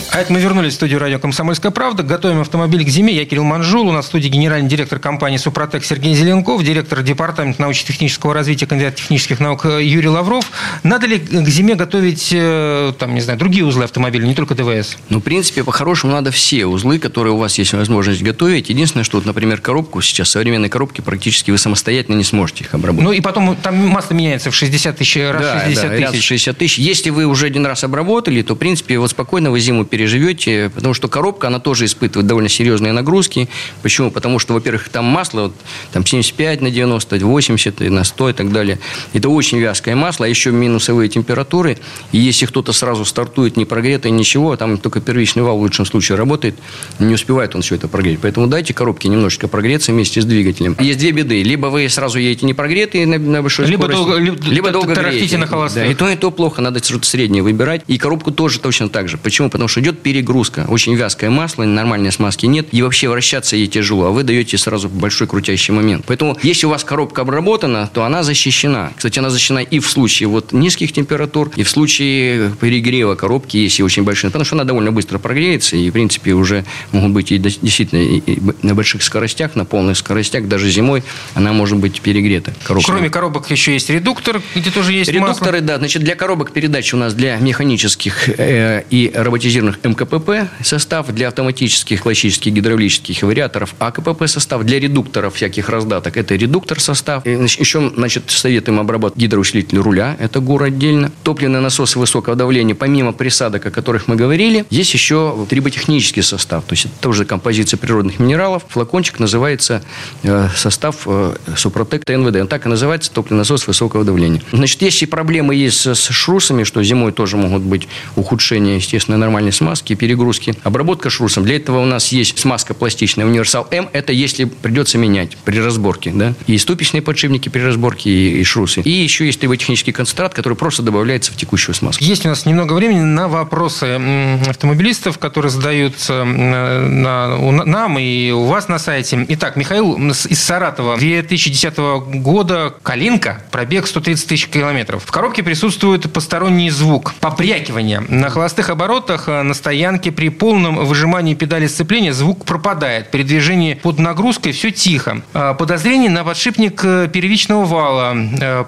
А 0.13 0.19
это 0.19 0.33
мы 0.33 0.41
вернулись 0.41 0.73
в 0.73 0.75
студию 0.75 0.99
радио 0.99 1.19
«Комсомольская 1.19 1.71
правда». 1.71 2.03
Готовим 2.03 2.41
автомобиль 2.41 2.83
к 2.83 2.89
зиме. 2.89 3.13
Я 3.13 3.23
Кирилл 3.23 3.45
Манжул. 3.45 3.87
У 3.87 3.93
нас 3.93 4.03
в 4.03 4.07
студии 4.09 4.27
генеральный 4.27 4.67
директор 4.67 4.99
компании 4.99 5.37
«Супротек» 5.37 5.85
Сергей 5.85 6.13
Зеленков, 6.15 6.61
директор 6.65 7.01
департамента 7.01 7.61
научно-технического 7.61 8.33
развития, 8.33 8.67
кандидат 8.67 8.95
технических 8.95 9.39
наук 9.39 9.63
Юрий 9.63 10.09
Лавров. 10.09 10.51
Надо 10.83 11.07
ли 11.07 11.17
к 11.17 11.47
зиме 11.47 11.75
готовить, 11.75 12.27
э, 12.33 12.91
там, 12.99 13.15
не 13.15 13.21
знаю, 13.21 13.39
другие 13.39 13.63
узлы 13.63 13.85
автомобиля, 13.85 14.25
не 14.25 14.35
только 14.35 14.53
ДВС? 14.53 14.97
Ну, 15.07 15.19
в 15.19 15.21
принципе, 15.21 15.63
по-хорошему 15.63 16.11
надо 16.11 16.31
все 16.31 16.65
узлы, 16.65 16.99
которые 16.99 17.33
у 17.33 17.37
вас 17.37 17.57
есть 17.57 17.71
возможность 17.71 18.21
готовить. 18.21 18.69
Единственное, 18.69 19.05
что, 19.05 19.15
вот, 19.15 19.25
например, 19.25 19.61
коробку 19.61 20.01
сейчас, 20.01 20.31
современные 20.31 20.69
коробки, 20.69 20.99
практически 20.99 21.51
вы 21.51 21.57
самостоятельно 21.57 22.17
не 22.17 22.25
сможете 22.25 22.65
их 22.65 22.73
обработать. 22.73 23.05
Ну, 23.05 23.13
и 23.13 23.21
потом 23.21 23.55
там 23.55 23.77
масло 23.87 24.13
меняется 24.13 24.51
в 24.51 24.55
60 24.55 24.97
тысяч, 24.97 25.15
раз 25.15 25.41
да, 25.41 25.63
60 25.63 25.83
да, 25.83 25.89
тысяч. 25.95 26.03
Раз 26.03 26.15
60 26.15 26.57
тысяч. 26.57 26.79
Если 26.79 27.11
вы 27.11 27.25
уже 27.27 27.45
один 27.45 27.65
раз 27.65 27.85
обработали, 27.85 28.41
то, 28.41 28.55
в 28.55 28.57
принципе, 28.57 28.99
вот 28.99 29.09
спокойно 29.09 29.51
вы 29.51 29.61
зиму 29.61 29.85
перед 29.85 30.00
переживете, 30.01 30.71
потому 30.73 30.95
что 30.95 31.07
коробка, 31.07 31.47
она 31.47 31.59
тоже 31.59 31.85
испытывает 31.85 32.25
довольно 32.25 32.49
серьезные 32.49 32.91
нагрузки. 32.91 33.47
Почему? 33.83 34.09
Потому 34.09 34.39
что, 34.39 34.53
во-первых, 34.53 34.89
там 34.89 35.05
масло, 35.05 35.41
вот, 35.41 35.53
там 35.93 36.03
75 36.03 36.61
на 36.61 36.71
90, 36.71 37.23
80 37.23 37.79
на 37.81 38.03
100 38.03 38.29
и 38.29 38.33
так 38.33 38.51
далее. 38.51 38.79
Это 39.13 39.29
очень 39.29 39.59
вязкое 39.59 39.95
масло, 39.95 40.25
а 40.25 40.29
еще 40.29 40.49
минусовые 40.51 41.07
температуры. 41.07 41.77
И 42.11 42.17
если 42.17 42.47
кто-то 42.47 42.73
сразу 42.73 43.05
стартует 43.05 43.57
не 43.57 43.65
прогретое, 43.65 44.11
ничего, 44.11 44.55
там 44.55 44.79
только 44.79 45.01
первичный 45.01 45.43
вал 45.43 45.57
в 45.57 45.61
лучшем 45.61 45.85
случае 45.85 46.17
работает, 46.17 46.55
не 46.97 47.13
успевает 47.13 47.53
он 47.53 47.61
все 47.61 47.75
это 47.75 47.87
прогреть. 47.87 48.17
Поэтому 48.21 48.47
дайте 48.47 48.73
коробке 48.73 49.07
немножечко 49.07 49.47
прогреться 49.47 49.91
вместе 49.91 50.19
с 50.21 50.25
двигателем. 50.25 50.75
Есть 50.79 50.97
две 50.97 51.11
беды. 51.11 51.43
Либо 51.43 51.67
вы 51.67 51.87
сразу 51.89 52.17
едете 52.17 52.47
не 52.47 52.55
прогретые 52.55 53.05
на, 53.05 53.19
на 53.19 53.41
большой 53.43 53.67
либо 53.67 53.83
скорости, 53.83 54.03
долго, 54.03 54.17
либо, 54.17 54.45
либо 54.45 54.71
долго 54.71 54.95
греете. 54.95 55.37
на 55.37 55.45
холостых. 55.45 55.83
Да, 55.83 55.91
и 55.91 55.93
то, 55.93 56.09
и 56.09 56.15
то 56.15 56.31
плохо. 56.31 56.61
Надо 56.63 56.83
что-то 56.83 57.05
среднее 57.05 57.43
выбирать. 57.43 57.83
И 57.85 57.99
коробку 57.99 58.31
тоже 58.31 58.59
точно 58.59 58.89
так 58.89 59.07
же. 59.07 59.17
Почему? 59.17 59.51
Потому 59.51 59.67
что 59.67 59.81
идет 59.81 59.90
перегрузка. 59.93 60.65
Очень 60.67 60.95
вязкое 60.95 61.29
масло, 61.29 61.63
нормальной 61.63 62.11
смазки 62.11 62.45
нет. 62.45 62.67
И 62.71 62.81
вообще 62.81 63.09
вращаться 63.09 63.55
ей 63.55 63.67
тяжело. 63.67 64.07
А 64.07 64.11
вы 64.11 64.23
даете 64.23 64.57
сразу 64.57 64.89
большой 64.89 65.27
крутящий 65.27 65.73
момент. 65.73 66.05
Поэтому, 66.07 66.37
если 66.43 66.65
у 66.65 66.69
вас 66.69 66.83
коробка 66.83 67.21
обработана, 67.21 67.89
то 67.93 68.03
она 68.03 68.23
защищена. 68.23 68.91
Кстати, 68.95 69.19
она 69.19 69.29
защищена 69.29 69.61
и 69.61 69.79
в 69.79 69.89
случае 69.89 70.27
вот 70.29 70.51
низких 70.51 70.93
температур, 70.93 71.51
и 71.55 71.63
в 71.63 71.69
случае 71.69 72.51
перегрева 72.59 73.15
коробки, 73.15 73.57
если 73.57 73.83
очень 73.83 74.03
большие. 74.03 74.29
Потому 74.29 74.45
что 74.45 74.55
она 74.55 74.63
довольно 74.63 74.91
быстро 74.91 75.19
прогреется. 75.19 75.75
И, 75.75 75.89
в 75.89 75.93
принципе, 75.93 76.33
уже 76.33 76.65
могут 76.91 77.11
быть 77.11 77.31
и 77.31 77.37
действительно 77.37 77.99
и 78.01 78.39
на 78.61 78.75
больших 78.75 79.03
скоростях, 79.03 79.55
на 79.55 79.65
полных 79.65 79.97
скоростях, 79.97 80.47
даже 80.47 80.69
зимой 80.69 81.03
она 81.33 81.53
может 81.53 81.77
быть 81.77 82.01
перегрета. 82.01 82.53
Коробка. 82.63 82.91
Кроме 82.91 83.09
коробок 83.09 83.49
еще 83.51 83.73
есть 83.73 83.89
редуктор, 83.89 84.41
где 84.55 84.71
тоже 84.71 84.93
есть 84.93 85.11
Редукторы, 85.11 85.59
масло. 85.59 85.67
да. 85.67 85.77
Значит, 85.77 86.03
для 86.03 86.15
коробок 86.15 86.51
передач 86.51 86.93
у 86.93 86.97
нас 86.97 87.13
для 87.13 87.37
механических 87.37 88.29
э, 88.37 88.83
и 88.89 89.11
роботизированных 89.13 89.79
МКПП 89.83 90.49
состав, 90.63 91.13
для 91.13 91.27
автоматических 91.27 92.01
классических 92.01 92.51
гидравлических 92.53 93.23
вариаторов 93.23 93.75
АКПП 93.79 94.27
состав, 94.27 94.63
для 94.63 94.79
редукторов 94.79 95.35
всяких 95.35 95.69
раздаток 95.69 96.17
это 96.17 96.35
редуктор 96.35 96.79
состав. 96.79 97.25
И, 97.25 97.31
еще, 97.31 97.91
значит, 97.95 98.23
советуем 98.27 98.79
обработать 98.79 99.17
гидроусилитель 99.17 99.79
руля, 99.79 100.15
это 100.19 100.39
ГУР 100.39 100.63
отдельно. 100.63 101.11
Топливный 101.23 101.61
насос 101.61 101.95
высокого 101.95 102.35
давления, 102.35 102.75
помимо 102.75 103.13
присадок, 103.13 103.65
о 103.65 103.71
которых 103.71 104.07
мы 104.07 104.15
говорили, 104.15 104.65
есть 104.69 104.93
еще 104.93 105.45
триботехнический 105.49 106.23
состав, 106.23 106.63
то 106.65 106.73
есть 106.73 106.85
это 106.85 106.95
тоже 106.99 107.25
композиция 107.25 107.77
природных 107.77 108.19
минералов. 108.19 108.63
Флакончик 108.69 109.19
называется 109.19 109.83
э, 110.23 110.49
состав 110.55 111.03
э, 111.05 111.35
Супротек 111.55 112.05
ТНВД. 112.05 112.35
Он 112.37 112.47
так 112.47 112.65
и 112.65 112.69
называется, 112.69 113.11
топливный 113.11 113.39
насос 113.39 113.67
высокого 113.67 114.03
давления. 114.03 114.41
Значит, 114.51 114.81
если 114.81 115.05
проблемы 115.05 115.55
есть 115.55 115.79
с, 115.79 115.95
с 115.95 116.09
шрусами, 116.09 116.63
что 116.63 116.83
зимой 116.83 117.11
тоже 117.11 117.37
могут 117.37 117.63
быть 117.63 117.87
ухудшения, 118.15 118.75
естественно, 118.75 119.17
нормальной 119.17 119.51
смазки, 119.51 119.70
перегрузки. 119.79 120.53
Обработка 120.63 121.09
шрусом. 121.09 121.43
Для 121.43 121.55
этого 121.55 121.79
у 121.79 121.85
нас 121.85 122.11
есть 122.11 122.37
смазка 122.39 122.73
пластичная 122.73 123.25
Универсал 123.25 123.67
М. 123.71 123.89
Это 123.93 124.13
если 124.13 124.45
придется 124.45 124.97
менять 124.97 125.37
при 125.37 125.59
разборке. 125.59 126.11
Да? 126.13 126.33
И 126.47 126.57
ступичные 126.57 127.01
подшипники 127.01 127.49
при 127.49 127.61
разборке, 127.61 128.09
и, 128.09 128.39
и 128.39 128.43
шрусы. 128.43 128.81
И 128.81 128.91
еще 128.91 129.25
есть 129.25 129.39
триботехнический 129.39 129.93
концентрат, 129.93 130.33
который 130.33 130.55
просто 130.55 130.83
добавляется 130.83 131.31
в 131.31 131.35
текущую 131.35 131.75
смазку. 131.75 132.03
Есть 132.03 132.25
у 132.25 132.29
нас 132.29 132.45
немного 132.45 132.73
времени 132.73 133.01
на 133.01 133.27
вопросы 133.27 133.99
автомобилистов, 134.47 135.17
которые 135.17 135.51
задаются 135.51 136.23
на, 136.23 137.37
нам 137.37 137.99
и 137.99 138.31
у 138.31 138.45
вас 138.45 138.67
на 138.67 138.79
сайте. 138.79 139.25
Итак, 139.29 139.55
Михаил 139.55 139.95
из 139.97 140.43
Саратова. 140.43 140.97
2010 140.97 141.77
года 141.77 142.73
Калинка, 142.83 143.41
пробег 143.51 143.87
130 143.87 144.27
тысяч 144.27 144.47
километров. 144.47 145.03
В 145.05 145.11
коробке 145.11 145.43
присутствует 145.43 146.11
посторонний 146.11 146.69
звук, 146.69 147.13
попрякивание. 147.19 148.01
На 148.01 148.29
холостых 148.29 148.69
оборотах 148.69 149.27
э, 149.27 149.41
на 149.41 149.53
стоянке 149.61 150.11
при 150.11 150.29
полном 150.29 150.85
выжимании 150.85 151.35
педали 151.35 151.67
сцепления 151.67 152.13
звук 152.13 152.45
пропадает. 152.45 153.11
При 153.11 153.23
движении 153.23 153.75
под 153.75 153.99
нагрузкой 153.99 154.53
все 154.53 154.71
тихо. 154.71 155.21
Э, 155.33 155.53
подозрение 155.57 156.09
на 156.09 156.23
подшипник 156.23 156.81
э, 156.83 157.07
первичного 157.11 157.65
вала 157.65 158.15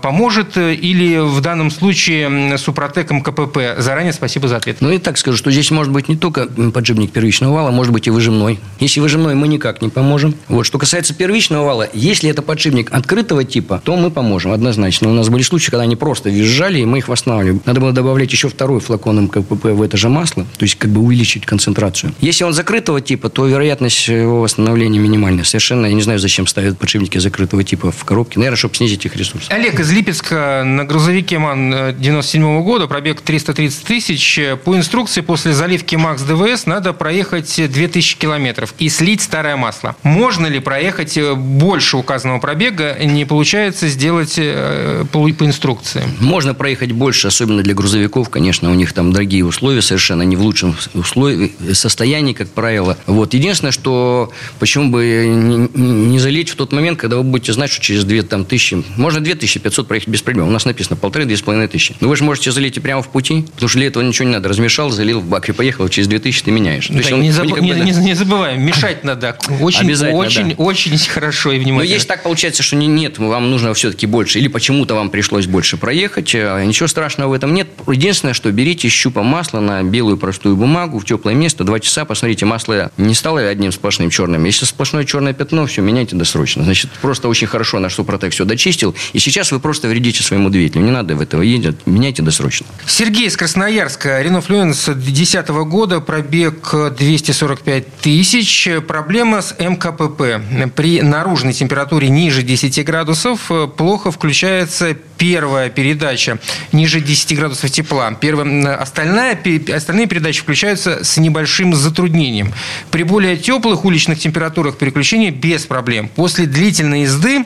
поможет 0.01 0.57
или 0.57 1.17
в 1.17 1.41
данном 1.41 1.71
случае 1.71 2.57
Супротек 2.57 3.11
МКПП? 3.11 3.79
Заранее 3.79 4.13
спасибо 4.13 4.47
за 4.47 4.57
ответ. 4.57 4.77
Ну, 4.81 4.91
и 4.91 4.99
так 4.99 5.17
скажу, 5.17 5.37
что 5.37 5.49
здесь 5.51 5.71
может 5.71 5.91
быть 5.91 6.09
не 6.09 6.15
только 6.15 6.47
подшипник 6.47 7.11
первичного 7.11 7.53
вала, 7.53 7.71
может 7.71 7.91
быть 7.91 8.07
и 8.07 8.11
выжимной. 8.11 8.59
Если 8.79 8.99
выжимной, 8.99 9.33
мы 9.33 9.47
никак 9.47 9.81
не 9.81 9.89
поможем. 9.89 10.35
Вот. 10.47 10.65
Что 10.65 10.77
касается 10.77 11.13
первичного 11.15 11.65
вала, 11.65 11.89
если 11.93 12.29
это 12.29 12.41
подшипник 12.41 12.93
открытого 12.93 13.43
типа, 13.43 13.81
то 13.83 13.95
мы 13.95 14.11
поможем 14.11 14.51
однозначно. 14.51 15.09
У 15.09 15.13
нас 15.13 15.29
были 15.29 15.41
случаи, 15.41 15.71
когда 15.71 15.83
они 15.83 15.95
просто 15.95 16.29
визжали, 16.29 16.79
и 16.79 16.85
мы 16.85 16.99
их 16.99 17.07
восстанавливали. 17.07 17.61
Надо 17.65 17.79
было 17.81 17.91
добавлять 17.91 18.31
еще 18.31 18.49
второй 18.49 18.79
флакон 18.79 19.23
МКПП 19.23 19.65
в 19.65 19.81
это 19.81 19.97
же 19.97 20.09
масло, 20.09 20.45
то 20.57 20.63
есть 20.63 20.77
как 20.83 20.91
бы 20.91 20.99
увеличить 20.99 21.45
концентрацию. 21.45 22.13
Если 22.19 22.43
он 22.43 22.51
закрытого 22.51 22.99
типа, 22.99 23.29
то 23.29 23.47
вероятность 23.47 24.09
его 24.09 24.41
восстановления 24.41 24.99
минимальная. 24.99 25.45
Совершенно, 25.45 25.85
я 25.85 25.93
не 25.93 26.01
знаю, 26.01 26.19
зачем 26.19 26.45
ставят 26.45 26.77
подшипники 26.77 27.19
закрытого 27.19 27.63
типа 27.63 27.93
в 27.93 28.03
коробке. 28.03 28.37
Наверное, 28.37 28.57
чтобы 28.57 28.75
снизить 28.75 29.05
их 29.05 29.15
ресурс. 29.15 29.45
Олег 29.49 29.79
из 29.79 29.89
Липецка 29.93 30.63
на 30.65 30.83
грузовике 30.83 31.39
МАН 31.39 31.95
97 31.97 32.43
-го 32.43 32.63
года, 32.63 32.87
пробег 32.87 33.21
330 33.21 33.85
тысяч. 33.85 34.37
По 34.65 34.75
инструкции 34.75 35.21
после 35.21 35.53
заливки 35.53 35.95
МАКС 35.95 36.23
ДВС 36.23 36.65
надо 36.65 36.91
проехать 36.91 37.55
2000 37.55 38.17
километров 38.17 38.73
и 38.77 38.89
слить 38.89 39.21
старое 39.21 39.55
масло. 39.55 39.95
Можно 40.03 40.47
ли 40.47 40.59
проехать 40.59 41.17
больше 41.33 41.95
указанного 41.95 42.39
пробега? 42.39 42.97
Не 43.01 43.23
получается 43.23 43.87
сделать 43.87 44.33
э, 44.35 45.05
по, 45.13 45.29
по 45.31 45.45
инструкции. 45.45 46.03
Можно 46.19 46.53
проехать 46.53 46.91
больше, 46.91 47.29
особенно 47.29 47.63
для 47.63 47.73
грузовиков, 47.73 48.29
конечно, 48.29 48.69
у 48.69 48.73
них 48.73 48.91
там 48.91 49.13
дорогие 49.13 49.45
условия, 49.45 49.81
совершенно 49.81 50.23
не 50.23 50.35
в 50.35 50.41
лучшем 50.41 50.62
условии, 50.93 51.53
состоянии, 51.73 52.33
как 52.33 52.49
правило. 52.49 52.97
Вот. 53.07 53.33
Единственное, 53.33 53.71
что 53.71 54.31
почему 54.59 54.89
бы 54.89 55.25
не, 55.73 56.19
залить 56.19 56.49
в 56.49 56.55
тот 56.55 56.71
момент, 56.71 56.99
когда 56.99 57.17
вы 57.17 57.23
будете 57.23 57.53
знать, 57.53 57.71
что 57.71 57.81
через 57.81 58.03
2 58.05 58.23
там, 58.23 58.45
тысячи, 58.45 58.83
можно 58.97 59.21
2500 59.21 59.87
проехать 59.87 60.09
без 60.09 60.21
проблем. 60.21 60.47
У 60.47 60.51
нас 60.51 60.65
написано 60.65 60.95
полторы-две 60.95 61.37
с 61.37 61.41
половиной 61.41 61.67
тысячи. 61.67 61.95
Но 61.99 62.07
вы 62.07 62.15
же 62.15 62.23
можете 62.23 62.51
залить 62.51 62.77
и 62.77 62.79
прямо 62.79 63.01
в 63.01 63.09
пути, 63.09 63.45
потому 63.53 63.69
что 63.69 63.79
для 63.79 63.87
этого 63.87 64.03
ничего 64.03 64.25
не 64.27 64.33
надо. 64.33 64.49
Размешал, 64.49 64.89
залил 64.89 65.19
в 65.19 65.25
бак 65.25 65.49
и 65.49 65.51
поехал, 65.51 65.87
через 65.89 66.07
2000 66.07 66.43
ты 66.43 66.51
меняешь. 66.51 66.87
Да, 66.89 67.01
он, 67.13 67.21
не, 67.21 67.31
заб... 67.31 67.45
не, 67.45 67.71
не, 67.71 67.91
не 67.91 68.13
забываем, 68.13 68.61
мешать 68.61 69.03
надо. 69.03 69.37
Очень, 69.59 69.91
очень, 69.93 70.49
да. 70.49 70.55
очень 70.63 70.97
хорошо 70.97 71.51
и 71.51 71.59
внимательно. 71.59 71.77
Но 71.77 71.83
есть 71.83 72.07
так 72.07 72.23
получается, 72.23 72.63
что 72.63 72.75
не, 72.75 72.87
нет, 72.87 73.17
вам 73.17 73.49
нужно 73.51 73.73
все-таки 73.73 74.05
больше, 74.05 74.39
или 74.39 74.47
почему-то 74.47 74.95
вам 74.95 75.09
пришлось 75.09 75.47
больше 75.47 75.77
проехать. 75.77 76.33
Э, 76.35 76.63
ничего 76.65 76.87
страшного 76.87 77.29
в 77.29 77.33
этом 77.33 77.53
нет. 77.53 77.67
Единственное, 77.87 78.33
что 78.33 78.51
берите 78.51 78.89
щупом 78.89 79.25
масло 79.25 79.59
на 79.59 79.83
белую 79.83 80.17
простую 80.17 80.52
бумагу 80.57 80.99
в 80.99 81.05
теплое 81.05 81.35
место, 81.35 81.63
два 81.63 81.79
часа, 81.79 82.05
посмотрите, 82.05 82.45
масло 82.45 82.91
не 82.97 83.13
стало 83.13 83.41
одним 83.41 83.71
сплошным 83.71 84.09
черным. 84.09 84.43
Если 84.43 84.65
сплошное 84.65 85.03
черное 85.03 85.33
пятно, 85.33 85.65
все, 85.65 85.81
меняйте 85.81 86.15
досрочно. 86.15 86.63
Значит, 86.63 86.91
просто 87.01 87.27
очень 87.27 87.47
хорошо 87.47 87.79
наш 87.79 87.95
Супротек 87.95 88.33
все 88.33 88.45
дочистил, 88.45 88.95
и 89.13 89.19
сейчас 89.19 89.51
вы 89.51 89.59
просто 89.59 89.87
вредите 89.87 90.23
своему 90.23 90.49
двигателю. 90.49 90.83
Не 90.83 90.91
надо 90.91 91.15
в 91.15 91.21
этого 91.21 91.41
едет, 91.41 91.85
меняйте 91.85 92.21
досрочно. 92.21 92.65
Сергей 92.85 93.27
из 93.27 93.37
Красноярска. 93.37 94.21
Рено 94.21 94.41
Флюенс 94.41 94.85
2010 94.85 95.47
года, 95.49 95.99
пробег 95.99 96.73
245 96.97 97.97
тысяч. 97.97 98.69
Проблема 98.87 99.41
с 99.41 99.55
МКПП. 99.59 100.41
При 100.75 101.01
наружной 101.01 101.53
температуре 101.53 102.09
ниже 102.09 102.43
10 102.43 102.83
градусов 102.85 103.51
плохо 103.77 104.11
включается 104.11 104.95
первая 105.23 105.69
передача 105.69 106.37
ниже 106.73 106.99
10 106.99 107.37
градусов 107.37 107.71
тепла. 107.71 108.11
Первая, 108.11 108.75
остальная, 108.75 109.39
остальные 109.73 110.07
передачи 110.07 110.41
включаются 110.41 111.05
с 111.05 111.15
небольшим 111.15 111.73
затруднением. 111.73 112.51
При 112.91 113.03
более 113.03 113.37
теплых 113.37 113.85
уличных 113.85 114.19
температурах 114.19 114.77
переключение 114.77 115.31
без 115.31 115.65
проблем. 115.65 116.09
После 116.09 116.45
длительной 116.45 117.03
езды, 117.03 117.45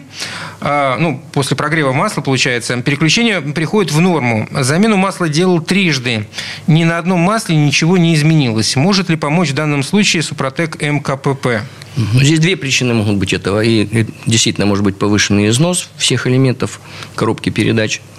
а, 0.59 0.97
ну, 0.97 1.21
после 1.33 1.55
прогрева 1.55 1.93
масла, 1.93 2.21
получается, 2.21 2.75
переключение 2.81 3.41
приходит 3.41 3.91
в 3.91 4.01
норму. 4.01 4.49
Замену 4.51 4.97
масла 4.97 5.29
делал 5.29 5.61
трижды. 5.61 6.25
Ни 6.65 6.83
на 6.83 6.97
одном 6.97 7.19
масле 7.19 7.55
ничего 7.55 7.99
не 7.99 8.15
изменилось. 8.15 8.75
Может 8.75 9.09
ли 9.09 9.17
помочь 9.17 9.51
в 9.51 9.53
данном 9.53 9.83
случае 9.83 10.23
Супротек 10.23 10.81
МКПП? 10.81 11.61
Ну, 11.97 12.21
здесь 12.21 12.39
две 12.39 12.55
причины 12.55 12.93
могут 12.93 13.17
быть 13.17 13.33
этого. 13.33 13.61
И 13.61 14.05
действительно 14.27 14.67
может 14.67 14.83
быть 14.83 14.97
повышенный 14.97 15.49
износ 15.49 15.89
всех 15.97 16.27
элементов 16.27 16.79
коробки 17.15 17.49
передач, 17.49 17.66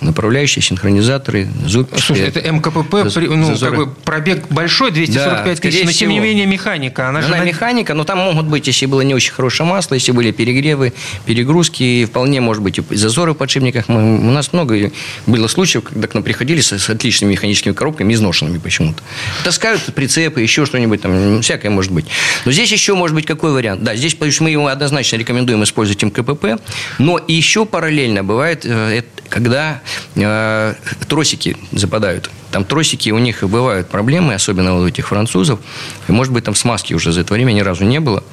направляющие, 0.00 0.62
синхронизаторы, 0.62 1.48
зубчики. 1.66 2.00
Слушай, 2.00 2.28
это 2.28 2.40
МКПП, 2.50 3.04
зазоры. 3.04 3.28
ну, 3.28 3.56
как 3.58 3.76
бы 3.76 3.86
пробег 3.88 4.46
большой, 4.50 4.90
245 4.90 5.44
да, 5.44 5.60
тысяч, 5.60 5.84
но 5.84 5.92
тем 5.92 6.10
не 6.10 6.20
менее 6.20 6.46
механика. 6.46 7.08
Она, 7.08 7.20
она 7.20 7.38
же 7.38 7.44
механика, 7.44 7.94
но 7.94 8.04
там 8.04 8.18
могут 8.18 8.46
быть, 8.46 8.66
если 8.66 8.86
было 8.86 9.02
не 9.02 9.14
очень 9.14 9.32
хорошее 9.32 9.68
масло, 9.68 9.94
если 9.94 10.12
были 10.12 10.30
перегревы, 10.30 10.92
перегрузки, 11.26 12.04
вполне 12.06 12.40
может 12.40 12.62
быть 12.62 12.78
и 12.78 12.96
зазоры 12.96 13.32
в 13.32 13.36
подшипниках. 13.36 13.88
Мы, 13.88 14.18
у 14.18 14.30
нас 14.30 14.52
много 14.52 14.90
было 15.26 15.48
случаев, 15.48 15.84
когда 15.84 16.08
к 16.08 16.14
нам 16.14 16.22
приходили 16.22 16.60
с, 16.60 16.72
с 16.72 16.90
отличными 16.90 17.32
механическими 17.32 17.72
коробками, 17.72 18.14
изношенными 18.14 18.58
почему-то. 18.58 19.02
Таскают 19.44 19.82
прицепы, 19.94 20.40
еще 20.40 20.66
что-нибудь 20.66 21.00
там, 21.02 21.42
всякое 21.42 21.70
может 21.70 21.92
быть. 21.92 22.06
Но 22.44 22.52
здесь 22.52 22.70
еще 22.72 22.94
может 22.94 23.14
быть 23.14 23.26
какой 23.26 23.52
вариант? 23.52 23.82
Да, 23.82 23.94
здесь 23.96 24.16
мы 24.40 24.50
его 24.50 24.66
однозначно 24.66 25.16
рекомендуем 25.16 25.62
использовать 25.64 26.02
МКПП. 26.02 26.60
Но 26.98 27.20
еще 27.26 27.64
параллельно 27.64 28.24
бывает, 28.24 28.64
э, 28.64 29.02
когда 29.28 29.80
э, 30.14 30.74
тросики 31.08 31.56
западают. 31.72 32.30
Там 32.50 32.64
тросики, 32.64 33.10
у 33.10 33.18
них 33.18 33.42
бывают 33.42 33.88
проблемы, 33.88 34.34
особенно 34.34 34.78
у 34.78 34.86
этих 34.86 35.08
французов. 35.08 35.60
И, 36.08 36.12
может 36.12 36.32
быть, 36.32 36.44
там 36.44 36.54
смазки 36.54 36.94
уже 36.94 37.12
за 37.12 37.20
это 37.20 37.34
время 37.34 37.52
ни 37.52 37.60
разу 37.60 37.84
не 37.84 38.00
было. 38.00 38.24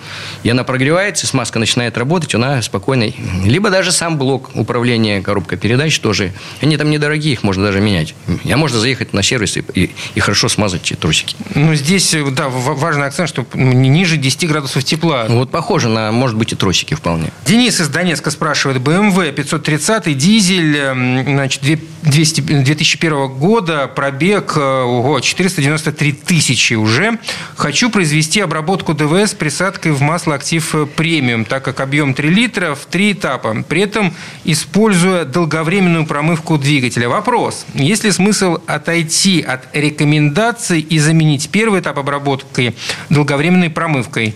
И 0.43 0.49
она 0.49 0.63
прогревается, 0.63 1.28
смазка 1.28 1.59
начинает 1.59 1.97
работать, 1.97 2.34
она 2.36 2.61
спокойно... 2.61 3.11
Либо 3.43 3.70
даже 3.70 3.91
сам 3.91 4.18
блок 4.18 4.51
управления 4.53 5.22
коробкой 5.22 5.57
передач 5.57 5.99
тоже. 5.99 6.34
Они 6.61 6.78
там 6.78 6.89
недорогие, 6.89 7.34
их 7.34 7.43
можно 7.43 7.63
даже 7.63 7.82
менять. 7.82 8.16
А 8.49 8.57
можно 8.57 8.80
заехать 8.80 9.13
на 9.13 9.24
сервис 9.24 9.57
и, 9.57 9.63
и, 9.74 9.91
и 10.16 10.20
хорошо 10.20 10.49
смазать 10.49 10.84
эти 10.84 10.93
тросики. 10.95 11.36
Ну, 11.53 11.76
здесь, 11.76 12.16
да, 12.32 12.47
важный 12.49 13.07
акцент, 13.07 13.30
что 13.30 13.45
ниже 13.53 14.18
10 14.18 14.47
градусов 14.47 14.84
тепла. 14.84 15.26
Вот 15.28 15.51
похоже 15.51 15.89
на, 15.89 16.11
может 16.11 16.38
быть, 16.38 16.53
и 16.53 16.55
тросики 16.55 16.93
вполне. 16.93 17.32
Денис 17.45 17.80
из 17.80 17.89
Донецка 17.89 18.32
спрашивает. 18.32 18.82
BMW 18.82 19.32
530 19.32 20.18
дизель, 20.18 20.78
эм, 20.78 21.24
значит, 21.24 21.61
200, 22.03 22.41
2001 22.41 23.28
года, 23.28 23.88
пробег 24.06 24.53
э, 24.56 24.60
ого, 24.60 25.20
493 25.20 26.12
тысячи 26.12 26.76
уже. 26.76 27.18
Хочу 27.56 27.89
произвести 27.89 28.39
обработку 28.39 28.93
ДВС 28.93 29.34
присадкой 29.34 29.93
в 29.93 30.01
масло 30.01 30.36
актив 30.36 30.76
премиум, 30.95 31.43
так 31.43 31.64
как 31.66 31.80
объем 31.80 32.14
3 32.14 32.30
литра 32.30 32.76
в 32.76 32.86
3 32.86 33.14
этапа. 33.14 33.64
При 33.68 33.82
этом 33.82 34.14
используя 34.43 35.26
долговременную 35.26 36.06
промывку 36.06 36.60
двигателя. 36.60 37.10
Вопрос. 37.10 37.66
Есть 37.74 38.03
ли 38.03 38.12
смысл 38.12 38.60
отойти 38.68 39.41
от 39.41 39.62
рекомендаций 39.74 40.82
и 40.82 40.99
заменить 40.99 41.49
первый 41.49 41.80
этап 41.80 41.97
обработки 41.97 42.76
долговременной 43.10 43.72
промывкой? 43.72 44.36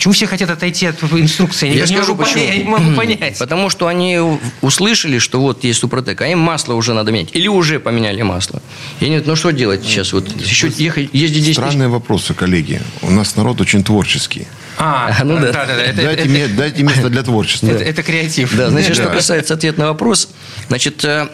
Почему 0.00 0.14
все 0.14 0.26
хотят 0.26 0.48
отойти 0.48 0.86
от 0.86 1.02
инструкции? 1.12 1.68
Я, 1.68 1.80
я 1.80 1.86
скажу, 1.86 2.12
могу 2.12 2.22
почему. 2.22 2.42
Понять, 2.42 2.56
я 2.56 2.62
не 2.64 2.70
могу 2.70 2.96
понять. 2.96 3.38
Потому 3.38 3.68
что 3.68 3.86
они 3.86 4.18
услышали, 4.62 5.18
что 5.18 5.42
вот 5.42 5.62
есть 5.62 5.80
Супротек, 5.80 6.22
а 6.22 6.26
им 6.26 6.38
масло 6.38 6.72
уже 6.72 6.94
надо 6.94 7.12
менять. 7.12 7.28
Или 7.34 7.48
уже 7.48 7.78
поменяли 7.78 8.22
масло. 8.22 8.62
И 9.00 9.04
они 9.04 9.18
ну 9.18 9.36
что 9.36 9.50
делать 9.50 9.84
сейчас? 9.84 10.14
Вот 10.14 10.26
еще 10.40 10.72
ехать, 10.78 11.10
ездить 11.12 11.44
10 11.44 11.52
Странные 11.52 11.80
тысяч. 11.80 11.92
вопросы, 11.92 12.32
коллеги. 12.32 12.80
У 13.02 13.10
нас 13.10 13.36
народ 13.36 13.60
очень 13.60 13.84
творческий. 13.84 14.46
А, 14.78 15.14
ну 15.22 15.34
да. 15.34 15.52
да, 15.52 15.66
да, 15.66 15.76
да. 15.76 15.82
Это, 15.82 16.02
дайте, 16.02 16.44
это, 16.44 16.54
дайте 16.54 16.82
место 16.82 17.10
для 17.10 17.22
творчества. 17.22 17.66
Это, 17.70 17.84
это 17.84 18.02
креатив. 18.02 18.56
Да, 18.56 18.70
значит, 18.70 18.94
что 18.94 19.08
касается 19.08 19.52
ответа 19.52 19.80
на 19.80 19.88
вопрос, 19.88 20.30
значит, 20.68 21.04
э, 21.04 21.28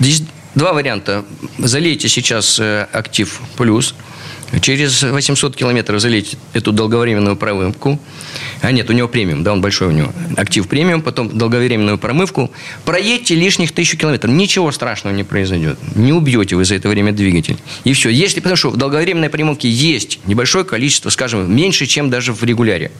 здесь 0.00 0.24
два 0.56 0.72
варианта. 0.72 1.24
Залейте 1.58 2.08
сейчас 2.08 2.58
э, 2.58 2.88
актив 2.92 3.40
плюс– 3.56 3.94
Через 4.60 5.02
800 5.02 5.56
километров 5.56 6.00
залить 6.00 6.36
эту 6.52 6.72
долговременную 6.72 7.36
промывку. 7.36 7.98
А 8.62 8.70
нет, 8.72 8.88
у 8.88 8.92
него 8.92 9.08
премиум, 9.08 9.42
да, 9.42 9.52
он 9.52 9.60
большой 9.60 9.88
у 9.88 9.90
него. 9.90 10.12
Актив 10.36 10.66
премиум, 10.68 11.02
потом 11.02 11.36
долговременную 11.36 11.98
промывку. 11.98 12.50
Проедьте 12.84 13.34
лишних 13.34 13.72
тысячу 13.72 13.96
километров. 13.96 14.32
Ничего 14.32 14.70
страшного 14.70 15.14
не 15.14 15.24
произойдет. 15.24 15.78
Не 15.94 16.12
убьете 16.12 16.56
вы 16.56 16.64
за 16.64 16.76
это 16.76 16.88
время 16.88 17.12
двигатель. 17.12 17.56
И 17.84 17.92
все. 17.92 18.08
Если, 18.08 18.40
потому 18.40 18.56
что 18.56 18.70
в 18.70 18.76
долговременной 18.76 19.28
промывке 19.30 19.68
есть 19.68 20.20
небольшое 20.26 20.64
количество, 20.64 21.10
скажем, 21.10 21.54
меньше, 21.54 21.86
чем 21.86 22.08
даже 22.08 22.32
в 22.32 22.42
регуляре. 22.44 22.92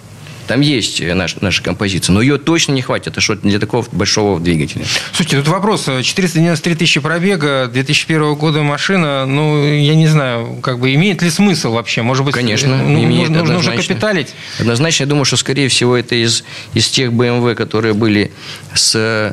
Там 0.47 0.61
есть 0.61 1.01
наш, 1.01 1.37
наша 1.37 1.63
композиция, 1.63 2.13
но 2.13 2.21
ее 2.21 2.39
точно 2.39 2.73
не 2.73 2.83
хватит 2.83 3.09
это 3.09 3.21
что 3.21 3.37
для 3.37 3.59
такого 3.59 3.87
большого 3.93 4.41
двигателя. 4.41 4.85
Слушайте, 5.13 5.39
тут 5.39 5.49
вопрос. 5.49 5.89
493 6.03 6.75
тысячи 6.75 7.01
пробега, 7.01 7.69
2001 7.73 8.35
года 8.35 8.63
машина, 8.63 9.27
ну, 9.27 9.67
я 9.67 9.95
не 9.95 10.07
знаю, 10.07 10.59
как 10.63 10.79
бы 10.79 10.95
имеет 10.95 11.23
ли 11.23 11.31
смысл 11.31 11.73
вообще? 11.73 12.03
Может 12.03 12.25
быть, 12.25 12.35
Конечно, 12.35 12.77
ну, 12.77 13.03
имеет 13.03 13.31
нужно, 13.31 13.55
нужно 13.55 13.77
капиталить? 13.77 14.35
Однозначно, 14.59 15.05
я 15.05 15.09
думаю, 15.09 15.25
что, 15.25 15.37
скорее 15.37 15.69
всего, 15.69 15.97
это 15.97 16.15
из, 16.15 16.45
из 16.75 16.89
тех 16.89 17.11
BMW, 17.13 17.55
которые 17.55 17.95
были 17.95 18.31
с 18.75 18.97
Э, 18.97 19.33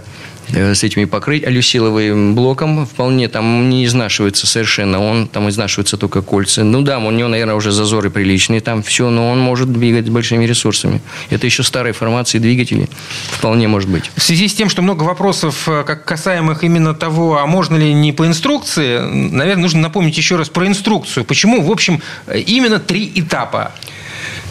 с 0.49 0.83
этими 0.83 1.05
покрыть 1.05 1.43
алюсиловым 1.43 2.35
блоком 2.35 2.85
вполне 2.85 3.27
там 3.27 3.69
не 3.69 3.85
изнашивается 3.85 4.47
совершенно. 4.47 4.99
Он 4.99 5.27
там 5.27 5.49
изнашивается 5.49 5.97
только 5.97 6.21
кольца. 6.21 6.63
Ну 6.63 6.81
да, 6.81 6.99
у 6.99 7.11
него, 7.11 7.29
наверное, 7.29 7.55
уже 7.55 7.71
зазоры 7.71 8.09
приличные 8.09 8.61
там 8.61 8.83
все, 8.83 9.09
но 9.09 9.31
он 9.31 9.39
может 9.39 9.71
двигать 9.71 10.09
большими 10.09 10.45
ресурсами. 10.45 11.01
Это 11.29 11.45
еще 11.45 11.63
старой 11.63 11.93
формации 11.93 12.39
двигателей. 12.39 12.89
Вполне 13.31 13.67
может 13.67 13.89
быть. 13.89 14.11
В 14.15 14.21
связи 14.21 14.47
с 14.47 14.53
тем, 14.53 14.69
что 14.69 14.81
много 14.81 15.03
вопросов, 15.03 15.67
э, 15.67 15.83
как 15.85 16.05
касаемых 16.05 16.63
именно 16.63 16.93
того, 16.93 17.37
а 17.37 17.45
можно 17.45 17.75
ли 17.75 17.93
не 17.93 18.11
по 18.11 18.25
инструкции, 18.25 18.99
наверное, 18.99 19.63
нужно 19.63 19.81
напомнить 19.81 20.17
еще 20.17 20.35
раз 20.35 20.49
про 20.49 20.67
инструкцию. 20.67 21.25
Почему, 21.25 21.61
в 21.61 21.71
общем, 21.71 22.01
э, 22.27 22.39
именно 22.39 22.79
три 22.79 23.11
этапа? 23.15 23.71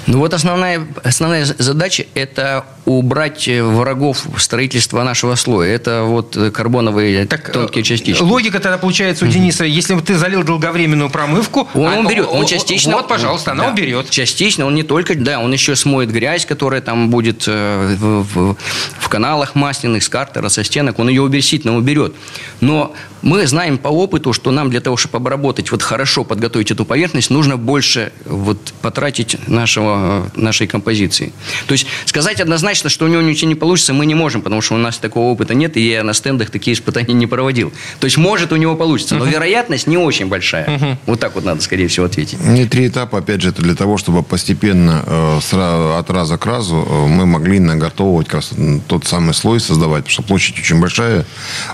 Ну 0.06 0.18
вот 0.18 0.34
основная, 0.34 0.86
основная 1.04 1.44
задача– 1.44 2.04
это 2.14 2.64
убрать 2.84 3.48
врагов 3.48 4.26
строительства 4.36 5.02
нашего 5.04 5.36
слоя. 5.36 5.72
Это 5.72 6.02
вот 6.02 6.36
карбоновые 6.52 7.26
так, 7.26 7.52
тонкие 7.52 7.84
частички. 7.84 8.20
Логика 8.22 8.58
тогда 8.58 8.78
получается 8.78 9.24
у 9.24 9.28
Дениса, 9.28 9.64
если 9.64 9.98
ты 10.00 10.16
залил 10.16 10.42
долговременную 10.42 11.08
промывку… 11.08 11.68
Он 11.74 11.86
а, 11.86 12.00
уберет, 12.00 12.26
он 12.30 12.46
частично… 12.46 12.96
Вот, 12.96 13.08
пожалуйста, 13.08 13.52
она 13.52 13.64
да, 13.64 13.72
уберет. 13.72 14.10
Частично, 14.10 14.66
он 14.66 14.74
не 14.74 14.82
только, 14.82 15.14
да, 15.14 15.38
он 15.38 15.52
еще 15.52 15.76
смоет 15.76 16.10
грязь, 16.10 16.46
которая 16.46 16.80
там 16.80 17.08
будет 17.08 17.44
э, 17.46 17.96
в, 17.98 18.22
в, 18.24 18.56
в 18.98 19.08
каналах 19.08 19.54
масляных, 19.54 20.02
с 20.02 20.08
картера, 20.08 20.48
со 20.48 20.64
стенок, 20.64 20.98
он 20.98 21.08
ее 21.08 21.28
действительно 21.30 21.76
уберет. 21.76 22.14
Но 22.60 22.94
мы 23.22 23.46
знаем 23.46 23.78
по 23.78 23.88
опыту, 23.88 24.32
что 24.32 24.50
нам 24.50 24.68
для 24.68 24.80
того, 24.80 24.96
чтобы 24.96 25.18
обработать, 25.18 25.70
вот 25.70 25.82
хорошо 25.82 26.24
подготовить 26.24 26.72
эту 26.72 26.84
поверхность, 26.84 27.30
нужно 27.30 27.56
больше 27.56 28.12
вот 28.24 28.74
потратить 28.82 29.48
нашего, 29.48 29.91
нашей 30.34 30.66
композиции. 30.66 31.32
То 31.66 31.72
есть 31.72 31.86
сказать 32.06 32.40
однозначно, 32.40 32.90
что 32.90 33.04
у 33.04 33.08
него 33.08 33.22
ничего 33.22 33.48
не 33.48 33.54
получится, 33.54 33.92
мы 33.92 34.06
не 34.06 34.14
можем, 34.14 34.42
потому 34.42 34.60
что 34.62 34.74
у 34.74 34.78
нас 34.78 34.98
такого 34.98 35.32
опыта 35.32 35.54
нет, 35.54 35.76
и 35.76 35.88
я 35.88 36.02
на 36.02 36.14
стендах 36.14 36.50
такие 36.50 36.74
испытания 36.74 37.14
не 37.14 37.26
проводил. 37.26 37.72
То 38.00 38.06
есть 38.06 38.16
может 38.16 38.52
у 38.52 38.56
него 38.56 38.74
получится, 38.76 39.16
но 39.16 39.24
вероятность 39.24 39.86
не 39.86 39.96
очень 39.96 40.26
большая. 40.26 40.98
Вот 41.06 41.20
так 41.20 41.34
вот 41.34 41.44
надо, 41.44 41.60
скорее 41.62 41.88
всего, 41.88 42.06
ответить. 42.06 42.40
Не 42.40 42.66
три 42.66 42.88
этапа, 42.88 43.18
опять 43.18 43.42
же, 43.42 43.50
это 43.50 43.62
для 43.62 43.74
того, 43.74 43.98
чтобы 43.98 44.22
постепенно 44.22 45.02
э, 45.06 45.98
от 45.98 46.10
раза 46.10 46.38
к 46.38 46.46
разу 46.46 46.86
э, 46.88 47.06
мы 47.06 47.26
могли 47.26 47.58
наготовывать 47.58 48.26
как 48.26 48.36
раз 48.36 48.50
тот 48.86 49.06
самый 49.06 49.34
слой 49.34 49.60
создавать, 49.60 50.04
потому 50.04 50.12
что 50.12 50.22
площадь 50.22 50.58
очень 50.58 50.80
большая, 50.80 51.24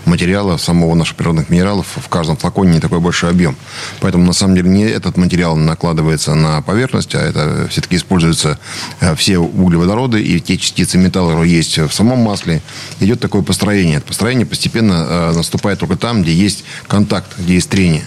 материала 0.05 0.57
самого 0.57 0.95
природного 0.95 1.29
природных 1.29 1.51
минералов 1.51 1.87
в 1.97 2.09
каждом 2.09 2.37
флаконе 2.37 2.75
не 2.75 2.81
такой 2.81 3.01
большой 3.01 3.31
объем. 3.31 3.57
Поэтому, 4.01 4.25
на 4.25 4.33
самом 4.33 4.55
деле, 4.55 4.69
не 4.69 4.85
этот 4.85 5.17
материал 5.17 5.57
накладывается 5.57 6.35
на 6.35 6.63
поверхность, 6.63 7.15
а 7.15 7.21
это 7.21 7.69
все-таки 7.71 7.97
используются 8.09 8.59
э, 9.01 9.15
все 9.17 9.39
углеводороды 9.39 10.23
и 10.23 10.41
те 10.41 10.57
частицы 10.57 10.97
металла, 10.97 11.31
которые 11.33 11.53
есть 11.53 11.77
в 11.79 11.93
самом 11.93 12.21
масле. 12.21 12.63
Идет 13.01 13.21
такое 13.21 13.43
построение. 13.43 13.99
Это 13.99 14.07
построение 14.07 14.47
постепенно 14.47 15.07
э, 15.09 15.33
наступает 15.35 15.79
только 15.79 15.97
там, 15.97 16.23
где 16.23 16.33
есть 16.33 16.65
контакт, 16.87 17.39
где 17.39 17.55
есть 17.55 17.69
трение. 17.69 18.05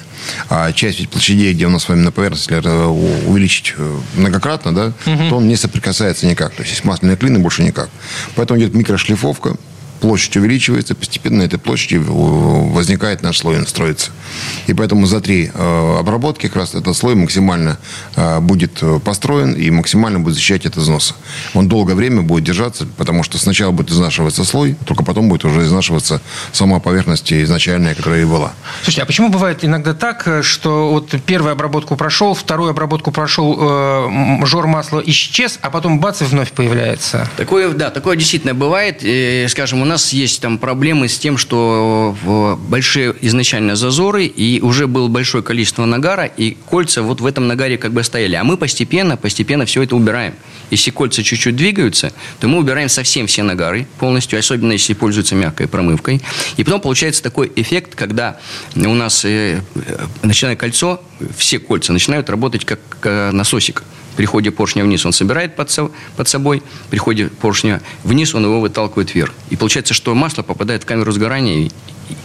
А 0.49 0.71
часть 0.71 0.99
ведь 0.99 1.09
площадей, 1.09 1.53
где 1.53 1.67
у 1.67 1.69
нас 1.69 1.83
с 1.83 1.89
вами 1.89 2.01
на 2.01 2.11
поверхности 2.11 2.51
э, 2.51 2.85
увеличить 3.27 3.75
многократно, 4.15 4.73
да, 4.73 4.85
угу. 5.05 5.29
то 5.29 5.37
он 5.37 5.47
не 5.47 5.55
соприкасается 5.55 6.25
никак. 6.25 6.53
То 6.53 6.63
есть, 6.63 6.71
есть 6.71 6.83
масляные 6.83 7.15
клины, 7.15 7.37
больше 7.37 7.61
никак. 7.61 7.89
Поэтому 8.35 8.59
идет 8.59 8.73
микрошлифовка, 8.73 9.55
площадь 10.01 10.35
увеличивается, 10.35 10.95
постепенно 10.95 11.37
на 11.37 11.43
этой 11.43 11.59
площади 11.59 12.01
возникает 12.03 13.21
наш 13.21 13.37
слой, 13.37 13.57
он 13.57 13.67
строится. 13.67 14.11
И 14.67 14.73
поэтому 14.73 15.05
за 15.05 15.21
три 15.21 15.51
э, 15.53 15.97
обработки 15.99 16.47
как 16.47 16.55
раз 16.57 16.75
этот 16.75 16.97
слой 16.97 17.15
максимально 17.15 17.77
э, 18.15 18.39
будет 18.39 18.81
э, 18.81 18.99
построен 18.99 19.53
и 19.53 19.69
максимально 19.69 20.19
будет 20.19 20.35
защищать 20.35 20.65
от 20.65 20.77
износа. 20.77 21.13
Он 21.53 21.67
долгое 21.67 21.95
время 21.95 22.21
будет 22.21 22.43
держаться, 22.43 22.87
потому 22.97 23.23
что 23.23 23.37
сначала 23.37 23.71
будет 23.71 23.91
изнашиваться 23.91 24.43
слой, 24.43 24.75
только 24.85 25.03
потом 25.03 25.29
будет 25.29 25.45
уже 25.45 25.61
изнашиваться 25.61 26.21
сама 26.51 26.79
поверхность 26.79 27.31
изначальная, 27.31 27.95
которая 27.95 28.23
и 28.23 28.25
была. 28.25 28.53
Слушайте, 28.83 29.03
а 29.03 29.05
почему 29.05 29.29
бывает 29.29 29.63
иногда 29.63 29.93
так, 29.93 30.27
что 30.41 30.91
вот 30.91 31.13
первую 31.25 31.51
обработку 31.51 31.95
прошел, 31.95 32.33
вторую 32.33 32.71
обработку 32.71 33.11
прошел, 33.11 33.57
э, 33.59 34.45
жор 34.45 34.67
масла 34.67 35.01
исчез, 35.05 35.59
а 35.61 35.69
потом 35.69 35.99
бац 35.99 36.21
и 36.21 36.25
вновь 36.25 36.51
появляется? 36.51 37.29
Такое, 37.37 37.69
да, 37.71 37.91
такое 37.91 38.15
действительно 38.15 38.55
бывает. 38.55 38.99
И, 39.01 39.45
скажем, 39.49 39.81
у 39.81 39.85
нас 39.91 40.13
есть 40.13 40.41
там 40.41 40.57
проблемы 40.57 41.07
с 41.07 41.19
тем, 41.19 41.37
что 41.37 42.15
большие 42.69 43.13
изначально 43.21 43.75
зазоры, 43.75 44.25
и 44.25 44.61
уже 44.61 44.87
было 44.87 45.07
большое 45.07 45.43
количество 45.43 45.85
нагара, 45.85 46.25
и 46.25 46.57
кольца 46.65 47.01
вот 47.03 47.21
в 47.21 47.25
этом 47.25 47.47
нагаре 47.47 47.77
как 47.77 47.91
бы 47.91 48.03
стояли. 48.03 48.35
А 48.35 48.43
мы 48.43 48.57
постепенно, 48.57 49.17
постепенно 49.17 49.65
все 49.65 49.83
это 49.83 49.95
убираем. 49.95 50.33
Если 50.71 50.89
кольца 50.89 51.21
чуть-чуть 51.21 51.55
двигаются, 51.55 52.11
то 52.39 52.47
мы 52.47 52.57
убираем 52.57 52.89
совсем 52.89 53.27
все 53.27 53.43
нагары 53.43 53.87
полностью, 53.99 54.39
особенно 54.39 54.71
если 54.71 54.93
пользуются 54.93 55.35
мягкой 55.35 55.67
промывкой. 55.67 56.21
И 56.57 56.63
потом 56.63 56.81
получается 56.81 57.21
такой 57.21 57.51
эффект, 57.55 57.95
когда 57.95 58.39
у 58.75 58.93
нас, 58.93 59.25
э, 59.25 59.61
начиная 60.23 60.55
кольцо, 60.55 61.03
все 61.37 61.59
кольца 61.59 61.93
начинают 61.93 62.29
работать 62.29 62.65
как 62.65 62.79
э, 63.03 63.31
насосик. 63.31 63.83
При 64.15 64.25
ходе 64.25 64.51
поршня 64.51 64.83
вниз 64.83 65.05
он 65.05 65.13
собирает 65.13 65.55
под, 65.55 65.71
со, 65.71 65.89
под 66.17 66.27
собой, 66.27 66.63
при 66.89 66.97
ходе 66.97 67.27
поршня 67.27 67.81
вниз 68.03 68.35
он 68.35 68.43
его 68.43 68.59
выталкивает 68.59 69.13
вверх. 69.15 69.33
И 69.49 69.55
получается, 69.55 69.93
что 69.93 70.13
масло 70.15 70.43
попадает 70.43 70.83
в 70.83 70.85
камеру 70.85 71.11
сгорания 71.11 71.69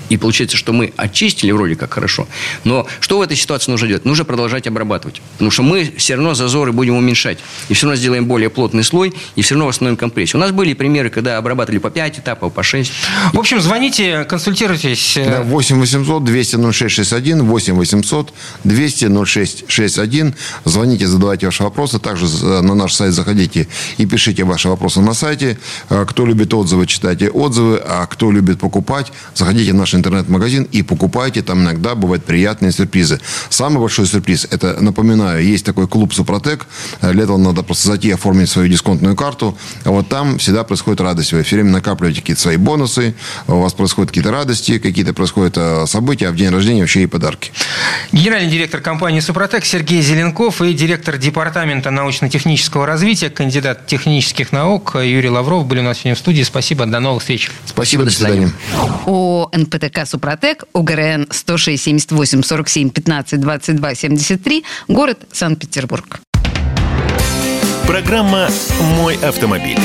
и, 0.09 0.16
получается, 0.16 0.57
что 0.57 0.72
мы 0.72 0.93
очистили 0.97 1.51
вроде 1.53 1.76
как 1.76 1.95
хорошо. 1.95 2.26
Но 2.64 2.87
что 3.01 3.18
в 3.18 3.22
этой 3.22 3.37
ситуации 3.37 3.70
нужно 3.70 3.89
делать? 3.89 4.05
Нужно 4.05 4.24
продолжать 4.24 4.66
обрабатывать. 4.66 5.20
Потому 5.32 5.51
что 5.51 5.62
мы 5.62 5.93
все 5.97 6.14
равно 6.14 6.34
зазоры 6.34 6.72
будем 6.72 6.97
уменьшать. 6.97 7.39
И 7.68 7.74
все 7.74 7.87
равно 7.87 7.97
сделаем 7.97 8.26
более 8.26 8.51
плотный 8.51 8.84
слой, 8.84 9.14
и 9.34 9.43
все 9.43 9.55
равно 9.55 9.66
восстановим 9.66 9.97
компрессию. 9.97 10.41
У 10.41 10.43
нас 10.43 10.53
были 10.53 10.74
примеры, 10.74 11.11
когда 11.11 11.39
обрабатывали 11.39 11.78
по 11.78 11.91
5 11.91 12.20
этапов, 12.20 12.53
по 12.53 12.62
6. 12.62 12.93
В 13.32 13.39
общем, 13.39 13.61
звоните, 13.61 14.24
консультируйтесь. 14.24 15.14
Да, 15.16 15.43
8 15.43 15.78
800 15.78 16.24
200 16.24 16.72
0661, 16.72 17.43
8 17.45 17.74
800 17.74 18.32
200 18.64 19.24
0661. 19.24 20.34
Звоните, 20.64 21.07
задавайте 21.07 21.47
ваши 21.47 21.62
вопросы. 21.62 21.99
Также 21.99 22.26
на 22.45 22.74
наш 22.74 22.95
сайт 22.95 23.12
заходите 23.12 23.68
и 23.99 24.07
пишите 24.07 24.45
ваши 24.45 24.68
вопросы 24.68 25.01
на 25.01 25.14
сайте. 25.14 25.59
А, 25.89 26.05
кто 26.05 26.26
любит 26.26 26.55
отзывы, 26.55 26.87
читайте 26.87 27.30
отзывы. 27.30 27.80
А 27.84 28.07
кто 28.07 28.30
любит 28.30 28.61
покупать, 28.61 29.12
заходите 29.34 29.72
в 29.77 29.79
наш 29.79 29.95
интернет-магазин 29.95 30.66
и 30.72 30.83
покупайте. 30.83 31.43
Там 31.43 31.62
иногда 31.62 31.95
бывают 31.95 32.24
приятные 32.24 32.72
сюрпризы. 32.72 33.20
Самый 33.49 33.79
большой 33.79 34.07
сюрприз, 34.07 34.47
это, 34.51 34.79
напоминаю, 34.81 35.45
есть 35.45 35.64
такой 35.64 35.87
клуб 35.87 36.14
Супротек. 36.14 36.66
Для 37.03 37.24
этого 37.24 37.37
надо 37.37 37.62
просто 37.62 37.89
зайти, 37.89 38.11
оформить 38.11 38.49
свою 38.49 38.68
дисконтную 38.68 39.14
карту. 39.14 39.57
А 39.85 39.91
вот 39.91 40.09
там 40.09 40.39
всегда 40.39 40.64
происходит 40.64 41.01
радость. 41.01 41.33
Вы 41.33 41.43
все 41.43 41.57
время 41.57 41.70
накапливаете 41.70 42.20
какие-то 42.20 42.43
свои 42.43 42.57
бонусы, 42.57 43.14
у 43.47 43.61
вас 43.61 43.74
происходят 43.74 44.11
какие-то 44.11 44.31
радости, 44.31 44.79
какие-то 44.79 45.12
происходят 45.12 45.57
э, 45.57 45.87
события, 45.87 46.29
а 46.29 46.33
в 46.33 46.37
день 46.37 46.51
рождения 46.51 46.81
вообще 46.81 47.03
и 47.03 47.07
подарки. 47.07 47.53
Генеральный 48.12 48.51
директор 48.51 48.81
компании 48.81 49.20
«Супротек» 49.20 49.64
Сергей 49.64 50.01
Зеленков 50.03 50.62
и 50.62 50.72
директор 50.72 51.18
департамента 51.18 51.91
научно-технического 51.91 52.87
развития, 52.87 53.31
кандидат 53.31 53.87
технических 53.87 54.53
наук 54.53 54.97
Юрий 54.97 55.29
Лавров 55.29 55.66
были 55.66 55.81
у 55.81 55.83
нас 55.83 55.99
сегодня 55.99 56.14
в 56.14 56.18
студии. 56.18 56.43
Спасибо, 56.43 56.87
до 56.87 57.01
новых 57.01 57.22
встреч. 57.22 57.51
Спасибо, 57.66 58.05
до 58.05 58.11
свидания. 58.11 58.51
О 59.07 59.49
НПТК 59.67 60.07
«Супротек», 60.07 60.64
УГРН 60.73 61.29
106 61.31 61.83
78 61.83 62.43
47 62.43 62.91
15 62.91 63.41
22 63.41 63.95
73, 63.95 64.64
город 64.89 65.19
Санкт-Петербург. 65.33 66.21
Программа 67.87 68.49
«Мой 68.97 69.17
автомобиль». 69.17 69.79